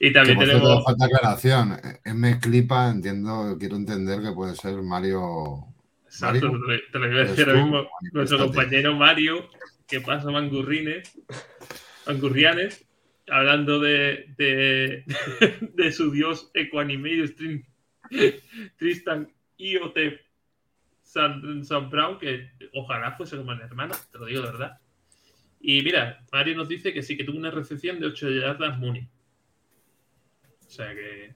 y 0.00 0.06
Que, 0.08 0.10
también 0.12 0.38
cierto, 0.38 0.58
tenemos. 0.58 0.84
falta 0.84 1.04
aclaración. 1.04 1.72
Eh, 1.74 2.00
M 2.06 2.40
Clipa, 2.40 2.88
entiendo, 2.88 3.56
quiero 3.58 3.76
entender 3.76 4.20
que 4.20 4.32
puede 4.32 4.56
ser 4.56 4.80
Mario. 4.82 5.66
Exacto, 6.06 6.50
Mario, 6.52 6.80
te 6.90 6.98
lo- 6.98 7.06
iba 7.12 7.20
a 7.20 7.24
decir 7.24 7.40
¿eres 7.40 7.48
ahora 7.48 7.62
mismo. 7.62 7.88
Nuestro 8.12 8.38
compañero 8.38 8.96
Mario, 8.96 9.48
que 9.86 10.00
pasa 10.00 10.30
mangurrines, 10.30 11.12
mangurrianes, 12.06 12.86
hablando 13.28 13.80
de, 13.80 14.34
de, 14.36 15.92
su 15.92 16.10
dios 16.10 16.50
Equanimate 16.54 17.34
Trin- 17.36 17.66
Tristan 18.76 19.32
IoT 19.56 19.98
San, 21.02 21.64
San 21.64 21.90
Brown, 21.90 22.18
que 22.18 22.50
ojalá 22.72 23.12
fuese 23.12 23.36
como 23.36 23.52
el 23.52 23.60
hermano, 23.60 23.94
te 24.10 24.18
lo 24.18 24.26
digo 24.26 24.40
de 24.40 24.50
verdad. 24.50 24.80
Y 25.60 25.82
mira, 25.82 26.24
Mario 26.32 26.56
nos 26.56 26.68
dice 26.68 26.92
que 26.92 27.02
sí, 27.02 27.16
que 27.16 27.24
tuvo 27.24 27.38
una 27.38 27.50
recepción 27.50 28.00
de 28.00 28.06
8 28.06 28.30
yardas 28.30 28.78
Mooney. 28.78 29.08
O 30.66 30.70
sea 30.70 30.92
que. 30.94 31.34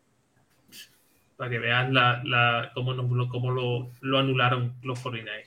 Para 1.36 1.50
que 1.50 1.58
veas 1.58 1.92
la, 1.92 2.22
la, 2.24 2.72
cómo, 2.74 2.96
cómo 3.28 3.50
lo, 3.50 3.92
lo 4.00 4.18
anularon 4.18 4.74
los 4.82 4.98
49. 5.00 5.44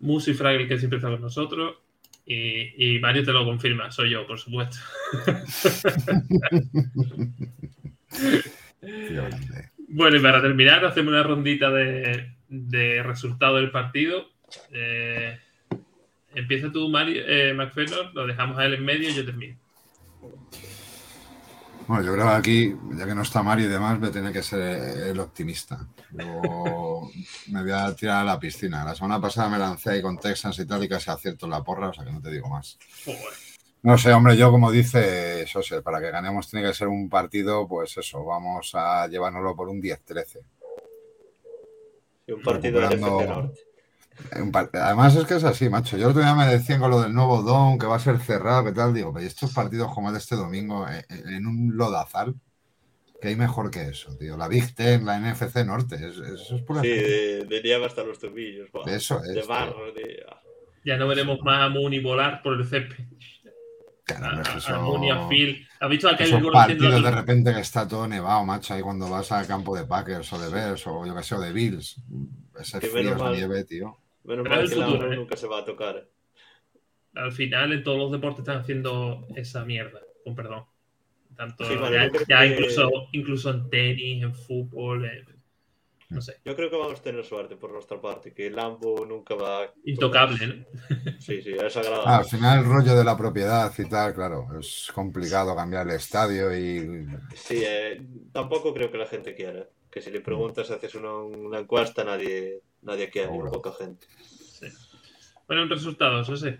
Musi 0.00 0.34
Fraggle, 0.34 0.66
que 0.66 0.78
siempre 0.78 0.98
está 0.98 1.08
con 1.10 1.20
nosotros. 1.20 1.76
Y, 2.26 2.96
y 2.96 2.98
Mario 2.98 3.24
te 3.24 3.32
lo 3.32 3.44
confirma, 3.44 3.90
soy 3.90 4.10
yo, 4.10 4.26
por 4.26 4.38
supuesto. 4.38 4.76
Bueno, 9.88 10.16
y 10.16 10.20
para 10.20 10.42
terminar, 10.42 10.84
hacemos 10.84 11.12
una 11.12 11.22
rondita 11.22 11.70
de, 11.70 12.32
de 12.48 13.02
resultado 13.02 13.56
del 13.56 13.70
partido. 13.70 14.28
Eh, 14.72 15.38
empieza 16.34 16.70
tú, 16.70 16.88
Mario, 16.88 17.22
eh, 17.26 17.54
McFarlane, 17.54 18.10
lo 18.12 18.26
dejamos 18.26 18.58
a 18.58 18.66
él 18.66 18.74
en 18.74 18.84
medio 18.84 19.08
y 19.08 19.14
yo 19.14 19.24
termino. 19.24 19.56
Bueno, 21.86 22.02
yo 22.02 22.14
creo 22.14 22.26
que 22.26 22.32
aquí, 22.32 22.76
ya 22.96 23.06
que 23.06 23.14
no 23.14 23.22
está 23.22 23.42
Mario 23.42 23.66
y 23.66 23.68
demás, 23.68 24.00
me 24.00 24.10
tiene 24.10 24.32
que 24.32 24.42
ser 24.42 24.60
el 25.08 25.20
optimista. 25.20 25.86
Yo 26.10 27.08
me 27.48 27.62
voy 27.62 27.70
a 27.70 27.94
tirar 27.94 28.22
a 28.22 28.24
la 28.24 28.40
piscina. 28.40 28.84
La 28.84 28.94
semana 28.94 29.20
pasada 29.20 29.50
me 29.50 29.58
lancé 29.58 29.90
ahí 29.90 30.02
con 30.02 30.18
Texans 30.18 30.58
y 30.58 30.66
tal 30.66 30.82
y 30.82 30.88
casi 30.88 31.10
acierto 31.10 31.46
en 31.46 31.52
la 31.52 31.62
porra, 31.62 31.90
o 31.90 31.92
sea 31.92 32.04
que 32.04 32.12
no 32.12 32.20
te 32.20 32.30
digo 32.30 32.48
más. 32.48 32.76
No 33.82 33.96
sé, 33.96 34.12
hombre, 34.12 34.36
yo 34.36 34.50
como 34.50 34.72
dice 34.72 35.46
Sose, 35.46 35.80
para 35.80 36.00
que 36.00 36.10
ganemos 36.10 36.50
tiene 36.50 36.66
que 36.66 36.74
ser 36.74 36.88
un 36.88 37.08
partido, 37.08 37.68
pues 37.68 37.96
eso, 37.96 38.24
vamos 38.24 38.72
a 38.74 39.06
llevárnoslo 39.06 39.54
por 39.54 39.68
un 39.68 39.80
10-13. 39.80 40.40
Y 42.26 42.32
un 42.32 42.42
partido 42.42 42.80
de 42.80 42.96
Norte. 42.96 43.65
Además 44.72 45.14
es 45.16 45.24
que 45.24 45.34
es 45.34 45.44
así, 45.44 45.68
macho. 45.68 45.96
Yo 45.96 46.04
el 46.06 46.10
otro 46.10 46.22
día 46.22 46.34
me 46.34 46.46
decían 46.46 46.80
con 46.80 46.90
lo 46.90 47.00
del 47.00 47.12
nuevo 47.14 47.42
Don, 47.42 47.78
que 47.78 47.86
va 47.86 47.96
a 47.96 48.00
ser 48.00 48.18
cerrado, 48.18 48.64
que 48.64 48.72
tal. 48.72 48.94
Digo, 48.94 49.12
pero 49.12 49.26
estos 49.26 49.52
partidos 49.52 49.92
como 49.94 50.08
el 50.08 50.14
de 50.14 50.18
este 50.20 50.36
domingo, 50.36 50.86
eh, 50.88 51.04
eh, 51.08 51.22
en 51.28 51.46
un 51.46 51.76
lodazal, 51.76 52.34
que 53.20 53.28
hay 53.28 53.36
mejor 53.36 53.70
que 53.70 53.82
eso, 53.88 54.16
tío. 54.16 54.36
La 54.36 54.48
Big 54.48 54.74
Ten, 54.74 55.04
la 55.06 55.18
NFC 55.18 55.64
Norte, 55.64 55.96
es- 55.96 56.18
eso 56.18 56.56
es 56.56 56.62
pura... 56.62 56.82
Sí, 56.82 56.88
de, 56.88 57.44
de 57.46 57.62
nieve 57.62 57.86
hasta 57.86 58.02
los 58.04 58.18
tobillos. 58.18 58.70
buah. 58.72 58.84
Eso 58.90 59.22
es, 59.22 59.28
De 59.34 59.40
tío. 59.40 59.48
barro, 59.48 59.92
de... 59.92 60.24
Ya 60.84 60.96
no 60.96 61.08
veremos 61.08 61.40
más 61.42 61.62
a 61.62 61.68
Mooney 61.68 62.00
volar 62.00 62.42
por 62.42 62.54
el 62.54 62.64
césped. 62.66 63.04
Claro, 64.04 64.38
A, 64.38 64.42
es 64.42 64.48
a- 64.48 64.58
eso- 64.58 64.74
a 64.74 64.78
Mooney, 64.80 65.10
a 65.10 65.28
Phil. 65.28 65.66
¿Has 65.80 65.90
visto 65.90 66.08
gol 66.08 66.16
haciendo 66.18 66.52
partidos 66.52 67.02
de 67.02 67.10
repente 67.10 67.52
que 67.54 67.60
está 67.60 67.86
todo 67.88 68.06
nevado, 68.06 68.44
macho, 68.44 68.72
ahí 68.74 68.80
cuando 68.82 69.10
vas 69.10 69.30
al 69.32 69.46
campo 69.46 69.76
de 69.76 69.84
Packers 69.84 70.32
o 70.32 70.38
de 70.38 70.48
Bears 70.48 70.86
o 70.86 71.04
yo 71.04 71.14
que 71.14 71.22
sé, 71.22 71.34
o 71.34 71.40
de 71.40 71.52
Bills. 71.52 71.96
Ese 72.58 72.80
frío, 72.80 73.16
mal. 73.16 73.34
nieve, 73.34 73.64
tío. 73.64 73.98
Menos 74.26 74.44
Pero 74.44 74.56
mal 74.56 74.60
el 74.64 74.68
que 74.68 74.76
la 74.76 74.86
futuro, 74.86 75.06
ONU 75.06 75.12
¿eh? 75.12 75.16
nunca 75.16 75.36
se 75.36 75.46
va 75.46 75.58
a 75.58 75.64
tocar. 75.64 76.08
Al 77.14 77.32
final, 77.32 77.72
en 77.72 77.82
todos 77.82 77.98
los 77.98 78.12
deportes 78.12 78.40
están 78.40 78.58
haciendo 78.58 79.26
esa 79.36 79.64
mierda, 79.64 80.00
con 80.24 80.34
perdón. 80.34 80.64
Tanto 81.36 81.64
Sí, 81.64 81.76
vale, 81.76 81.96
ya, 81.96 82.12
ya 82.28 82.40
que- 82.40 82.46
incluso, 82.54 82.90
incluso 83.12 83.50
en 83.50 83.70
tenis, 83.70 84.22
en 84.22 84.34
fútbol, 84.34 85.04
en- 85.04 85.36
no 86.08 86.20
sé, 86.20 86.36
Yo 86.44 86.54
creo 86.54 86.70
que 86.70 86.76
vamos 86.76 87.00
a 87.00 87.02
tener 87.02 87.24
suerte 87.24 87.56
por 87.56 87.72
nuestra 87.72 88.00
parte, 88.00 88.32
que 88.32 88.48
Lambo 88.50 89.04
nunca 89.04 89.34
va 89.34 89.64
a... 89.64 89.74
intocable, 89.84 90.46
¿no? 90.46 90.64
Sí, 91.20 91.42
sí, 91.42 91.50
es 91.52 91.76
agradable. 91.76 92.04
Ah, 92.06 92.18
al 92.18 92.24
final 92.24 92.58
el 92.60 92.64
rollo 92.64 92.94
de 92.94 93.04
la 93.04 93.16
propiedad 93.16 93.72
y 93.76 93.88
tal, 93.88 94.14
claro, 94.14 94.46
es 94.58 94.90
complicado 94.94 95.54
cambiar 95.56 95.86
el 95.88 95.94
estadio 95.96 96.56
y 96.56 97.06
Sí, 97.34 97.62
eh, 97.66 98.00
tampoco 98.32 98.72
creo 98.72 98.90
que 98.90 98.98
la 98.98 99.06
gente 99.06 99.34
quiera. 99.34 99.66
Que 99.90 100.00
si 100.00 100.10
le 100.10 100.20
preguntas, 100.20 100.70
haces 100.70 100.94
una, 100.94 101.14
una 101.16 101.58
encuesta, 101.58 102.04
nadie, 102.04 102.60
nadie 102.86 103.10
quiere, 103.10 103.28
Seguro. 103.28 103.50
poca 103.52 103.72
gente. 103.72 104.06
Bueno, 105.46 105.62
en 105.64 105.70
resultados, 105.70 106.28
no 106.30 106.36
sé. 106.36 106.58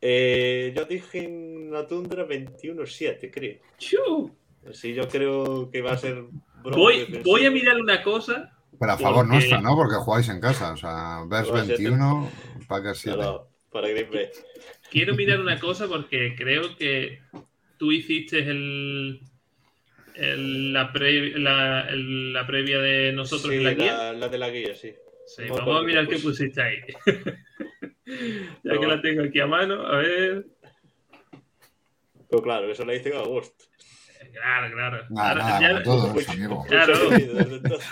Eh, 0.00 0.72
yo 0.76 0.84
dije 0.84 1.24
en 1.24 1.72
la 1.72 1.86
tundra 1.86 2.26
21-7, 2.26 3.30
creo. 3.32 3.58
¡Chu! 3.78 4.36
Sí, 4.72 4.94
yo 4.94 5.08
creo 5.08 5.70
que 5.70 5.80
va 5.82 5.92
a 5.92 5.98
ser... 5.98 6.24
Voy, 6.62 7.20
voy 7.24 7.46
a 7.46 7.50
mirar 7.50 7.80
una 7.80 8.02
cosa. 8.02 8.52
Pero 8.78 8.92
a 8.92 8.98
favor 8.98 9.16
Porque- 9.24 9.32
nuestra, 9.32 9.60
¿no? 9.60 9.74
Porque 9.74 9.94
jugáis 9.96 10.28
en 10.28 10.40
casa. 10.40 10.72
O 10.72 10.76
sea, 10.76 11.20
ser 11.44 11.52
21, 11.66 12.30
Packers 12.68 12.98
7. 12.98 13.16
Claro, 13.16 13.48
para 13.72 13.88
Green 13.88 14.10
Bay. 14.10 14.28
Quiero 14.90 15.14
mirar 15.14 15.40
una 15.40 15.58
cosa 15.58 15.86
porque 15.88 16.34
creo 16.36 16.76
que 16.76 17.20
tú 17.78 17.90
hiciste 17.92 18.38
el, 18.40 19.20
el- 20.14 20.72
la, 20.72 20.92
pre- 20.92 21.38
la, 21.38 21.88
el- 21.88 22.32
la 22.32 22.46
previa 22.46 22.78
de 22.80 23.12
nosotros 23.12 23.50
Sí, 23.52 23.58
en 23.58 23.64
la 23.64 23.74
guía. 23.74 23.96
la, 23.96 24.12
la 24.12 24.28
de 24.28 24.38
la 24.38 24.50
guía, 24.50 24.74
sí. 24.74 24.92
Sí, 25.26 25.42
No 25.48 25.56
vamos 25.56 25.80
a 25.82 25.84
mirar 25.84 26.06
qué 26.06 26.16
qué 26.16 26.22
puse. 26.22 26.46
pusiste 26.48 26.62
ahí. 26.62 26.78
ya 28.64 28.78
que 28.78 28.86
la 28.86 29.00
tengo 29.02 29.24
aquí 29.24 29.40
a 29.40 29.46
mano, 29.46 29.86
a 29.86 29.96
ver. 29.98 30.46
Pero 32.28 32.42
claro, 32.42 32.70
eso 32.70 32.84
la 32.84 32.94
hice 32.94 33.10
en 33.10 33.16
agosto. 33.16 33.64
Claro, 34.32 34.72
claro. 34.74 35.04
Nada, 35.10 35.28
Ahora, 35.30 35.44
nada, 35.44 35.60
ya- 35.60 35.68
como 35.70 35.82
todos, 35.82 36.12
Pues- 36.12 36.28
amigo. 36.28 36.64
Claro. 36.68 36.94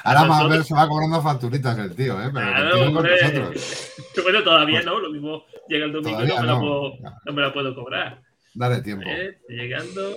Ahora 0.05 0.24
más 0.24 0.49
ver 0.49 0.64
se 0.64 0.74
va 0.74 0.89
cobrando 0.89 1.22
facturitas 1.22 1.78
el 1.78 1.95
tío, 1.97 2.14
¿eh? 2.20 2.30
Pero 2.32 2.47
Claro, 2.47 2.91
nosotros. 2.91 3.91
Bueno, 4.22 4.43
todavía 4.45 4.76
Pues- 4.78 4.87
no, 4.87 5.01
lo 5.01 5.11
mismo 5.11 5.45
llega 5.68 5.87
el 5.87 5.93
domingo 5.93 6.22
y 6.22 6.26
no 6.26 6.35
Todavía 6.35 6.41
me, 6.41 6.47
la 6.47 6.53
no. 6.53 6.93
no 7.24 7.32
me 7.32 7.43
la 7.43 7.53
puedo 7.53 7.74
cobrar. 7.74 8.20
Dale 8.55 8.82
tiempo. 8.82 9.05
Eh, 9.09 9.39
llegando, 9.49 10.16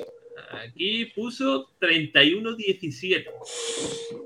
aquí 0.51 1.05
puso 1.15 1.71
31-17. 1.79 3.25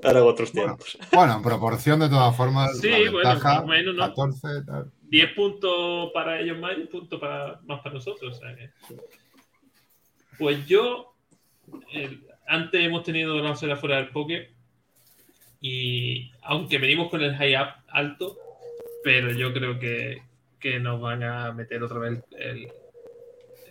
Ahora 0.02 0.18
en 0.20 0.26
otros 0.26 0.52
Bueno. 0.52 0.76
tiempos. 0.76 0.98
Bueno, 1.12 1.36
en 1.36 1.42
proporción 1.42 2.00
de 2.00 2.08
todas 2.08 2.36
formas, 2.36 2.78
Sí, 2.78 2.88
la 2.90 2.98
bueno, 3.10 3.30
ventaja, 3.30 3.54
más 3.54 3.62
o 3.62 3.66
menos, 3.66 3.94
¿no? 3.94 4.02
14, 4.08 4.48
tal. 4.66 4.92
10 5.02 5.32
puntos 5.34 6.10
para 6.12 6.40
ellos 6.40 6.58
más 6.58 6.76
y 6.76 6.80
un 6.82 6.86
punto 6.88 7.20
para, 7.20 7.60
más 7.64 7.80
para 7.80 7.94
nosotros. 7.94 8.40
Pues 10.38 10.66
yo, 10.66 11.14
eh, 11.92 12.18
antes 12.46 12.80
hemos 12.84 13.02
tenido 13.04 13.38
la 13.42 13.50
osera 13.52 13.76
fuera 13.76 13.96
del 13.96 14.08
poker 14.08 14.50
y 15.60 16.32
aunque 16.42 16.78
venimos 16.78 17.08
con 17.10 17.20
el 17.22 17.36
high 17.36 17.56
up 17.56 17.68
alto, 17.88 18.36
pero 19.04 19.30
yo 19.32 19.52
creo 19.52 19.78
que, 19.78 20.22
que 20.58 20.80
nos 20.80 21.00
van 21.00 21.22
a 21.22 21.52
meter 21.52 21.82
otra 21.82 21.98
vez 21.98 22.24
el, 22.32 22.68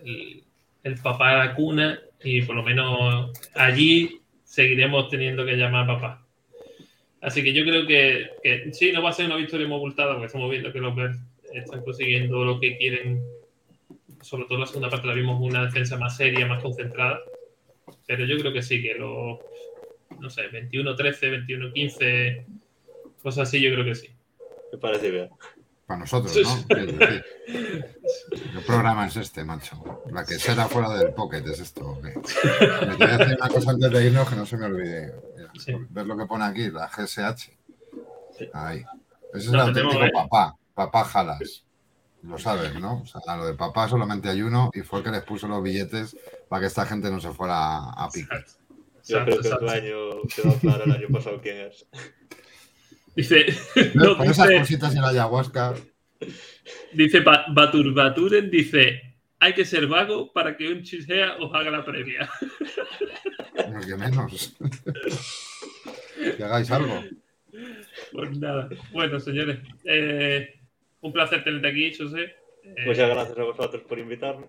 el, 0.03 0.43
el 0.83 0.95
papá 0.95 1.31
a 1.31 1.45
la 1.45 1.55
cuna 1.55 1.99
y 2.23 2.41
por 2.41 2.55
lo 2.55 2.63
menos 2.63 3.31
allí 3.55 4.19
seguiremos 4.43 5.09
teniendo 5.09 5.45
que 5.45 5.55
llamar 5.55 5.87
papá. 5.87 6.25
Así 7.21 7.43
que 7.43 7.53
yo 7.53 7.63
creo 7.63 7.85
que, 7.85 8.31
que 8.41 8.73
sí, 8.73 8.91
no 8.91 9.03
va 9.03 9.11
a 9.11 9.13
ser 9.13 9.27
una 9.27 9.35
victoria 9.35 9.67
muy 9.67 9.77
abultada 9.77 10.13
porque 10.13 10.25
estamos 10.25 10.49
viendo 10.49 10.73
que 10.73 10.79
los 10.79 10.95
Bears 10.95 11.17
están 11.53 11.83
consiguiendo 11.83 12.43
lo 12.43 12.59
que 12.59 12.77
quieren. 12.77 13.23
Sobre 14.21 14.45
todo 14.45 14.55
en 14.55 14.61
la 14.61 14.67
segunda 14.67 14.89
parte 14.89 15.07
la 15.07 15.13
vimos 15.13 15.39
una 15.41 15.65
defensa 15.65 15.97
más 15.97 16.17
seria, 16.17 16.45
más 16.45 16.61
concentrada. 16.61 17.19
Pero 18.07 18.25
yo 18.25 18.37
creo 18.37 18.53
que 18.53 18.61
sí, 18.61 18.81
que 18.81 18.95
los, 18.95 19.39
no 20.19 20.29
sé, 20.29 20.49
21-13, 20.49 21.47
21-15, 21.47 22.45
cosas 23.21 23.47
así, 23.47 23.61
yo 23.61 23.71
creo 23.71 23.85
que 23.85 23.95
sí. 23.95 24.09
Me 24.71 24.79
parece 24.79 25.11
bien. 25.11 25.29
Para 25.91 25.99
nosotros, 25.99 26.33
¿no? 26.41 26.75
decir. 26.75 27.25
¿Qué 27.45 28.61
programa 28.65 29.07
es 29.07 29.17
este, 29.17 29.43
macho? 29.43 30.01
La 30.09 30.23
que 30.23 30.35
será 30.39 30.69
fuera 30.69 30.89
del 30.91 31.13
pocket 31.13 31.43
es 31.45 31.59
esto. 31.59 31.99
Me 32.01 32.13
quería 32.97 33.17
decir 33.17 33.37
una 33.37 33.49
cosa 33.49 33.71
antes 33.71 33.91
de 33.91 34.05
irnos 34.05 34.29
que 34.29 34.35
no 34.37 34.45
se 34.45 34.55
me 34.55 34.67
olvide. 34.67 35.13
Mira, 35.35 35.51
Sí. 35.59 35.73
¿Ves 35.89 36.05
lo 36.05 36.17
que 36.17 36.25
pone 36.27 36.45
aquí? 36.45 36.71
La 36.71 36.87
GSH. 36.87 37.51
Sí. 38.37 38.49
Ahí. 38.53 38.85
Ese 39.33 39.47
es 39.47 39.51
No, 39.51 39.63
el 39.63 39.67
auténtico 39.67 40.01
¿eh? 40.01 40.11
papá. 40.13 40.55
Papá 40.73 41.03
Jalas. 41.03 41.65
Lo 42.23 42.37
sabes, 42.37 42.73
¿no? 42.75 43.01
O 43.01 43.05
sea, 43.05 43.35
lo 43.35 43.45
de 43.47 43.55
papá 43.55 43.89
solamente 43.89 44.29
hay 44.29 44.43
uno 44.43 44.71
y 44.73 44.83
fue 44.83 44.99
el 44.99 45.05
que 45.05 45.11
les 45.11 45.23
puso 45.23 45.49
los 45.49 45.61
billetes 45.61 46.15
para 46.47 46.61
que 46.61 46.67
esta 46.67 46.85
gente 46.85 47.11
no 47.11 47.19
se 47.19 47.31
fuera 47.31 47.79
a 47.79 48.09
pique. 48.09 48.33
Exacto. 48.33 48.61
Yo 49.03 49.25
creo 49.25 49.41
que 49.41 49.47
el 49.49 50.21
quedó 50.33 50.55
claro 50.57 50.85
el 50.85 50.91
año 50.93 51.07
pasado 51.11 51.41
quién 51.41 51.57
es. 51.57 51.85
Dice, 53.15 53.45
no, 53.95 54.17
Con 54.17 54.29
esas 54.29 54.47
dice, 54.47 54.59
cositas 54.59 54.95
y 54.95 54.99
la 54.99 55.09
ayahuasca. 55.09 55.73
dice 56.93 57.19
Ba- 57.21 57.45
Batur 57.49 57.93
Baturen, 57.93 58.49
dice 58.49 59.01
hay 59.39 59.53
que 59.53 59.65
ser 59.65 59.87
vago 59.87 60.31
para 60.31 60.55
que 60.55 60.67
un 60.71 60.83
chisea 60.83 61.35
os 61.39 61.53
haga 61.55 61.71
la 61.71 61.83
previa. 61.85 62.29
No 63.71 63.79
que 63.81 63.95
menos. 63.95 64.55
que 66.37 66.43
hagáis 66.43 66.69
algo. 66.71 67.03
Pues 68.11 68.37
nada. 68.37 68.69
Bueno, 68.91 69.19
señores, 69.19 69.59
eh, 69.85 70.59
un 71.01 71.11
placer 71.13 71.43
tenerte 71.43 71.67
aquí, 71.69 71.93
José. 71.93 72.35
Eh, 72.63 72.85
Muchas 72.85 73.09
gracias 73.09 73.37
a 73.37 73.43
vosotros 73.43 73.83
por 73.83 73.99
invitarme. 73.99 74.47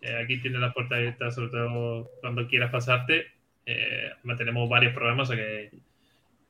eh, 0.00 0.16
aquí 0.22 0.40
tienes 0.40 0.60
la 0.60 0.72
puerta 0.72 0.96
abierta, 0.96 1.30
sobre 1.30 1.50
todo 1.50 2.10
cuando 2.20 2.46
quieras 2.46 2.70
pasarte. 2.70 3.26
Eh, 3.66 4.10
tenemos 4.38 4.68
varios 4.68 4.92
programas, 4.94 5.28
o 5.30 5.34
sea 5.34 5.42
que, 5.44 5.70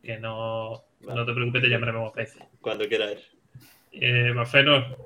que 0.03 0.19
no, 0.19 0.85
no 1.07 1.27
te 1.27 1.33
preocupes, 1.33 1.63
te 1.63 1.69
llamaremos 1.69 2.13
veces. 2.15 2.43
Cuando 2.61 2.89
queráis. 2.89 3.21
Eh, 3.93 4.33
Mafenor, 4.35 4.97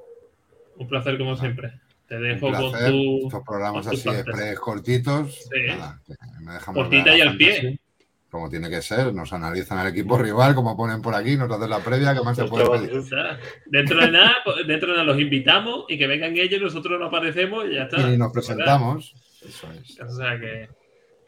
un 0.77 0.89
placer 0.89 1.19
como 1.19 1.37
siempre. 1.37 1.73
Te 2.09 2.19
dejo 2.19 2.53
con 2.53 2.73
tu 2.73 3.27
Estos 3.27 3.43
programas 3.45 3.87
así 3.87 4.09
express 4.09 4.61
cortitos. 4.61 5.35
Sí. 5.35 5.67
Nada, 5.67 6.01
que 6.07 6.15
me 6.45 6.59
Cortita 6.61 7.17
y 7.17 7.21
al 7.21 7.37
pie. 7.37 7.81
Como 8.31 8.49
tiene 8.49 8.71
que 8.71 8.81
ser. 8.81 9.13
Nos 9.13 9.33
analizan 9.33 9.81
el 9.81 9.93
equipo 9.93 10.17
rival, 10.17 10.55
como 10.55 10.77
ponen 10.77 11.03
por 11.03 11.15
aquí, 11.15 11.37
nos 11.37 11.51
hacen 11.51 11.71
la 11.71 11.81
previa. 11.81 12.15
¿Qué 12.15 12.23
más 12.23 12.37
se 12.37 12.43
Los 12.43 12.51
puede 12.51 12.71
pedir? 12.71 12.97
O 12.97 13.03
sea, 13.03 13.41
dentro 13.67 14.01
de 14.01 14.11
nada, 14.13 14.37
pues, 14.45 14.67
dentro 14.67 14.91
de 14.91 14.99
nada 14.99 15.05
los 15.05 15.21
invitamos 15.21 15.87
y 15.89 15.99
que 15.99 16.07
vengan 16.07 16.37
ellos, 16.37 16.61
nosotros 16.61 17.01
nos 17.01 17.09
aparecemos 17.09 17.65
y 17.69 17.75
ya 17.75 17.85
está. 17.85 18.13
Y 18.13 18.17
nos 18.17 18.33
presentamos. 18.33 19.15
Eso 19.43 19.69
es. 19.73 20.01
O 20.01 20.11
sea 20.17 20.39
que, 20.39 20.69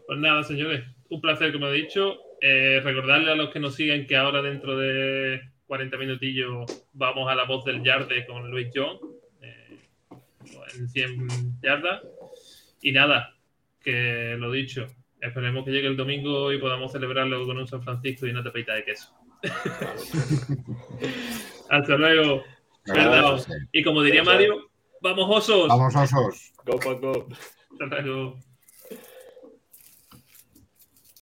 pues 0.07 0.19
nada, 0.19 0.45
señores, 0.45 0.85
un 1.09 1.21
placer, 1.21 1.53
como 1.53 1.67
he 1.69 1.73
dicho. 1.73 2.19
Eh, 2.41 2.81
recordarle 2.85 3.33
a 3.33 3.35
los 3.35 3.51
que 3.51 3.59
nos 3.59 3.75
siguen 3.75 4.07
que 4.07 4.17
ahora 4.17 4.41
dentro 4.43 4.79
de 4.79 5.41
40 5.67 5.97
minutillos 5.97 6.87
vamos 6.93 7.29
a 7.31 7.35
la 7.35 7.45
voz 7.45 7.65
del 7.65 7.83
Yarde 7.83 8.27
con 8.27 8.49
Luis 8.51 8.69
John 8.75 8.99
eh, 9.43 9.79
en 10.75 10.89
100 10.89 11.61
yardas. 11.61 12.03
Y 12.81 12.93
nada, 12.93 13.35
que 13.81 14.37
lo 14.39 14.53
dicho, 14.53 14.87
esperemos 15.21 15.65
que 15.65 15.73
llegue 15.73 15.89
el 15.89 15.97
domingo 15.97 16.53
y 16.53 16.59
podamos 16.59 16.93
celebrarlo 16.93 17.45
con 17.45 17.59
un 17.59 17.67
San 17.67 17.83
Francisco 17.83 18.25
y 18.27 18.31
una 18.31 18.45
tapita 18.45 18.75
de 18.75 18.85
queso. 18.85 19.13
Hasta 21.71 21.97
luego. 21.97 22.45
Gracias. 22.85 23.49
Y 23.73 23.83
como 23.83 24.03
diría 24.03 24.23
Mario, 24.25 24.71
vamos 25.03 25.27
osos. 25.29 25.69
Vamos, 25.69 25.95
osos. 25.95 26.53
Go, 26.65 26.79
Paco. 26.79 27.29
Hasta 27.81 28.01
luego. 28.01 28.39